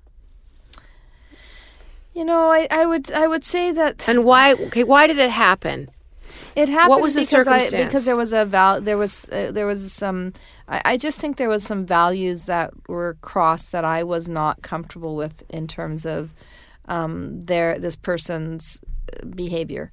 you 2.14 2.25
know, 2.25 2.51
I, 2.51 2.66
I 2.70 2.87
would 2.87 3.11
I 3.12 3.27
would 3.27 3.44
say 3.44 3.70
that 3.73 4.09
And 4.09 4.25
why? 4.25 4.53
Okay, 4.55 4.85
why 4.85 5.07
did 5.07 5.18
it 5.18 5.31
happen? 5.31 5.88
It 6.57 6.68
happened 6.68 6.90
What 6.90 7.01
was 7.01 7.14
the 7.14 7.20
because 7.20 7.46
I, 7.46 7.59
circumstance? 7.61 7.85
because 7.87 8.05
there 8.05 8.16
was 8.16 8.33
a 8.33 8.44
val 8.44 8.81
there 8.81 8.99
was 8.99 9.29
uh, 9.31 9.51
there 9.53 9.66
was 9.66 9.92
some 9.92 10.33
I, 10.68 10.83
I 10.85 10.96
just 10.96 11.20
think 11.20 11.37
there 11.37 11.49
was 11.49 11.62
some 11.62 11.87
values 11.87 12.46
that 12.46 12.73
were 12.88 13.16
crossed 13.23 13.70
that 13.73 13.85
I 13.85 14.03
was 14.03 14.29
not 14.29 14.61
comfortable 14.62 15.14
with 15.16 15.42
in 15.49 15.66
terms 15.68 16.05
of 16.05 16.35
um, 16.88 17.46
their 17.46 17.79
this 17.79 17.94
person's 17.96 18.81
uh, 19.12 19.27
behavior 19.27 19.92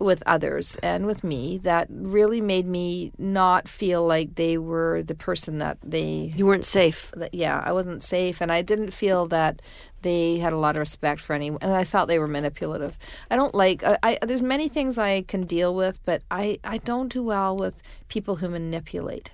with 0.00 0.22
others 0.26 0.76
and 0.82 1.06
with 1.06 1.22
me 1.22 1.58
that 1.58 1.86
really 1.90 2.40
made 2.40 2.66
me 2.66 3.12
not 3.18 3.68
feel 3.68 4.04
like 4.06 4.34
they 4.34 4.56
were 4.58 5.02
the 5.02 5.14
person 5.14 5.58
that 5.58 5.78
they 5.82 6.32
You 6.34 6.46
weren't 6.46 6.64
safe. 6.64 7.12
that 7.16 7.34
yeah, 7.34 7.62
I 7.64 7.72
wasn't 7.72 8.02
safe, 8.02 8.40
and 8.40 8.50
I 8.50 8.62
didn't 8.62 8.92
feel 8.92 9.26
that 9.28 9.60
they 10.02 10.38
had 10.38 10.54
a 10.54 10.56
lot 10.56 10.76
of 10.76 10.80
respect 10.80 11.20
for 11.20 11.34
anyone, 11.34 11.58
and 11.62 11.72
I 11.72 11.84
felt 11.84 12.08
they 12.08 12.18
were 12.18 12.26
manipulative. 12.26 12.96
I 13.30 13.36
don't 13.36 13.54
like. 13.54 13.84
I, 13.84 13.98
I 14.02 14.18
there's 14.22 14.40
many 14.42 14.68
things 14.68 14.96
I 14.96 15.22
can 15.22 15.42
deal 15.42 15.74
with, 15.74 15.98
but 16.06 16.22
I 16.30 16.58
I 16.64 16.78
don't 16.78 17.12
do 17.12 17.22
well 17.22 17.54
with 17.56 17.82
people 18.08 18.36
who 18.36 18.48
manipulate, 18.48 19.32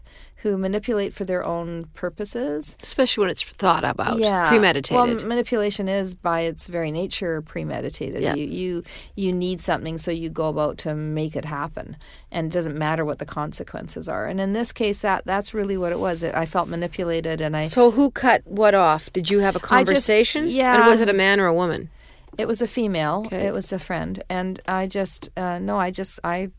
who 0.51 0.57
manipulate 0.59 1.13
for 1.15 1.25
their 1.25 1.45
own 1.45 1.85
purposes. 1.95 2.77
Especially 2.83 3.23
when 3.23 3.31
it's 3.31 3.43
thought 3.43 3.85
about, 3.85 4.19
Yeah, 4.19 4.49
premeditated. 4.49 4.95
Well, 5.21 5.29
manipulation 5.29 5.89
is 5.89 6.15
by 6.15 6.41
its 6.41 6.67
very 6.67 6.91
nature 6.91 7.43
premeditated. 7.43 8.21
Yeah. 8.21 8.35
You 8.35 8.47
you 8.47 8.83
you 9.15 9.33
need 9.33 9.61
something, 9.61 9.99
so 9.99 10.11
you 10.11 10.31
go 10.31 10.49
about 10.49 10.79
to 10.79 10.95
make 10.95 11.35
it 11.37 11.45
happen, 11.45 11.97
and 12.31 12.47
it 12.49 12.53
doesn't 12.53 12.77
matter 12.77 13.05
what 13.05 13.19
the 13.19 13.27
consequences 13.27 14.09
are. 14.09 14.27
And 14.27 14.41
in 14.41 14.53
this 14.53 14.73
case, 14.73 15.01
that 15.03 15.25
that's 15.25 15.53
really 15.55 15.77
what 15.77 15.93
it 15.93 15.99
was. 15.99 16.23
I 16.23 16.47
felt 16.47 16.69
manipulated, 16.69 17.41
and 17.41 17.57
I 17.57 17.65
so, 17.65 17.91
who 17.91 18.11
cut 18.11 18.43
what 18.47 18.75
off? 18.75 19.13
Did 19.13 19.31
you 19.31 19.41
have 19.41 19.57
a 19.57 19.59
I 19.59 19.61
just- 19.61 19.69
conversation? 19.69 20.49
yeah. 20.49 20.77
And 20.77 20.87
was 20.87 21.01
it 21.01 21.09
a 21.09 21.13
man 21.13 21.41
or 21.41 21.47
a 21.47 21.55
woman? 21.55 21.91
It 22.39 22.47
was 22.47 22.61
a 22.61 22.67
female. 22.67 23.23
Okay. 23.27 23.47
It 23.47 23.53
was 23.55 23.73
a 23.73 23.79
friend, 23.79 24.23
and 24.29 24.61
I 24.69 24.87
just 24.87 25.31
uh, 25.37 25.59
no, 25.59 25.79
I 25.79 25.91
just 25.91 26.21
I 26.23 26.51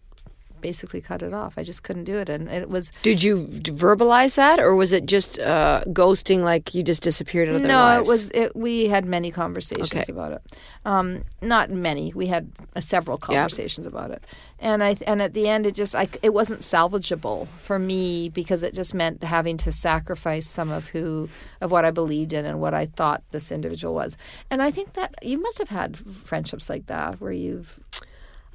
basically 0.62 1.02
cut 1.02 1.22
it 1.22 1.34
off. 1.34 1.58
I 1.58 1.63
just 1.63 1.84
couldn't 1.84 2.04
do 2.06 2.17
it, 2.17 2.30
and 2.30 2.50
it 2.50 2.70
was 2.70 2.91
Did 3.02 3.24
you 3.24 3.48
verbalize 3.48 4.36
that, 4.36 4.60
or 4.60 4.76
was 4.76 4.93
it 4.93 5.06
just 5.06 5.39
uh, 5.39 5.84
ghosting, 5.88 6.41
like 6.41 6.74
you 6.74 6.84
just 6.84 7.04
disappeared 7.04 7.50
out 7.50 7.56
of 7.56 7.62
their 7.62 7.70
no. 7.72 7.78
lives? 7.78 8.08
It 8.08 8.12
was 8.12 8.30
it. 8.32 8.56
We 8.56 8.88
had 8.88 9.06
many 9.06 9.32
conversations 9.32 9.93
Okay. 9.93 10.12
about 10.12 10.34
it. 10.34 10.41
Um, 10.86 11.24
not 11.41 11.70
many. 11.70 12.13
We 12.13 12.28
had 12.28 12.52
uh, 12.76 12.82
several 12.82 13.17
conversations 13.17 13.86
about 13.86 14.12
it, 14.12 14.24
and 14.60 14.84
I 14.84 14.98
and 15.06 15.22
at 15.22 15.34
the 15.34 15.48
end, 15.48 15.65
it 15.65 15.76
just 15.76 15.96
I 15.96 16.08
it 16.22 16.34
wasn't 16.34 16.62
salvageable 16.62 17.48
for 17.48 17.78
me 17.80 18.30
because 18.30 18.63
it 18.63 18.74
just 18.74 18.93
meant 18.93 19.24
having 19.24 19.58
to 19.58 19.72
sacrifice 19.72 20.48
some 20.48 20.72
of 20.72 20.88
who 20.88 21.30
of 21.62 21.72
what 21.72 21.86
I 21.86 21.91
believed 21.91 22.34
in 22.34 22.46
and 22.46 22.60
what 22.60 22.74
I 22.74 22.86
thought 22.86 23.24
this 23.32 23.52
individual 23.52 23.93
was. 23.93 24.17
And 24.50 24.62
I 24.62 24.72
think 24.72 24.93
that 24.93 25.15
you 25.22 25.41
must 25.41 25.58
have 25.60 25.70
had 25.70 25.98
friendships 25.98 26.70
like 26.70 26.88
that 26.88 27.20
where 27.22 27.32
you've 27.32 27.80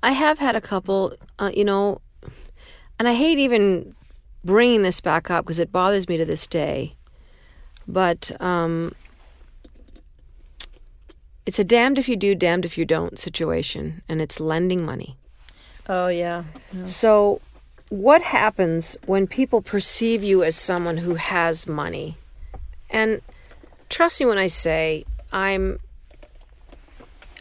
I 0.02 0.12
have 0.12 0.38
had 0.38 0.56
a 0.56 0.60
couple, 0.60 1.14
uh, 1.38 1.50
you 1.54 1.64
know, 1.64 2.00
and 2.98 3.08
I 3.08 3.14
hate 3.14 3.38
even 3.38 3.94
bringing 4.44 4.82
this 4.82 5.00
back 5.00 5.30
up 5.30 5.44
because 5.44 5.58
it 5.58 5.70
bothers 5.70 6.08
me 6.08 6.16
to 6.16 6.24
this 6.24 6.46
day. 6.46 6.94
But 7.86 8.32
um, 8.40 8.92
it's 11.46 11.58
a 11.58 11.64
damned 11.64 11.98
if 11.98 12.08
you 12.08 12.16
do, 12.16 12.34
damned 12.34 12.64
if 12.64 12.78
you 12.78 12.84
don't 12.84 13.18
situation, 13.18 14.02
and 14.08 14.20
it's 14.22 14.40
lending 14.40 14.84
money. 14.84 15.16
oh 15.88 16.08
yeah 16.08 16.44
So, 16.84 17.40
what 17.88 18.22
happens 18.22 18.96
when 19.06 19.26
people 19.26 19.60
perceive 19.60 20.22
you 20.22 20.42
as 20.44 20.54
someone 20.56 20.98
who 20.98 21.16
has 21.16 21.66
money? 21.66 22.16
And 22.88 23.20
trust 23.88 24.20
me 24.20 24.26
when 24.26 24.38
I 24.38 24.46
say 24.46 25.04
I'm 25.32 25.78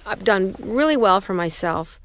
I've 0.05 0.23
done 0.23 0.55
really 0.59 0.97
well 0.97 1.21
for 1.21 1.33
myself, 1.35 1.99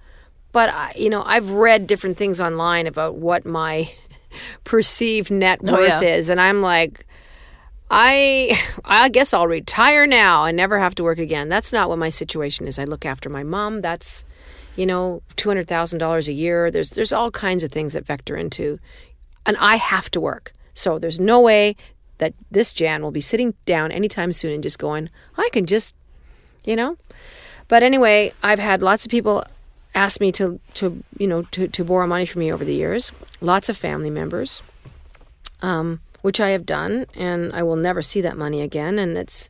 but 0.57 0.71
I, 0.71 0.95
you 0.97 1.11
know, 1.11 1.23
I've 1.27 1.51
read 1.51 1.87
different 1.87 2.16
things 2.16 2.40
online 2.40 2.87
about 2.87 3.16
what 3.16 3.45
my 3.45 3.92
perceived 4.64 5.31
net 5.31 5.62
worth 5.62 5.79
Oh, 5.79 6.01
yeah. 6.01 6.01
is 6.01 6.31
and 6.31 6.40
I'm 6.40 6.62
like 6.62 7.05
I 7.90 8.59
I 8.87 9.11
guess 9.11 9.35
I'll 9.35 9.47
retire 9.49 10.07
now 10.07 10.47
and 10.47 10.57
never 10.57 10.79
have 10.79 10.95
to 10.95 11.05
work 11.05 11.19
again. 11.19 11.51
That's 11.51 11.75
not 11.75 11.90
what 11.90 11.99
my 11.99 12.09
situation 12.09 12.66
is. 12.66 12.79
I 12.79 12.85
look 12.85 13.05
after 13.05 13.29
my 13.29 13.42
mom. 13.42 13.83
That's 13.83 14.25
you 14.77 14.87
know, 14.87 15.23
two 15.37 15.51
hundred 15.51 15.69
thousand 15.69 15.99
dollars 15.99 16.27
a 16.27 16.33
year. 16.33 16.71
There's 16.71 16.90
there's 16.90 17.12
all 17.12 17.31
kinds 17.31 17.62
of 17.62 17.71
things 17.71 17.92
that 17.92 18.07
vector 18.07 18.35
into, 18.35 18.79
and 19.45 19.59
I 19.59 19.77
have 19.77 20.11
to 20.12 20.21
work. 20.21 20.55
So 20.73 20.99
there's 20.99 21.21
no 21.21 21.38
way 21.38 21.77
that 22.19 22.33
this 22.51 22.73
Jann 22.73 23.03
will 23.03 23.11
be 23.11 23.21
sitting 23.21 23.53
down 23.66 23.92
anytime 23.92 24.33
soon 24.33 24.53
and 24.55 24.62
just 24.62 24.79
going, 24.79 25.11
I 25.37 25.51
can 25.53 25.66
just, 25.66 25.95
you 26.64 26.77
know. 26.77 26.97
But 27.69 27.83
anyway, 27.83 28.33
I've 28.42 28.59
had 28.59 28.83
lots 28.83 29.05
of 29.05 29.11
people 29.11 29.45
ask 29.96 30.20
me 30.20 30.30
to 30.32 30.61
to 30.74 31.02
you 31.18 31.26
know 31.26 31.42
to 31.42 31.66
to 31.66 31.85
borrow 31.85 32.06
money 32.06 32.26
from 32.26 32.40
me 32.40 32.52
over 32.52 32.64
the 32.64 32.74
years. 32.74 33.11
Lots 33.40 33.68
of 33.68 33.76
family 33.76 34.11
members. 34.11 34.62
Um, 35.62 36.00
which 36.20 36.40
I 36.40 36.50
have 36.50 36.66
done, 36.66 37.06
and 37.14 37.52
I 37.52 37.62
will 37.62 37.76
never 37.76 38.02
see 38.02 38.20
that 38.20 38.37
money 38.37 38.61
again. 38.61 38.98
And 38.98 39.16
it's 39.16 39.48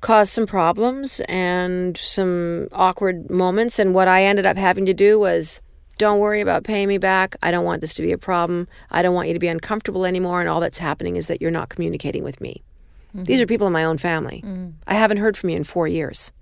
caused 0.00 0.32
some 0.32 0.46
problems 0.46 1.20
and 1.28 1.96
some 1.98 2.68
awkward 2.72 3.30
moments. 3.30 3.80
And 3.80 3.94
what 3.94 4.06
I 4.06 4.22
ended 4.22 4.46
up 4.46 4.56
having 4.56 4.86
to 4.86 4.94
do 4.94 5.18
was 5.18 5.60
don't 5.98 6.20
worry 6.20 6.40
about 6.40 6.62
paying 6.62 6.86
me 6.86 6.98
back. 6.98 7.36
I 7.42 7.50
don't 7.50 7.64
want 7.64 7.80
this 7.80 7.94
to 7.94 8.02
be 8.02 8.12
a 8.12 8.18
problem. 8.18 8.68
I 8.90 9.02
don't 9.02 9.14
want 9.14 9.28
you 9.28 9.34
to 9.34 9.40
be 9.40 9.48
uncomfortable 9.48 10.06
anymore. 10.06 10.40
And 10.40 10.48
all 10.48 10.60
that's 10.60 10.78
happening 10.78 11.16
is 11.16 11.26
that 11.26 11.42
you're 11.42 11.50
not 11.50 11.68
communicating 11.68 12.22
with 12.22 12.40
me. 12.40 12.62
Mm-hmm. 13.08 13.24
These 13.24 13.40
are 13.40 13.46
people 13.46 13.66
in 13.66 13.72
my 13.72 13.84
own 13.84 13.98
family. 13.98 14.42
Mm-hmm. 14.44 14.70
I 14.86 14.94
haven't 14.94 15.18
heard 15.18 15.36
from 15.36 15.50
you 15.50 15.56
in 15.56 15.64
four 15.64 15.88
years. 15.88 16.32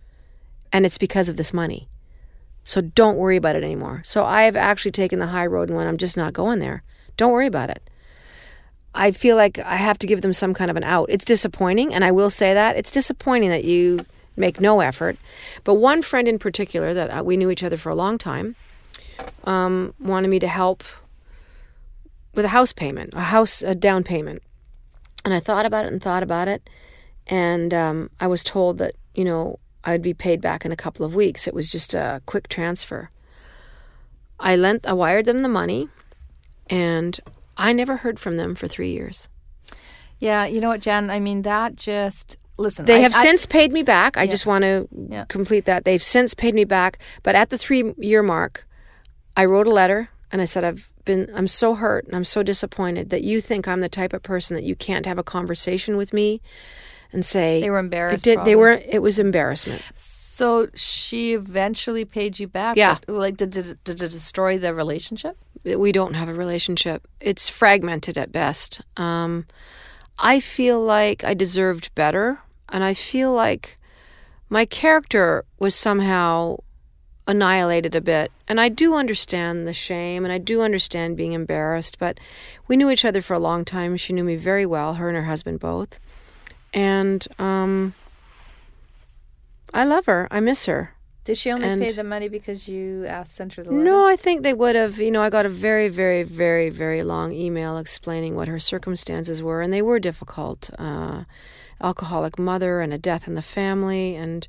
And 0.72 0.86
it's 0.86 0.98
because 0.98 1.28
of 1.28 1.36
this 1.36 1.52
money. 1.52 1.88
So 2.64 2.80
don't 2.80 3.16
worry 3.16 3.36
about 3.36 3.56
it 3.56 3.64
anymore. 3.64 4.02
So 4.04 4.24
I 4.24 4.42
have 4.42 4.56
actually 4.56 4.92
taken 4.92 5.18
the 5.18 5.28
high 5.28 5.46
road 5.46 5.68
and 5.68 5.76
when 5.76 5.86
I'm 5.86 5.96
just 5.96 6.16
not 6.16 6.32
going 6.32 6.60
there. 6.60 6.82
Don't 7.16 7.32
worry 7.32 7.46
about 7.46 7.70
it. 7.70 7.90
I 8.94 9.10
feel 9.10 9.36
like 9.36 9.58
I 9.58 9.76
have 9.76 9.98
to 9.98 10.06
give 10.06 10.20
them 10.20 10.32
some 10.32 10.54
kind 10.54 10.70
of 10.70 10.76
an 10.76 10.84
out. 10.84 11.06
It's 11.08 11.24
disappointing, 11.24 11.94
and 11.94 12.04
I 12.04 12.12
will 12.12 12.30
say 12.30 12.52
that. 12.52 12.76
It's 12.76 12.90
disappointing 12.90 13.48
that 13.48 13.64
you 13.64 14.04
make 14.36 14.60
no 14.60 14.80
effort. 14.80 15.16
But 15.64 15.74
one 15.74 16.02
friend 16.02 16.28
in 16.28 16.38
particular 16.38 16.92
that 16.94 17.10
uh, 17.10 17.22
we 17.24 17.36
knew 17.36 17.50
each 17.50 17.64
other 17.64 17.76
for 17.76 17.90
a 17.90 17.94
long 17.94 18.18
time 18.18 18.54
um, 19.44 19.94
wanted 19.98 20.28
me 20.28 20.38
to 20.40 20.48
help 20.48 20.84
with 22.34 22.44
a 22.44 22.48
house 22.48 22.72
payment, 22.72 23.14
a 23.14 23.20
house 23.20 23.62
a 23.62 23.74
down 23.74 24.04
payment. 24.04 24.42
And 25.24 25.32
I 25.32 25.40
thought 25.40 25.66
about 25.66 25.84
it 25.86 25.92
and 25.92 26.02
thought 26.02 26.22
about 26.22 26.48
it, 26.48 26.68
and 27.28 27.72
um, 27.72 28.10
I 28.20 28.26
was 28.26 28.42
told 28.42 28.78
that 28.78 28.94
you 29.14 29.24
know 29.24 29.58
I 29.84 29.92
would 29.92 30.02
be 30.02 30.14
paid 30.14 30.40
back 30.40 30.64
in 30.64 30.72
a 30.72 30.76
couple 30.76 31.04
of 31.04 31.14
weeks. 31.14 31.46
It 31.46 31.54
was 31.54 31.70
just 31.70 31.94
a 31.94 32.22
quick 32.26 32.48
transfer. 32.48 33.10
I 34.38 34.56
lent, 34.56 34.86
I 34.86 34.92
wired 34.92 35.24
them 35.24 35.38
the 35.38 35.48
money, 35.48 35.88
and 36.68 37.18
I 37.56 37.72
never 37.72 37.98
heard 37.98 38.18
from 38.18 38.36
them 38.36 38.54
for 38.54 38.66
three 38.68 38.90
years. 38.90 39.28
Yeah, 40.18 40.46
you 40.46 40.60
know 40.60 40.68
what, 40.68 40.80
Jann? 40.80 41.10
I 41.10 41.20
mean, 41.20 41.42
that 41.42 41.76
just 41.76 42.36
listen. 42.56 42.84
They 42.84 42.96
I, 42.96 43.00
have 43.00 43.14
I, 43.14 43.22
since 43.22 43.46
paid 43.46 43.72
me 43.72 43.82
back. 43.82 44.16
I 44.16 44.24
yeah. 44.24 44.30
just 44.30 44.46
want 44.46 44.62
to 44.62 44.88
yeah. 45.08 45.24
complete 45.24 45.64
that. 45.64 45.84
They've 45.84 46.02
since 46.02 46.34
paid 46.34 46.54
me 46.54 46.64
back, 46.64 46.98
but 47.22 47.34
at 47.34 47.50
the 47.50 47.58
three 47.58 47.94
year 47.98 48.22
mark, 48.22 48.66
I 49.36 49.44
wrote 49.44 49.66
a 49.66 49.70
letter 49.70 50.10
and 50.30 50.40
I 50.40 50.44
said, 50.44 50.64
I've 50.64 50.90
been, 51.04 51.30
I'm 51.34 51.48
so 51.48 51.74
hurt 51.74 52.06
and 52.06 52.14
I'm 52.14 52.24
so 52.24 52.42
disappointed 52.42 53.10
that 53.10 53.22
you 53.22 53.40
think 53.40 53.66
I'm 53.66 53.80
the 53.80 53.88
type 53.88 54.12
of 54.12 54.22
person 54.22 54.54
that 54.54 54.64
you 54.64 54.76
can't 54.76 55.06
have 55.06 55.18
a 55.18 55.22
conversation 55.22 55.96
with 55.96 56.12
me 56.12 56.40
and 57.12 57.24
say 57.24 57.60
they 57.60 57.70
were 57.70 57.78
embarrassed. 57.78 58.26
It 58.26 58.36
did, 58.36 58.44
they 58.44 58.56
were. 58.56 58.70
It 58.70 59.02
was 59.02 59.18
embarrassment. 59.18 59.82
So 59.94 60.68
she 60.74 61.34
eventually 61.34 62.04
paid 62.04 62.38
you 62.38 62.48
back. 62.48 62.76
Yeah. 62.76 62.98
Like 63.06 63.36
did 63.36 63.50
did, 63.50 63.82
did 63.84 64.02
it 64.02 64.10
destroy 64.10 64.58
the 64.58 64.74
relationship? 64.74 65.36
We 65.64 65.92
don't 65.92 66.14
have 66.14 66.28
a 66.28 66.34
relationship. 66.34 67.06
It's 67.20 67.48
fragmented 67.48 68.18
at 68.18 68.32
best. 68.32 68.80
Um, 68.96 69.46
I 70.18 70.40
feel 70.40 70.80
like 70.80 71.22
I 71.24 71.34
deserved 71.34 71.94
better, 71.94 72.40
and 72.68 72.82
I 72.82 72.94
feel 72.94 73.32
like 73.32 73.76
my 74.48 74.64
character 74.64 75.44
was 75.58 75.74
somehow 75.74 76.58
annihilated 77.26 77.94
a 77.94 78.00
bit. 78.00 78.32
And 78.48 78.60
I 78.60 78.68
do 78.68 78.94
understand 78.94 79.66
the 79.66 79.72
shame 79.72 80.24
and 80.24 80.32
I 80.32 80.38
do 80.38 80.60
understand 80.62 81.16
being 81.16 81.32
embarrassed, 81.32 81.98
but 81.98 82.18
we 82.68 82.76
knew 82.76 82.90
each 82.90 83.04
other 83.04 83.22
for 83.22 83.34
a 83.34 83.38
long 83.38 83.64
time. 83.64 83.96
She 83.96 84.12
knew 84.12 84.24
me 84.24 84.36
very 84.36 84.66
well, 84.66 84.94
her 84.94 85.08
and 85.08 85.16
her 85.16 85.24
husband 85.24 85.60
both. 85.60 86.00
And 86.72 87.26
um, 87.38 87.94
I 89.74 89.84
love 89.84 90.06
her. 90.06 90.28
I 90.30 90.40
miss 90.40 90.66
her. 90.66 90.94
Did 91.24 91.36
she 91.36 91.52
only 91.52 91.68
and 91.68 91.80
pay 91.80 91.92
the 91.92 92.02
money 92.02 92.28
because 92.28 92.66
you 92.66 93.06
asked 93.06 93.34
sent 93.34 93.54
her 93.54 93.62
the 93.62 93.70
letter? 93.70 93.84
No, 93.84 94.08
I 94.08 94.16
think 94.16 94.42
they 94.42 94.52
would 94.52 94.74
have. 94.74 94.98
You 94.98 95.12
know, 95.12 95.22
I 95.22 95.30
got 95.30 95.46
a 95.46 95.48
very, 95.48 95.88
very, 95.88 96.24
very, 96.24 96.68
very 96.68 97.04
long 97.04 97.32
email 97.32 97.78
explaining 97.78 98.34
what 98.34 98.48
her 98.48 98.58
circumstances 98.58 99.40
were, 99.40 99.62
and 99.62 99.72
they 99.72 99.82
were 99.82 100.00
difficult. 100.00 100.70
Uh, 100.78 101.24
alcoholic 101.80 102.38
mother 102.38 102.80
and 102.80 102.92
a 102.92 102.98
death 102.98 103.28
in 103.28 103.34
the 103.34 103.42
family, 103.42 104.16
and 104.16 104.48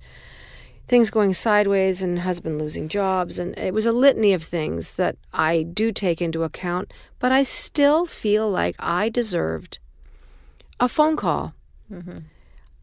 things 0.87 1.11
going 1.11 1.33
sideways, 1.33 2.01
and 2.01 2.19
husband 2.19 2.59
losing 2.59 2.87
jobs, 2.87 3.37
and 3.37 3.57
it 3.57 3.73
was 3.73 3.85
a 3.85 3.91
litany 3.91 4.33
of 4.33 4.41
things 4.41 4.95
that 4.95 5.15
I 5.31 5.61
do 5.61 5.91
take 5.91 6.21
into 6.21 6.41
account. 6.43 6.91
But 7.19 7.31
I 7.31 7.43
still 7.43 8.07
feel 8.07 8.49
like 8.49 8.75
I 8.79 9.09
deserved 9.09 9.77
a 10.79 10.89
phone 10.89 11.15
call. 11.15 11.53
Mm-hmm. 11.91 12.17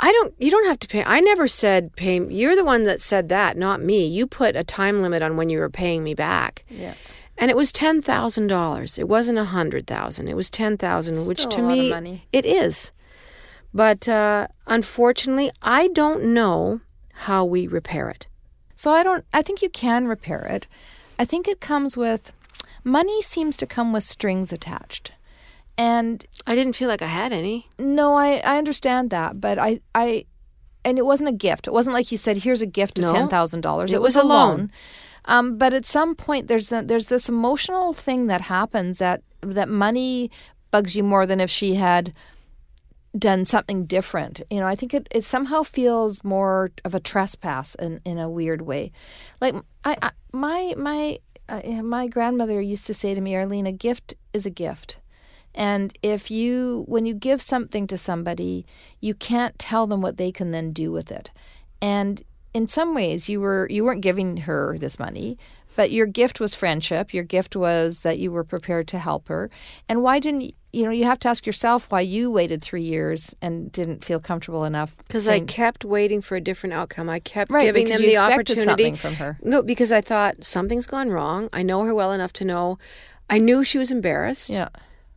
I 0.02 0.12
don't. 0.12 0.34
You 0.38 0.50
don't 0.50 0.66
have 0.66 0.78
to 0.80 0.88
pay. 0.88 1.04
I 1.04 1.20
never 1.20 1.46
said 1.46 1.94
pay. 1.94 2.24
You're 2.24 2.56
the 2.56 2.64
one 2.64 2.84
that 2.84 3.00
said 3.00 3.28
that, 3.28 3.56
not 3.56 3.82
me. 3.82 4.06
You 4.06 4.26
put 4.26 4.56
a 4.56 4.64
time 4.64 5.02
limit 5.02 5.22
on 5.22 5.36
when 5.36 5.50
you 5.50 5.58
were 5.58 5.68
paying 5.68 6.02
me 6.02 6.14
back. 6.14 6.64
Yeah. 6.70 6.94
And 7.36 7.50
it 7.50 7.56
was 7.56 7.72
ten 7.72 8.00
thousand 8.00 8.46
dollars. 8.46 8.98
It 8.98 9.08
wasn't 9.08 9.38
a 9.38 9.44
hundred 9.44 9.86
thousand. 9.86 10.28
It 10.28 10.36
was 10.36 10.48
ten 10.48 10.78
thousand, 10.78 11.26
which 11.26 11.46
to 11.48 11.62
me 11.62 12.24
it 12.32 12.46
is. 12.46 12.92
But 13.74 14.08
uh, 14.08 14.48
unfortunately, 14.66 15.50
I 15.62 15.88
don't 15.88 16.24
know 16.24 16.80
how 17.12 17.44
we 17.44 17.66
repair 17.66 18.08
it. 18.08 18.26
So 18.76 18.90
I 18.92 19.02
don't. 19.02 19.24
I 19.32 19.42
think 19.42 19.60
you 19.60 19.68
can 19.68 20.08
repair 20.08 20.46
it. 20.46 20.66
I 21.18 21.26
think 21.26 21.46
it 21.46 21.60
comes 21.60 21.96
with 21.96 22.32
money. 22.84 23.20
Seems 23.20 23.56
to 23.58 23.66
come 23.66 23.92
with 23.92 24.04
strings 24.04 24.52
attached. 24.52 25.12
And 25.80 26.26
I 26.46 26.54
didn't 26.54 26.74
feel 26.74 26.88
like 26.88 27.00
I 27.00 27.06
had 27.06 27.32
any. 27.32 27.66
No, 27.78 28.14
I, 28.14 28.42
I 28.44 28.58
understand 28.58 29.08
that, 29.10 29.40
but 29.40 29.58
I, 29.58 29.80
I 29.94 30.26
and 30.84 30.98
it 30.98 31.06
wasn't 31.06 31.30
a 31.30 31.32
gift. 31.32 31.66
It 31.66 31.72
wasn't 31.72 31.94
like 31.94 32.12
you 32.12 32.18
said, 32.18 32.36
"Here's 32.36 32.60
a 32.60 32.66
gift 32.66 32.98
of 32.98 33.06
no, 33.06 33.12
ten 33.12 33.28
thousand 33.28 33.62
dollars." 33.62 33.90
It, 33.90 34.02
was, 34.02 34.14
a 34.14 34.22
loan. 34.22 34.28
loan. 34.28 34.72
Um, 35.24 35.56
but 35.56 35.72
at 35.72 35.86
some 35.86 36.14
point, 36.14 36.48
there's 36.48 36.70
a, 36.70 36.82
there's 36.82 37.06
this 37.06 37.30
emotional 37.30 37.94
thing 37.94 38.26
that 38.26 38.42
happens 38.42 38.98
that 38.98 39.22
that 39.40 39.70
money 39.70 40.30
bugs 40.70 40.94
you 40.94 41.02
more 41.02 41.24
than 41.24 41.40
if 41.40 41.48
she 41.48 41.76
had 41.76 42.12
done 43.16 43.46
something 43.46 43.86
different. 43.86 44.42
You 44.50 44.60
know, 44.60 44.66
I 44.66 44.74
think 44.74 44.92
it, 44.92 45.08
it 45.10 45.24
somehow 45.24 45.62
feels 45.62 46.22
more 46.22 46.72
of 46.84 46.94
a 46.94 47.00
trespass 47.00 47.74
in, 47.76 48.02
in 48.04 48.18
a 48.18 48.28
weird 48.28 48.60
way. 48.60 48.92
Like 49.40 49.54
I, 49.82 49.96
I 50.02 50.10
my 50.32 50.74
my 50.76 51.20
uh, 51.48 51.82
my 51.82 52.06
grandmother 52.06 52.60
used 52.60 52.86
to 52.86 52.92
say 52.92 53.14
to 53.14 53.20
me, 53.22 53.34
Arlene, 53.34 53.66
a 53.66 53.72
gift 53.72 54.12
is 54.34 54.44
a 54.44 54.50
gift. 54.50 54.98
And 55.54 55.96
if 56.02 56.30
you, 56.30 56.84
when 56.86 57.06
you 57.06 57.14
give 57.14 57.42
something 57.42 57.86
to 57.88 57.96
somebody, 57.96 58.64
you 59.00 59.14
can't 59.14 59.58
tell 59.58 59.86
them 59.86 60.00
what 60.00 60.16
they 60.16 60.30
can 60.32 60.50
then 60.50 60.72
do 60.72 60.92
with 60.92 61.10
it. 61.10 61.30
And 61.82 62.22
in 62.52 62.66
some 62.66 62.94
ways, 62.94 63.28
you 63.28 63.40
were 63.40 63.68
you 63.70 63.84
weren't 63.84 64.00
giving 64.00 64.38
her 64.38 64.76
this 64.78 64.98
money, 64.98 65.38
but 65.76 65.92
your 65.92 66.06
gift 66.06 66.40
was 66.40 66.54
friendship. 66.54 67.14
Your 67.14 67.24
gift 67.24 67.54
was 67.54 68.00
that 68.00 68.18
you 68.18 68.32
were 68.32 68.44
prepared 68.44 68.88
to 68.88 68.98
help 68.98 69.28
her. 69.28 69.50
And 69.88 70.02
why 70.02 70.18
didn't 70.18 70.54
you 70.72 70.84
know? 70.84 70.90
You 70.90 71.04
have 71.04 71.20
to 71.20 71.28
ask 71.28 71.46
yourself 71.46 71.86
why 71.90 72.00
you 72.00 72.30
waited 72.30 72.60
three 72.60 72.82
years 72.82 73.34
and 73.40 73.70
didn't 73.70 74.04
feel 74.04 74.18
comfortable 74.18 74.64
enough. 74.64 74.96
Because 74.96 75.28
I 75.28 75.40
kept 75.40 75.84
waiting 75.84 76.20
for 76.20 76.36
a 76.36 76.40
different 76.40 76.74
outcome. 76.74 77.08
I 77.08 77.20
kept 77.20 77.52
right, 77.52 77.64
giving 77.64 77.88
them 77.88 78.00
the 78.00 78.18
opportunity 78.18 78.96
from 78.96 79.14
her. 79.14 79.38
No, 79.42 79.62
because 79.62 79.92
I 79.92 80.00
thought 80.00 80.44
something's 80.44 80.86
gone 80.86 81.10
wrong. 81.10 81.48
I 81.52 81.62
know 81.62 81.84
her 81.84 81.94
well 81.94 82.12
enough 82.12 82.32
to 82.34 82.44
know. 82.44 82.78
I 83.28 83.38
knew 83.38 83.62
she 83.62 83.78
was 83.78 83.92
embarrassed. 83.92 84.50
Yeah. 84.50 84.70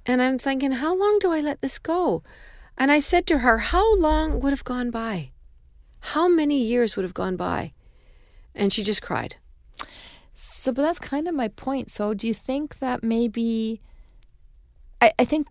And 0.06 0.22
I'm 0.22 0.38
thinking, 0.38 0.74
how 0.74 0.96
long 0.96 1.20
do 1.20 1.32
I 1.32 1.40
let 1.40 1.62
this 1.62 1.80
go? 1.80 2.24
And 2.78 2.92
I 2.92 3.00
said 3.00 3.26
to 3.28 3.40
her, 3.40 3.60
How 3.60 3.96
long 3.98 4.40
would 4.40 4.52
have 4.52 4.64
gone 4.64 4.92
by? 4.92 5.32
How 6.00 6.28
many 6.28 6.62
years 6.62 6.96
would 6.96 7.04
have 7.04 7.14
gone 7.14 7.36
by? 7.36 7.74
And 8.56 8.74
she 8.74 8.84
just 8.84 9.02
cried. 9.02 9.38
So, 10.36 10.72
but 10.72 10.82
that's 10.82 11.00
kind 11.00 11.28
of 11.28 11.36
my 11.36 11.48
point. 11.48 11.92
So, 11.92 12.14
do 12.14 12.28
you 12.28 12.34
think 12.34 12.80
that 12.80 13.04
maybe. 13.04 13.82
I, 15.02 15.14
I 15.20 15.26
think 15.26 15.48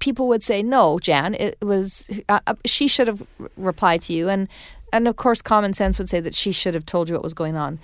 people 0.00 0.28
would 0.28 0.42
say, 0.42 0.62
no, 0.62 0.98
Jann, 0.98 1.34
it 1.34 1.56
was. 1.62 2.08
Uh, 2.28 2.40
uh 2.46 2.54
she 2.64 2.88
should 2.88 3.06
have 3.06 3.22
replied 3.56 4.02
to 4.02 4.12
you. 4.12 4.28
And, 4.28 4.48
and 4.92 5.06
of 5.06 5.16
course, 5.16 5.40
common 5.40 5.74
sense 5.74 5.98
would 5.98 6.08
say 6.08 6.20
that 6.20 6.34
she 6.34 6.52
should 6.52 6.74
have 6.74 6.86
told 6.86 7.08
you 7.08 7.14
what 7.14 7.24
was 7.24 7.34
going 7.34 7.56
on. 7.56 7.78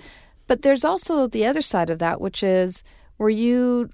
But 0.47 0.63
there's 0.63 0.83
also 0.83 1.27
the 1.27 1.45
other 1.45 1.61
side 1.61 1.89
of 1.89 1.99
that, 1.99 2.19
which 2.19 2.43
is 2.43 2.83
were 3.17 3.29
you 3.29 3.89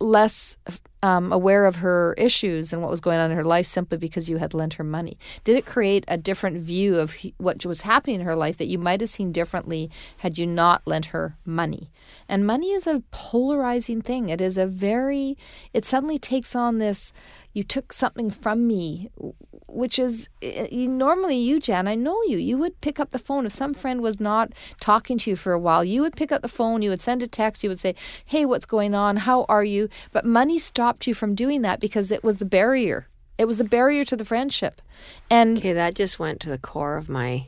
less 0.00 0.56
um, 1.02 1.32
aware 1.32 1.66
of 1.66 1.76
her 1.76 2.14
issues 2.18 2.72
and 2.72 2.82
what 2.82 2.90
was 2.90 3.00
going 3.00 3.18
on 3.18 3.30
in 3.30 3.36
her 3.36 3.44
life 3.44 3.66
simply 3.66 3.98
because 3.98 4.28
you 4.28 4.38
had 4.38 4.54
lent 4.54 4.74
her 4.74 4.84
money? 4.84 5.18
Did 5.44 5.56
it 5.56 5.66
create 5.66 6.04
a 6.08 6.16
different 6.16 6.58
view 6.58 6.96
of 6.96 7.16
what 7.38 7.64
was 7.64 7.82
happening 7.82 8.20
in 8.20 8.26
her 8.26 8.36
life 8.36 8.58
that 8.58 8.68
you 8.68 8.78
might 8.78 9.00
have 9.00 9.10
seen 9.10 9.32
differently 9.32 9.90
had 10.18 10.38
you 10.38 10.46
not 10.46 10.82
lent 10.86 11.06
her 11.06 11.36
money? 11.44 11.90
And 12.28 12.46
money 12.46 12.72
is 12.72 12.86
a 12.86 13.02
polarizing 13.10 14.02
thing. 14.02 14.28
It 14.28 14.40
is 14.40 14.58
a 14.58 14.66
very, 14.66 15.36
it 15.72 15.84
suddenly 15.84 16.18
takes 16.18 16.54
on 16.54 16.78
this 16.78 17.12
you 17.52 17.64
took 17.64 17.92
something 17.92 18.30
from 18.30 18.66
me 18.66 19.10
which 19.72 19.98
is 19.98 20.28
eh, 20.42 20.66
eh, 20.70 20.86
normally 20.86 21.36
you, 21.36 21.60
Jann. 21.60 21.88
I 21.88 21.94
know 21.94 22.22
you. 22.24 22.38
You 22.38 22.58
would 22.58 22.80
pick 22.80 22.98
up 23.00 23.10
the 23.10 23.18
phone 23.18 23.46
if 23.46 23.52
some 23.52 23.74
friend 23.74 24.00
was 24.00 24.20
not 24.20 24.52
talking 24.80 25.18
to 25.18 25.30
you 25.30 25.36
for 25.36 25.52
a 25.52 25.58
while. 25.58 25.84
You 25.84 26.02
would 26.02 26.16
pick 26.16 26.32
up 26.32 26.42
the 26.42 26.48
phone. 26.48 26.82
You 26.82 26.90
would 26.90 27.00
send 27.00 27.22
a 27.22 27.26
text. 27.26 27.62
You 27.62 27.70
would 27.70 27.78
say, 27.78 27.94
"Hey, 28.24 28.44
what's 28.44 28.66
going 28.66 28.94
on? 28.94 29.18
How 29.18 29.44
are 29.48 29.64
you?" 29.64 29.88
But 30.12 30.24
money 30.24 30.58
stopped 30.58 31.06
you 31.06 31.14
from 31.14 31.34
doing 31.34 31.62
that 31.62 31.80
because 31.80 32.10
it 32.10 32.24
was 32.24 32.38
the 32.38 32.44
barrier. 32.44 33.06
It 33.38 33.46
was 33.46 33.58
the 33.58 33.64
barrier 33.64 34.04
to 34.04 34.16
the 34.16 34.24
friendship. 34.24 34.82
And 35.30 35.58
okay, 35.58 35.72
that 35.72 35.94
just 35.94 36.18
went 36.18 36.40
to 36.40 36.50
the 36.50 36.58
core 36.58 36.96
of 36.96 37.08
my 37.08 37.46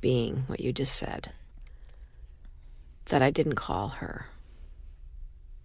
being. 0.00 0.44
What 0.46 0.60
you 0.60 0.72
just 0.72 0.94
said. 0.96 1.32
That 3.06 3.22
I 3.22 3.30
didn't 3.30 3.54
call 3.54 3.88
her, 3.88 4.26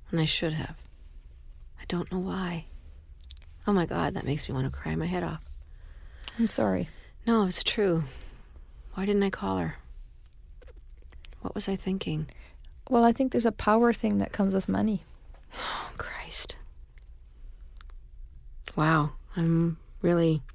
and 0.10 0.20
I 0.20 0.26
should 0.26 0.54
have. 0.54 0.82
I 1.80 1.84
don't 1.90 2.10
know 2.12 2.20
why. 2.20 2.66
Oh 3.68 3.74
my 3.74 3.86
God, 3.86 4.14
that 4.14 4.26
makes 4.26 4.48
me 4.48 4.56
want 4.56 4.72
to 4.72 4.78
cry 4.78 4.96
my 4.96 5.06
head 5.06 5.24
off. 5.24 5.42
I'm 6.40 6.48
sorry. 6.48 6.90
No, 7.28 7.46
it's 7.46 7.64
true. 7.64 8.04
Why 8.96 9.06
didn't 9.06 9.24
I 9.24 9.30
call 9.30 9.58
her? 9.58 9.76
What 11.42 11.56
was 11.56 11.68
I 11.70 11.76
thinking? 11.76 12.28
Well, 12.90 13.04
I 13.04 13.12
think 13.12 13.32
there's 13.32 13.46
a 13.46 13.52
power 13.52 13.94
thing 13.94 14.18
that 14.18 14.32
comes 14.32 14.54
with 14.54 14.68
money. 14.70 15.04
Oh, 15.58 15.92
Christ. 15.98 16.56
Wow. 18.76 19.12
I'm 19.36 19.78
really. 20.02 20.42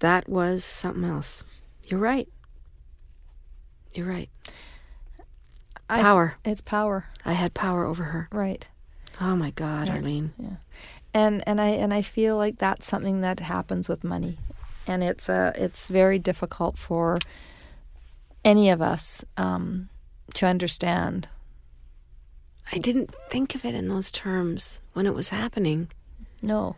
That 0.00 0.28
was 0.28 0.64
something 0.64 1.04
else. 1.04 1.44
You're 1.84 2.00
right. 2.00 2.28
You're 3.94 4.06
right. 4.08 4.28
I- 5.88 6.00
Power. 6.02 6.34
it's 6.44 6.60
power, 6.60 7.06
I 7.24 7.34
had 7.34 7.54
power 7.54 7.84
over 7.84 8.02
her. 8.04 8.28
right? 8.32 8.66
Oh 9.20 9.36
my 9.36 9.50
God, 9.50 9.88
Right. 9.88 9.98
Arlene. 9.98 10.32
And 11.14 11.42
and 11.46 11.60
I 11.60 11.68
and 11.68 11.92
I 11.92 12.02
feel 12.02 12.36
like 12.36 12.58
that's 12.58 12.86
something 12.86 13.20
that 13.20 13.40
happens 13.40 13.88
with 13.88 14.02
money, 14.04 14.38
and 14.86 15.02
it's 15.04 15.28
uh, 15.28 15.52
it's 15.56 15.88
very 15.88 16.18
difficult 16.18 16.78
for 16.78 17.18
any 18.44 18.70
of 18.70 18.80
us 18.82 19.24
um, 19.36 19.88
to 20.34 20.46
understand. 20.46 21.28
I 22.72 22.78
didn't 22.78 23.14
think 23.28 23.54
of 23.54 23.64
it 23.64 23.74
in 23.74 23.88
those 23.88 24.10
terms 24.10 24.80
when 24.94 25.06
it 25.06 25.14
was 25.14 25.28
happening, 25.28 25.88
No, 26.40 26.76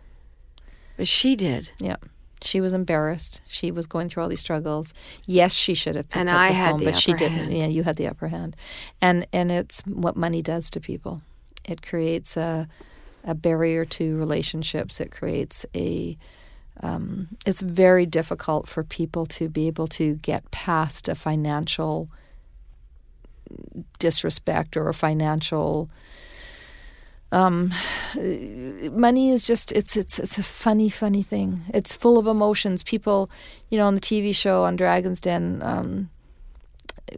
but 0.97 1.07
she 1.07 1.37
did. 1.37 1.71
yeah, 1.79 1.97
she 2.43 2.61
was 2.61 2.73
embarrassed. 2.73 3.41
She 3.47 3.71
was 3.71 3.87
going 3.87 4.09
through 4.09 4.25
all 4.25 4.29
these 4.29 4.41
struggles. 4.41 4.93
Yes, 5.25 5.53
she 5.53 5.75
should 5.75 5.95
have 5.95 6.09
picked 6.09 6.17
And 6.17 6.29
up 6.29 6.37
I 6.37 6.49
the 6.49 6.55
had 6.55 6.71
phone, 6.73 6.79
the 6.81 6.85
but 6.87 6.97
she 6.97 7.13
didn't. 7.15 7.39
hand. 7.39 7.57
Yeah, 7.57 7.67
you 7.67 7.85
had 7.85 7.97
the 7.97 8.09
upper 8.09 8.29
hand, 8.29 8.57
and 9.01 9.27
and 9.33 9.53
it's 9.53 9.83
what 9.87 10.17
money 10.17 10.43
does 10.43 10.69
to 10.71 10.81
people. 10.81 11.23
It 11.65 11.81
creates 11.87 12.37
a 12.37 12.67
a 13.25 13.35
barrier 13.35 13.85
to 13.85 14.17
relationships. 14.17 15.01
It 15.01 15.11
creates 15.11 15.67
a 15.75 16.17
um, 16.83 17.29
it's 17.47 17.63
very 17.63 18.05
difficult 18.05 18.69
for 18.69 18.83
people 18.83 19.27
to 19.27 19.49
be 19.49 19.69
able 19.69 19.87
to 19.89 20.17
get 20.17 20.51
past 20.51 21.09
a 21.09 21.15
financial 21.15 22.11
disrespect 23.99 24.77
or 24.77 24.89
a 24.89 24.95
financial 24.95 25.89
um, 27.31 27.73
money 28.93 29.31
is 29.31 29.45
just 29.45 29.73
it's 29.73 29.97
it's 29.97 30.19
it's 30.19 30.39
a 30.39 30.43
funny 30.43 30.89
funny 30.89 31.23
thing. 31.23 31.63
It's 31.73 31.93
full 31.93 32.19
of 32.19 32.27
emotions. 32.27 32.83
People 32.83 33.31
you 33.71 33.79
know 33.79 33.87
on 33.87 33.95
the 33.95 34.01
tv 34.01 34.35
show 34.35 34.65
on 34.65 34.77
Dragons' 34.77 35.21
Den 35.21 35.61
um, 35.63 36.11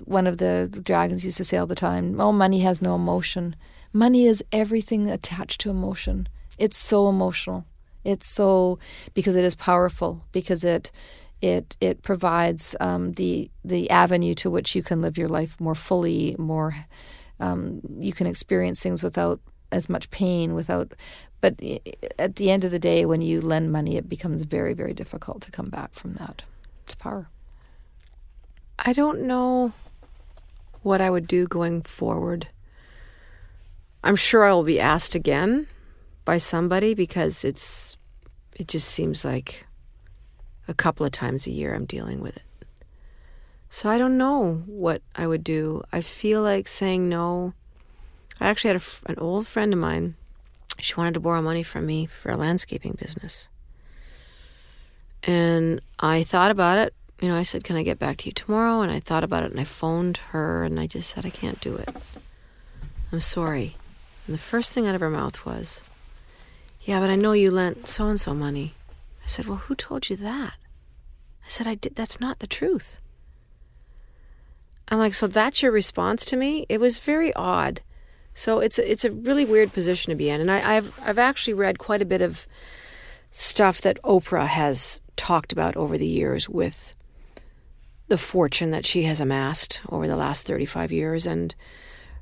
one 0.05 0.27
of 0.27 0.39
the 0.39 0.71
dragons 0.83 1.25
used 1.25 1.37
to 1.37 1.45
say 1.45 1.57
all 1.57 1.67
the 1.67 1.75
time 1.75 2.21
oh 2.21 2.33
money 2.33 2.61
has 2.61 2.83
no 2.83 2.95
emotion 2.95 3.55
money 3.97 4.27
is 4.27 4.45
everything 4.53 5.11
attached 5.11 5.61
to 5.63 5.71
emotion. 5.71 6.29
It's 6.59 6.77
so 6.77 7.09
emotional. 7.09 7.65
It's 8.05 8.29
so 8.29 8.79
because 9.15 9.35
it 9.35 9.45
is 9.45 9.55
powerful 9.55 10.23
because 10.31 10.63
it 10.63 10.93
it 11.43 11.77
it 11.81 12.03
provides 12.03 12.77
um, 12.79 13.13
the 13.13 13.51
the 13.65 13.91
avenue 13.91 14.35
to 14.35 14.51
which 14.51 14.75
you 14.75 14.83
can 14.83 15.01
live 15.03 15.19
your 15.19 15.29
life 15.29 15.61
more 15.61 15.75
fully 15.75 16.37
more 16.39 16.87
um, 17.41 17.81
you 17.99 18.13
can 18.13 18.27
experience 18.27 18.83
things 18.83 19.03
without 19.03 19.41
as 19.73 19.89
much 19.89 20.09
pain 20.11 20.55
without 20.55 20.95
but 21.41 21.61
at 22.19 22.37
the 22.37 22.51
end 22.51 22.65
of 22.65 22.71
the 22.71 22.79
day 22.79 23.05
when 23.05 23.21
you 23.21 23.41
lend 23.41 23.73
money 23.73 23.97
it 23.97 24.09
becomes 24.09 24.43
very 24.45 24.73
very 24.73 24.95
difficult 24.95 25.43
to 25.43 25.51
come 25.51 25.69
back 25.69 25.93
from 25.95 26.15
that. 26.15 26.43
It's 26.85 26.95
power. 26.95 27.29
I 28.79 28.93
don't 28.93 29.23
know 29.23 29.73
what 30.83 31.01
I 31.01 31.11
would 31.11 31.27
do 31.27 31.47
going 31.47 31.83
forward. 31.83 32.49
I'm 34.07 34.17
sure 34.17 34.45
I 34.45 34.53
will 34.53 34.63
be 34.63 34.79
asked 34.79 35.15
again 35.15 35.67
by 36.25 36.39
somebody 36.39 36.95
because 36.95 37.45
it's 37.45 37.97
it 38.55 38.69
just 38.69 38.89
seems 38.89 39.25
like 39.25 39.67
a 40.69 40.75
couple 40.75 41.05
of 41.05 41.13
times 41.13 41.47
a 41.47 41.51
year 41.51 41.75
I'm 41.75 41.87
dealing 41.87 42.21
with 42.21 42.37
it. 42.37 42.43
So 43.69 43.91
I 43.91 43.99
don't 43.99 44.17
know 44.17 44.63
what 44.67 45.03
I 45.17 45.27
would 45.27 45.43
do. 45.43 45.83
I 45.93 46.01
feel 46.01 46.41
like 46.41 46.69
saying 46.69 47.09
no. 47.09 47.53
I 48.41 48.49
actually 48.49 48.75
had 48.75 48.83
a, 48.83 49.11
an 49.11 49.19
old 49.19 49.49
friend 49.49 49.73
of 49.73 49.79
mine. 49.81 50.15
She 50.79 50.95
wanted 50.95 51.15
to 51.15 51.21
borrow 51.21 51.43
money 51.43 51.65
from 51.65 51.85
me 51.85 52.07
for 52.07 52.31
a 52.31 52.37
landscaping 52.37 52.97
business. 53.01 53.51
And 55.25 55.81
I 55.99 56.23
thought 56.23 56.53
about 56.53 56.79
it 56.79 56.95
you 57.21 57.29
know, 57.29 57.37
I 57.37 57.43
said, 57.43 57.65
Can 57.65 57.77
I 57.77 57.83
get 57.83 57.99
back 57.99 58.19
to 58.19 58.27
you 58.27 58.33
tomorrow? 58.33 58.83
And 58.83 58.93
I 58.93 59.01
thought 59.01 59.25
about 59.25 59.43
it 59.43 59.51
and 59.51 59.59
I 59.59 59.65
phoned 59.65 60.19
her 60.29 60.63
and 60.65 60.79
I 60.79 60.87
just 60.87 61.11
said, 61.11 61.25
I 61.25 61.31
can't 61.31 61.61
do 61.61 61.75
it. 61.77 61.89
I'm 63.11 63.21
sorry. 63.21 63.77
And 64.27 64.35
the 64.35 64.39
first 64.39 64.73
thing 64.73 64.87
out 64.87 64.95
of 64.95 65.01
her 65.01 65.11
mouth 65.11 65.45
was, 65.45 65.85
Yeah, 66.83 67.01
but 67.01 67.11
I 67.11 67.17
know 67.17 67.33
you 67.33 67.51
lent 67.51 67.87
so 67.87 68.09
and 68.09 68.21
so 68.21 68.35
money. 68.35 68.73
I 69.25 69.29
said, 69.29 69.47
Well, 69.47 69.59
who 69.59 69.75
told 69.75 70.11
you 70.11 70.17
that? 70.17 70.55
I 71.45 71.49
said, 71.49 71.67
I 71.67 71.77
did. 71.77 71.95
That's 71.95 72.21
not 72.21 72.41
the 72.41 72.47
truth. 72.47 72.99
I'm 74.89 74.99
like, 74.99 75.15
So 75.15 75.27
that's 75.27 75.63
your 75.63 75.73
response 75.73 76.25
to 76.27 76.37
me? 76.37 76.67
It 76.69 76.81
was 76.81 76.99
very 76.99 77.33
odd. 77.35 77.81
So 78.35 78.61
it's 78.61 78.79
it's 78.79 79.05
a 79.05 79.11
really 79.11 79.47
weird 79.47 79.73
position 79.73 80.11
to 80.11 80.17
be 80.17 80.29
in. 80.29 80.43
And 80.43 80.51
I, 80.51 80.77
I've, 80.77 81.01
I've 81.03 81.19
actually 81.19 81.55
read 81.55 81.79
quite 81.79 82.03
a 82.03 82.07
bit 82.07 82.21
of 82.21 82.47
stuff 83.31 83.81
that 83.81 84.03
Oprah 84.03 84.47
has 84.47 85.01
talked 85.17 85.53
about 85.53 85.77
over 85.77 85.97
the 85.97 86.07
years 86.07 86.49
with 86.49 86.95
the 88.09 88.19
fortune 88.19 88.71
that 88.71 88.87
she 88.87 89.03
has 89.05 89.21
amassed 89.21 89.81
over 89.89 90.07
the 90.07 90.17
last 90.17 90.47
35 90.47 90.93
years 90.93 91.27
and 91.27 91.55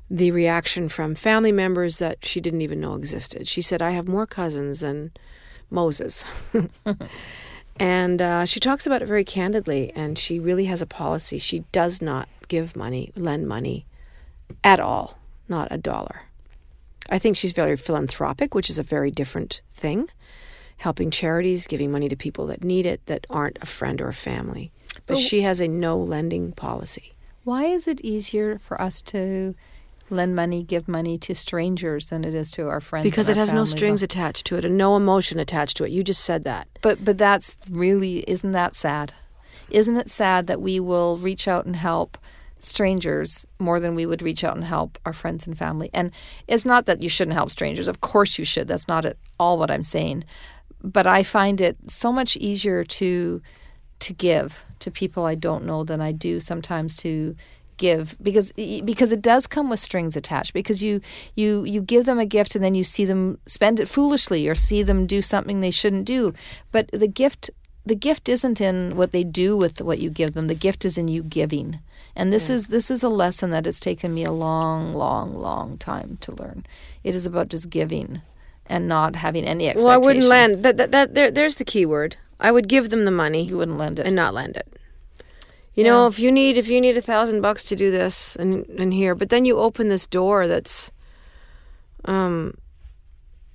the 0.09 0.31
reaction 0.31 0.87
from 0.89 1.15
family 1.15 1.51
members 1.51 1.97
that 1.99 2.23
she 2.25 2.39
didn't 2.39 2.61
even 2.61 2.79
know 2.79 2.95
existed. 2.95 3.47
She 3.47 3.61
said, 3.61 3.81
I 3.81 3.91
have 3.91 4.07
more 4.07 4.25
cousins 4.27 4.81
than 4.81 5.11
Moses. 5.71 6.25
and 7.79 8.21
uh, 8.21 8.45
she 8.45 8.59
talks 8.59 8.85
about 8.85 9.01
it 9.01 9.07
very 9.07 9.23
candidly, 9.23 9.91
and 9.95 10.17
she 10.17 10.39
really 10.39 10.65
has 10.65 10.81
a 10.81 10.85
policy. 10.87 11.37
She 11.39 11.59
does 11.71 12.01
not 12.01 12.29
give 12.47 12.75
money, 12.75 13.11
lend 13.15 13.47
money 13.47 13.85
at 14.63 14.79
all, 14.79 15.17
not 15.49 15.67
a 15.71 15.77
dollar. 15.77 16.23
I 17.09 17.19
think 17.19 17.37
she's 17.37 17.51
very 17.51 17.75
philanthropic, 17.75 18.55
which 18.55 18.69
is 18.69 18.79
a 18.79 18.83
very 18.83 19.11
different 19.11 19.61
thing. 19.71 20.09
Helping 20.77 21.11
charities, 21.11 21.67
giving 21.67 21.91
money 21.91 22.09
to 22.09 22.15
people 22.15 22.47
that 22.47 22.63
need 22.63 22.85
it, 22.85 23.05
that 23.05 23.25
aren't 23.29 23.57
a 23.61 23.65
friend 23.65 24.01
or 24.01 24.07
a 24.09 24.13
family. 24.13 24.71
But 25.05 25.15
But- 25.15 25.19
she 25.19 25.41
has 25.41 25.59
a 25.61 25.67
no 25.67 25.97
lending 25.97 26.51
policy. 26.51 27.13
why 27.43 27.65
is 27.65 27.87
it 27.87 28.01
easier 28.01 28.57
for 28.57 28.81
us 28.81 29.01
to 29.03 29.53
lend 30.09 30.35
money 30.35 30.63
give 30.63 30.87
money 30.87 31.17
to 31.17 31.33
strangers 31.33 32.07
than 32.07 32.23
it 32.23 32.33
is 32.33 32.51
to 32.51 32.67
our 32.67 32.79
friends 32.79 33.03
Because 33.03 33.29
it 33.29 33.37
has 33.37 33.51
no 33.53 33.63
strings 33.63 34.01
though? 34.01 34.05
attached 34.05 34.45
to 34.47 34.55
it 34.55 34.65
and 34.65 34.77
no 34.77 34.95
emotion 34.95 35.39
attached 35.39 35.77
to 35.77 35.83
it. 35.83 35.91
You 35.91 36.03
just 36.03 36.23
said 36.23 36.43
that. 36.43 36.67
But 36.81 37.03
but 37.03 37.17
that's 37.17 37.55
really 37.71 38.19
isn't 38.29 38.51
that 38.51 38.75
sad? 38.75 39.13
Isn't 39.69 39.97
it 39.97 40.09
sad 40.09 40.47
that 40.47 40.61
we 40.61 40.79
will 40.79 41.17
reach 41.17 41.47
out 41.47 41.65
and 41.65 41.75
help 41.75 42.17
strangers 42.59 43.45
more 43.59 43.79
than 43.79 43.95
we 43.95 44.05
would 44.05 44.21
reach 44.21 44.43
out 44.43 44.55
and 44.55 44.65
help 44.65 44.99
our 45.05 45.13
friends 45.13 45.47
and 45.47 45.57
family? 45.57 45.89
And 45.93 46.11
it's 46.47 46.65
not 46.65 46.85
that 46.85 47.01
you 47.01 47.09
shouldn't 47.09 47.35
help 47.35 47.49
strangers. 47.51 47.87
Of 47.87 48.01
course 48.01 48.37
you 48.37 48.45
should. 48.45 48.67
That's 48.67 48.87
not 48.87 49.05
at 49.05 49.17
all 49.39 49.57
what 49.57 49.71
I'm 49.71 49.83
saying. 49.83 50.23
But 50.83 51.07
I 51.07 51.23
find 51.23 51.59
it 51.61 51.77
so 51.87 52.11
much 52.11 52.37
easier 52.37 52.83
to 52.83 53.41
to 53.99 54.13
give 54.13 54.63
to 54.79 54.91
people 54.91 55.25
I 55.25 55.35
don't 55.35 55.65
know 55.65 55.83
than 55.83 56.01
I 56.01 56.11
do 56.11 56.39
sometimes 56.39 56.95
to 56.97 57.35
give 57.77 58.15
because 58.21 58.51
because 58.53 59.11
it 59.11 59.21
does 59.21 59.47
come 59.47 59.69
with 59.69 59.79
strings 59.79 60.15
attached 60.15 60.53
because 60.53 60.83
you 60.83 61.01
you 61.35 61.63
you 61.63 61.81
give 61.81 62.05
them 62.05 62.19
a 62.19 62.25
gift 62.25 62.55
and 62.55 62.63
then 62.63 62.75
you 62.75 62.83
see 62.83 63.05
them 63.05 63.37
spend 63.45 63.79
it 63.79 63.87
foolishly 63.87 64.47
or 64.47 64.55
see 64.55 64.83
them 64.83 65.05
do 65.05 65.21
something 65.21 65.59
they 65.59 65.71
shouldn't 65.71 66.05
do 66.05 66.33
but 66.71 66.89
the 66.91 67.07
gift 67.07 67.49
the 67.85 67.95
gift 67.95 68.27
isn't 68.27 68.59
in 68.59 68.95
what 68.95 69.11
they 69.11 69.23
do 69.23 69.55
with 69.55 69.81
what 69.81 69.99
you 69.99 70.09
give 70.09 70.33
them 70.33 70.47
the 70.47 70.55
gift 70.55 70.85
is 70.85 70.97
in 70.97 71.07
you 71.07 71.21
giving 71.21 71.79
and 72.15 72.31
this 72.31 72.49
mm. 72.49 72.53
is 72.55 72.67
this 72.67 72.89
is 72.89 73.03
a 73.03 73.09
lesson 73.09 73.49
that 73.51 73.65
has 73.65 73.79
taken 73.79 74.13
me 74.13 74.23
a 74.23 74.31
long 74.31 74.93
long 74.93 75.37
long 75.37 75.77
time 75.77 76.17
to 76.21 76.31
learn 76.35 76.65
it 77.03 77.15
is 77.15 77.25
about 77.25 77.49
just 77.49 77.69
giving 77.69 78.21
and 78.67 78.87
not 78.87 79.15
having 79.17 79.45
any 79.45 79.67
expectation 79.67 79.85
Well, 79.85 79.93
I 79.93 79.97
wouldn't 79.97 80.25
lend. 80.25 80.63
That, 80.63 80.77
that, 80.77 80.91
that, 80.91 81.13
there, 81.13 81.31
there's 81.31 81.55
the 81.55 81.65
key 81.65 81.85
word. 81.85 82.17
I 82.39 82.51
would 82.51 82.67
give 82.67 82.89
them 82.89 83.05
the 83.05 83.11
money 83.11 83.43
you 83.43 83.57
wouldn't 83.57 83.77
lend 83.77 83.99
it 83.99 84.07
and 84.07 84.15
not 84.15 84.33
lend 84.33 84.57
it. 84.57 84.67
You 85.75 85.83
know, 85.83 86.07
if 86.07 86.19
you 86.19 86.31
need 86.31 86.57
if 86.57 86.67
you 86.69 86.79
need 86.81 86.97
a 86.97 87.01
thousand 87.01 87.41
bucks 87.41 87.63
to 87.65 87.75
do 87.75 87.91
this 87.91 88.35
and 88.37 88.65
and 88.79 88.93
here, 88.93 89.13
but 89.15 89.29
then 89.29 89.45
you 89.45 89.57
open 89.59 89.89
this 89.89 90.07
door 90.07 90.47
that's, 90.47 90.91
um, 92.05 92.53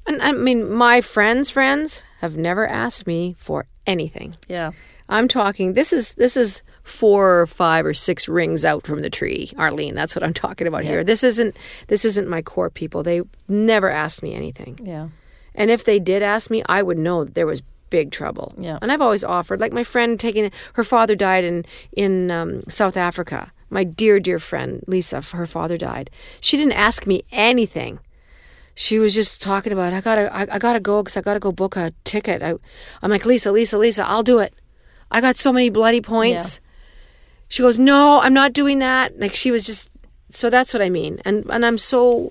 and 0.06 0.20
I 0.22 0.32
mean, 0.32 0.70
my 0.72 1.00
friends' 1.00 1.50
friends 1.50 2.02
have 2.20 2.36
never 2.36 2.66
asked 2.66 3.06
me 3.06 3.34
for 3.38 3.66
anything. 3.86 4.36
yeah 4.48 4.72
I'm 5.08 5.26
talking. 5.26 5.72
This 5.72 5.92
is 5.92 6.14
this 6.14 6.36
is 6.36 6.62
four 6.82 7.40
or 7.40 7.46
five 7.46 7.84
or 7.84 7.94
six 7.94 8.28
rings 8.28 8.64
out 8.64 8.86
from 8.86 9.02
the 9.02 9.10
tree, 9.10 9.50
Arlene. 9.56 9.94
That's 9.94 10.14
what 10.14 10.22
I'm 10.22 10.32
talking 10.34 10.66
about 10.66 10.84
here. 10.84 11.02
This 11.02 11.24
isn't 11.24 11.56
this 11.88 12.04
isn't 12.04 12.28
my 12.28 12.42
core 12.42 12.70
people. 12.70 13.02
They 13.02 13.22
never 13.48 13.90
asked 13.90 14.22
me 14.22 14.34
anything. 14.34 14.78
yeah 14.82 15.08
And 15.54 15.70
if 15.70 15.84
they 15.84 15.98
did 15.98 16.22
ask 16.22 16.50
me, 16.50 16.62
I 16.68 16.82
would 16.82 16.98
know 16.98 17.24
that 17.24 17.34
there 17.34 17.46
was 17.46 17.62
big 17.91 18.11
trouble. 18.11 18.53
Yeah. 18.59 18.78
And 18.80 18.91
I've 18.91 19.03
always 19.03 19.24
offered, 19.24 19.61
like 19.61 19.72
my 19.72 19.84
friend 19.84 20.18
taking 20.18 20.51
her 20.74 20.84
father 20.84 21.14
died 21.16 21.45
in 21.45 21.64
in 21.93 22.30
um, 22.30 22.62
South 22.68 22.97
Africa. 22.97 23.53
My 23.68 23.84
dear 23.84 24.18
dear 24.20 24.38
friend 24.38 24.82
Lisa, 24.86 25.20
her 25.20 25.47
father 25.47 25.76
died. 25.78 26.11
She 26.41 26.57
didn't 26.57 26.72
ask 26.78 27.07
me 27.07 27.22
anything. 27.30 27.99
she 28.74 28.99
was 28.99 29.14
just 29.14 29.43
talking 29.43 29.72
about 29.72 29.93
I 29.93 30.01
gotta 30.01 30.34
I, 30.34 30.43
I 30.57 30.59
gotta 30.59 30.80
go 30.80 31.03
because 31.03 31.16
I 31.16 31.20
gotta 31.20 31.41
go 31.41 31.53
book 31.53 31.76
a 31.76 31.93
ticket. 32.05 32.43
I, 32.43 32.55
I'm 33.03 33.11
like 33.11 33.26
Lisa, 33.26 33.53
Lisa, 33.53 33.76
Lisa, 33.78 34.07
I'll 34.07 34.22
do 34.22 34.38
it. 34.38 34.55
I 35.11 35.20
got 35.20 35.36
so 35.36 35.53
many 35.53 35.70
bloody 35.70 36.01
points. 36.01 36.61
She 37.49 37.62
goes, 37.62 37.78
no, 37.78 38.20
I'm 38.20 38.32
not 38.32 38.53
doing 38.53 38.78
that. 38.78 39.18
Like 39.18 39.34
she 39.34 39.51
was 39.51 39.66
just 39.66 39.91
so 40.30 40.49
that's 40.51 40.72
what 40.72 40.82
I 40.82 40.88
mean, 40.91 41.20
and 41.24 41.45
and 41.51 41.66
I'm 41.66 41.78
so 41.78 42.30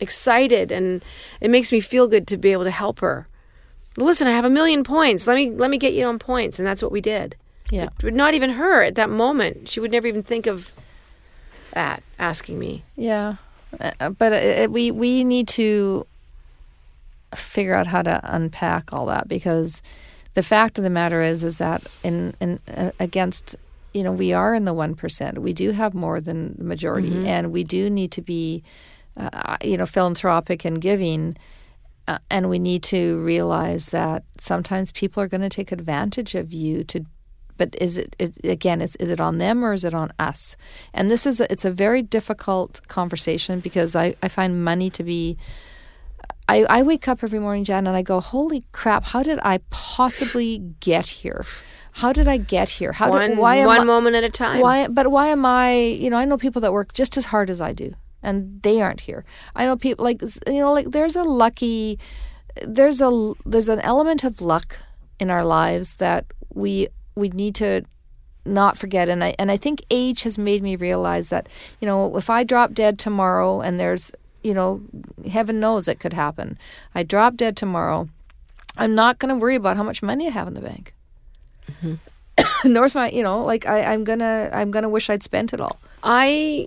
excited, 0.00 0.70
and 0.72 1.02
it 1.40 1.50
makes 1.50 1.72
me 1.72 1.80
feel 1.80 2.06
good 2.08 2.26
to 2.28 2.36
be 2.36 2.52
able 2.52 2.64
to 2.64 2.70
help 2.70 3.00
her. 3.00 3.26
Listen, 3.96 4.26
I 4.26 4.32
have 4.32 4.44
a 4.44 4.50
million 4.50 4.82
points. 4.84 5.26
Let 5.26 5.36
me 5.36 5.50
let 5.50 5.70
me 5.70 5.78
get 5.78 5.92
you 5.92 6.06
on 6.06 6.18
points, 6.18 6.58
and 6.58 6.66
that's 6.66 6.82
what 6.82 6.92
we 6.92 7.00
did. 7.00 7.36
Yeah. 7.70 7.88
But 8.00 8.14
not 8.14 8.34
even 8.34 8.50
her 8.50 8.82
at 8.82 8.94
that 8.96 9.10
moment. 9.10 9.68
She 9.68 9.80
would 9.80 9.90
never 9.92 10.06
even 10.06 10.22
think 10.22 10.46
of 10.46 10.72
that 11.72 12.02
asking 12.18 12.58
me. 12.58 12.82
Yeah, 12.96 13.36
Uh, 13.80 14.10
but 14.10 14.32
it, 14.32 14.70
we 14.70 14.90
we 14.90 15.24
need 15.24 15.48
to 15.48 16.06
figure 17.34 17.74
out 17.74 17.86
how 17.88 18.02
to 18.02 18.20
unpack 18.22 18.92
all 18.92 19.06
that 19.06 19.26
because 19.26 19.82
the 20.34 20.42
fact 20.42 20.78
of 20.78 20.84
the 20.84 20.90
matter 20.90 21.22
is 21.22 21.42
is 21.42 21.58
that 21.58 21.82
in 22.02 22.34
in 22.40 22.60
uh, 22.76 22.90
against 23.00 23.56
you 23.92 24.02
know 24.02 24.12
we 24.12 24.32
are 24.32 24.54
in 24.54 24.64
the 24.64 24.74
one 24.74 24.94
percent. 24.94 25.38
We 25.38 25.52
do 25.52 25.72
have 25.72 25.94
more 25.94 26.20
than 26.20 26.56
the 26.58 26.64
majority, 26.64 27.28
and 27.28 27.52
we 27.52 27.64
do 27.64 27.90
need 27.90 28.10
to 28.12 28.22
be 28.22 28.62
uh, 29.16 29.56
you 29.62 29.76
know 29.76 29.86
philanthropic 29.86 30.64
and 30.64 30.80
giving. 30.80 31.36
Uh, 32.06 32.18
and 32.30 32.50
we 32.50 32.58
need 32.58 32.82
to 32.82 33.18
realize 33.20 33.88
that 33.88 34.24
sometimes 34.38 34.92
people 34.92 35.22
are 35.22 35.28
going 35.28 35.40
to 35.40 35.48
take 35.48 35.72
advantage 35.72 36.34
of 36.34 36.52
you 36.52 36.84
to 36.84 37.06
but 37.56 37.74
is 37.80 37.96
it, 37.96 38.16
it 38.18 38.36
again 38.44 38.80
is, 38.80 38.96
is 38.96 39.08
it 39.08 39.20
on 39.20 39.38
them 39.38 39.64
or 39.64 39.72
is 39.72 39.84
it 39.84 39.94
on 39.94 40.12
us? 40.18 40.56
And 40.92 41.10
this 41.10 41.24
is 41.24 41.40
a, 41.40 41.50
it's 41.52 41.64
a 41.64 41.70
very 41.70 42.02
difficult 42.02 42.80
conversation 42.88 43.60
because 43.60 43.94
I, 43.94 44.14
I 44.22 44.28
find 44.28 44.64
money 44.64 44.90
to 44.90 45.04
be 45.04 45.38
I, 46.46 46.64
I 46.64 46.82
wake 46.82 47.08
up 47.08 47.22
every 47.22 47.38
morning 47.38 47.64
Jann 47.64 47.86
and 47.86 47.96
i 47.96 48.02
go 48.02 48.20
holy 48.20 48.64
crap 48.72 49.04
how 49.04 49.22
did 49.22 49.38
i 49.42 49.58
possibly 49.70 50.58
get 50.80 51.06
here? 51.06 51.44
How 51.92 52.12
did 52.12 52.28
i 52.28 52.36
get 52.36 52.68
here? 52.68 52.92
How 52.92 53.10
One 53.10 53.30
did, 53.30 53.38
why 53.38 53.56
am 53.56 53.66
one 53.66 53.80
I, 53.80 53.84
moment 53.84 54.16
at 54.16 54.24
a 54.24 54.30
time. 54.30 54.60
why 54.60 54.88
but 54.88 55.10
why 55.10 55.28
am 55.28 55.46
i 55.46 55.72
you 55.74 56.10
know 56.10 56.18
i 56.18 56.24
know 56.24 56.36
people 56.36 56.60
that 56.60 56.72
work 56.72 56.92
just 56.92 57.16
as 57.16 57.26
hard 57.26 57.48
as 57.48 57.60
i 57.60 57.72
do 57.72 57.94
and 58.24 58.62
they 58.62 58.80
aren't 58.80 59.02
here. 59.02 59.24
I 59.54 59.66
know 59.66 59.76
people 59.76 60.04
like 60.04 60.20
you 60.46 60.60
know 60.60 60.72
like 60.72 60.90
there's 60.90 61.16
a 61.16 61.22
lucky 61.22 61.98
there's 62.62 63.00
a 63.00 63.32
there's 63.46 63.68
an 63.68 63.80
element 63.80 64.24
of 64.24 64.40
luck 64.40 64.78
in 65.20 65.30
our 65.30 65.44
lives 65.44 65.96
that 65.96 66.26
we 66.52 66.88
we 67.14 67.28
need 67.28 67.54
to 67.56 67.84
not 68.44 68.76
forget. 68.76 69.08
And 69.08 69.22
I 69.22 69.34
and 69.38 69.50
I 69.50 69.56
think 69.56 69.84
age 69.90 70.24
has 70.24 70.36
made 70.36 70.62
me 70.62 70.76
realize 70.76 71.28
that 71.30 71.48
you 71.80 71.86
know 71.86 72.16
if 72.16 72.28
I 72.30 72.44
drop 72.44 72.72
dead 72.72 72.98
tomorrow 72.98 73.60
and 73.60 73.78
there's 73.78 74.10
you 74.42 74.54
know 74.54 74.82
heaven 75.30 75.60
knows 75.60 75.86
it 75.88 76.00
could 76.00 76.12
happen. 76.12 76.58
I 76.94 77.02
drop 77.02 77.36
dead 77.36 77.56
tomorrow 77.56 78.08
I'm 78.76 78.94
not 78.94 79.18
going 79.18 79.34
to 79.34 79.40
worry 79.40 79.54
about 79.54 79.76
how 79.76 79.82
much 79.82 80.02
money 80.02 80.26
I 80.26 80.30
have 80.30 80.48
in 80.48 80.54
the 80.54 80.60
bank. 80.60 80.94
Mm-hmm. 81.70 82.72
Nor's 82.72 82.94
my 82.94 83.10
you 83.10 83.22
know 83.22 83.38
like 83.38 83.66
I, 83.66 83.82
I'm 83.84 84.04
gonna 84.04 84.50
I'm 84.52 84.70
gonna 84.70 84.88
wish 84.88 85.08
I'd 85.08 85.22
spent 85.22 85.52
it 85.52 85.60
all. 85.60 85.78
I 86.02 86.66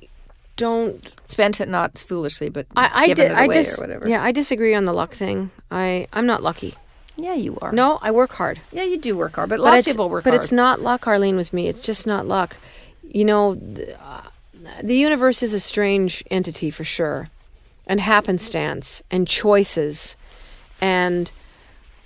don't 0.55 1.11
spent 1.29 1.59
it 1.61 1.67
not 1.67 1.97
foolishly 2.07 2.49
but 2.49 2.65
I, 2.75 2.89
I 3.03 3.07
did 3.07 3.19
it 3.19 3.31
I 3.31 3.45
away 3.45 3.53
dis- 3.55 3.77
or 3.77 3.81
whatever 3.83 4.07
Yeah, 4.07 4.23
I 4.23 4.31
disagree 4.31 4.73
on 4.73 4.83
the 4.85 4.93
luck 4.93 5.13
thing. 5.13 5.51
I 5.69 6.07
I'm 6.13 6.25
not 6.25 6.41
lucky. 6.41 6.73
yeah 7.17 7.35
you 7.35 7.57
are 7.61 7.71
No, 7.71 7.99
I 8.01 8.11
work 8.11 8.31
hard. 8.31 8.59
yeah 8.71 8.83
you 8.83 8.97
do 8.99 9.17
work 9.17 9.35
hard 9.35 9.49
but, 9.49 9.57
But 9.57 9.63
lots 9.63 9.79
of 9.81 9.85
people 9.87 10.09
work 10.09 10.23
but 10.23 10.31
hard 10.31 10.39
But 10.39 10.43
it's 10.43 10.51
not 10.51 10.81
luck, 10.81 11.07
Arlene, 11.07 11.35
with 11.35 11.51
me. 11.53 11.67
It's 11.67 11.81
just 11.81 12.07
not 12.07 12.25
luck. 12.27 12.55
You 13.03 13.25
know, 13.25 13.55
the, 13.55 13.95
uh, 14.01 14.23
the 14.83 14.95
universe 14.95 15.41
is 15.43 15.53
a 15.53 15.59
strange 15.59 16.23
entity 16.29 16.69
for 16.69 16.83
sure, 16.83 17.27
and 17.87 17.99
happenstance 18.01 19.01
and 19.09 19.27
choices, 19.27 20.17
and 20.81 21.31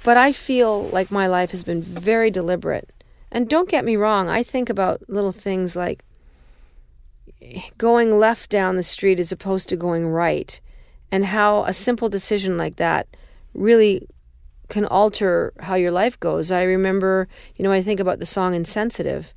but 0.04 0.16
I 0.18 0.32
feel 0.32 0.84
like 0.90 1.12
my 1.12 1.28
life 1.28 1.52
has 1.52 1.64
been 1.64 1.82
very 1.82 2.30
deliberate. 2.32 2.90
And 3.32 3.50
don't 3.50 3.70
get 3.70 3.84
me 3.86 3.96
wrong, 3.96 4.30
I 4.30 4.44
think 4.44 4.70
about 4.70 5.02
little 5.10 5.32
things 5.32 5.76
like 5.76 6.04
going 7.78 8.20
left 8.20 8.50
down 8.50 8.76
the 8.76 8.84
street 8.84 9.20
as 9.20 9.32
opposed 9.32 9.70
to 9.70 9.76
going 9.76 10.08
right, 10.08 10.60
and 11.12 11.26
how 11.26 11.64
a 11.64 11.74
simple 11.74 12.10
decision 12.10 12.58
like 12.58 12.76
that 12.76 13.08
really 13.54 14.08
can 14.70 14.86
alter 14.86 15.54
how 15.60 15.76
your 15.76 15.92
life 15.92 16.20
goes. 16.20 16.52
I 16.52 16.64
remember, 16.64 17.28
you 17.58 17.64
know, 17.64 17.72
I 17.72 17.82
think 17.82 18.00
about 18.00 18.20
the 18.20 18.26
song 18.26 18.56
Insensitive. 18.56 19.34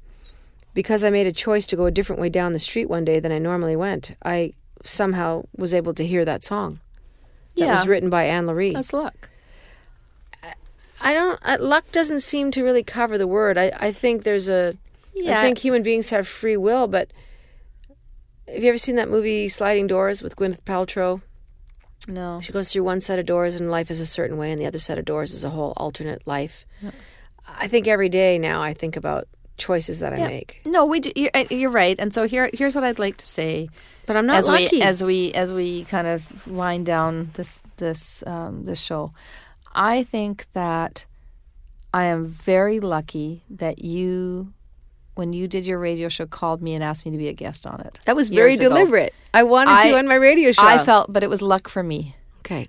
Because 0.74 1.05
I 1.05 1.11
made 1.11 1.28
a 1.28 1.32
choice 1.32 1.68
to 1.68 1.76
go 1.76 1.86
a 1.86 1.92
different 1.92 2.20
way 2.20 2.28
down 2.28 2.52
the 2.52 2.59
street 2.59 2.88
one 2.88 3.05
day 3.05 3.20
than 3.20 3.30
I 3.30 3.38
normally 3.38 3.76
went, 3.76 4.16
I 4.24 4.55
somehow 4.82 5.44
was 5.57 5.72
able 5.72 5.94
to 5.94 6.05
hear 6.05 6.24
that 6.24 6.44
song. 6.44 6.80
That 7.57 7.70
was 7.70 7.86
written 7.86 8.11
by 8.11 8.24
Anne 8.24 8.46
Loree. 8.46 8.72
that's 8.72 8.92
luck 8.92 9.28
I 11.05 11.12
don't. 11.12 11.38
Uh, 11.44 11.59
luck 11.61 11.92
doesn't 11.92 12.20
seem 12.20 12.50
to 12.52 12.64
really 12.64 12.82
cover 12.82 13.18
the 13.18 13.26
word. 13.26 13.59
I, 13.59 13.70
I 13.78 13.92
think 13.92 14.24
there's 14.24 14.48
a. 14.48 14.76
Yeah. 15.14 15.38
I 15.38 15.42
think 15.42 15.59
human 15.59 15.82
beings 15.82 16.11
have 16.11 16.26
free 16.26 16.57
will, 16.57 16.88
but 16.88 17.12
have 18.53 18.62
you 18.62 18.68
ever 18.68 18.78
seen 18.78 18.97
that 18.97 19.09
movie 19.11 19.49
Sliding 19.49 19.86
Doors 19.86 20.22
with 20.22 20.36
Gwyneth 20.36 20.62
Paltrow? 20.62 21.20
no 22.07 22.40
She 22.40 22.53
goes 22.53 22.70
through 22.72 22.84
one 22.84 23.01
set 23.01 23.18
of 23.18 23.26
doors 23.26 23.59
and 23.59 23.70
life 23.70 23.90
is 23.90 24.01
a 24.01 24.07
certain 24.07 24.36
way, 24.36 24.53
and 24.53 24.61
the 24.61 24.66
other 24.66 24.78
set 24.78 24.99
of 24.99 25.05
doors 25.05 25.32
is 25.32 25.45
a 25.45 25.51
whole 25.51 25.72
alternate 25.76 26.26
life. 26.26 26.66
I 27.49 27.68
think 27.68 27.86
every 27.88 28.09
day 28.09 28.38
now 28.38 28.62
I 28.62 28.74
think 28.74 28.97
about 28.97 29.26
choices 29.57 30.01
that 30.01 30.12
I 30.12 30.18
Yeah. 30.18 30.26
make, 30.28 30.61
No, 30.66 30.84
we 30.84 31.01
do, 31.01 31.12
you're, 31.14 31.30
uh, 31.32 31.45
you're 31.51 31.70
right. 31.70 31.97
And 31.99 32.12
so 32.12 32.26
here, 32.26 32.51
here's 32.53 32.74
what 32.74 32.82
I'd 32.84 32.99
like 32.99 33.16
to 33.18 33.26
say 33.26 33.68
but 34.07 34.16
I'm 34.16 34.26
not 34.26 34.36
as 34.36 34.49
lucky. 34.49 34.76
we 34.78 34.82
as 34.82 35.03
we 35.03 35.32
as 35.32 35.51
we 35.53 35.84
kind 35.84 36.07
of 36.07 36.47
wind 36.47 36.84
down 36.86 37.30
this 37.34 37.62
this 37.78 38.22
um, 38.26 38.64
this 38.66 38.78
show. 38.80 39.12
I 39.74 40.03
think 40.03 40.47
that 40.53 41.07
I 41.92 42.05
am 42.05 42.26
very 42.26 42.80
lucky 42.80 43.45
that 43.49 43.78
you, 43.84 44.53
when 45.14 45.32
you 45.32 45.46
did 45.48 45.64
your 45.66 45.78
radio 45.78 46.08
show, 46.08 46.26
called 46.26 46.60
me 46.62 46.74
and 46.74 46.82
asked 46.82 47.04
me 47.06 47.12
to 47.12 47.18
be 47.18 47.28
a 47.28 47.32
guest 47.32 47.66
on 47.66 47.80
it. 47.80 47.98
that 48.04 48.16
was 48.16 48.28
very 48.30 48.54
ago. 48.54 48.68
deliberate. 48.68 49.14
I 49.32 49.42
wanted 49.44 49.72
I- 49.72 49.84
you 49.88 49.96
on 49.96 50.06
my 50.08 50.14
radio 50.16 50.52
show. 50.52 50.66
I 50.66 50.84
felt, 50.84 51.12
but 51.12 51.22
it 51.22 51.30
was 51.30 51.40
luck 51.42 51.68
for 51.68 51.82
me. 51.82 52.16
okay. 52.40 52.66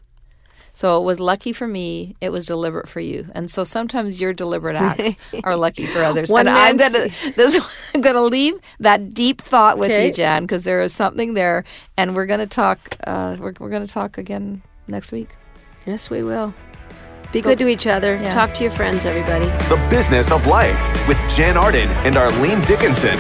So 0.78 1.00
it 1.02 1.06
was 1.06 1.22
lucky 1.22 1.54
for 1.54 1.70
me. 1.70 2.18
It 2.20 2.34
was 2.34 2.46
deliberate 2.48 2.90
for 2.90 3.00
you. 3.00 3.30
And 3.34 3.50
so 3.50 3.64
sometimes 3.64 4.20
your 4.20 4.34
deliberate 4.34 4.76
acts 4.82 5.16
are 5.46 5.56
lucky 5.56 5.86
for 5.86 6.04
others. 6.04 6.30
One 6.30 6.48
and 6.50 6.58
I'm 6.58 6.76
gonna 6.76 7.08
this 7.38 7.58
I'm 7.94 8.02
gonna 8.02 8.22
leave 8.24 8.56
that 8.82 9.14
deep 9.14 9.40
thought 9.40 9.78
with 9.78 9.90
Okay. 9.92 10.08
you, 10.08 10.12
Jann, 10.14 10.44
because 10.44 10.66
there 10.66 10.82
is 10.82 10.94
something 10.94 11.34
there, 11.34 11.64
and 11.96 12.14
we're 12.14 12.26
gonna 12.26 12.46
talk. 12.46 12.80
Uh, 13.08 13.38
we're 13.40 13.54
we're 13.58 13.70
gonna 13.70 13.88
talk 13.88 14.18
again 14.18 14.64
next 14.86 15.14
week. 15.14 15.30
Yes, 15.86 16.10
we 16.10 16.24
will. 16.24 16.54
Be 17.32 17.42
good 17.42 17.58
to 17.58 17.68
each 17.68 17.88
other. 17.88 18.16
Yeah. 18.16 18.30
Talk 18.32 18.54
to 18.56 18.64
your 18.64 18.72
friends, 18.72 19.06
everybody. 19.06 19.46
The 19.68 19.88
Business 19.90 20.32
of 20.32 20.46
Life 20.48 20.78
with 21.08 21.18
Jann 21.30 21.58
Arden 21.58 21.90
and 22.06 22.16
Arlene 22.16 22.62
Dickinson. 22.62 23.18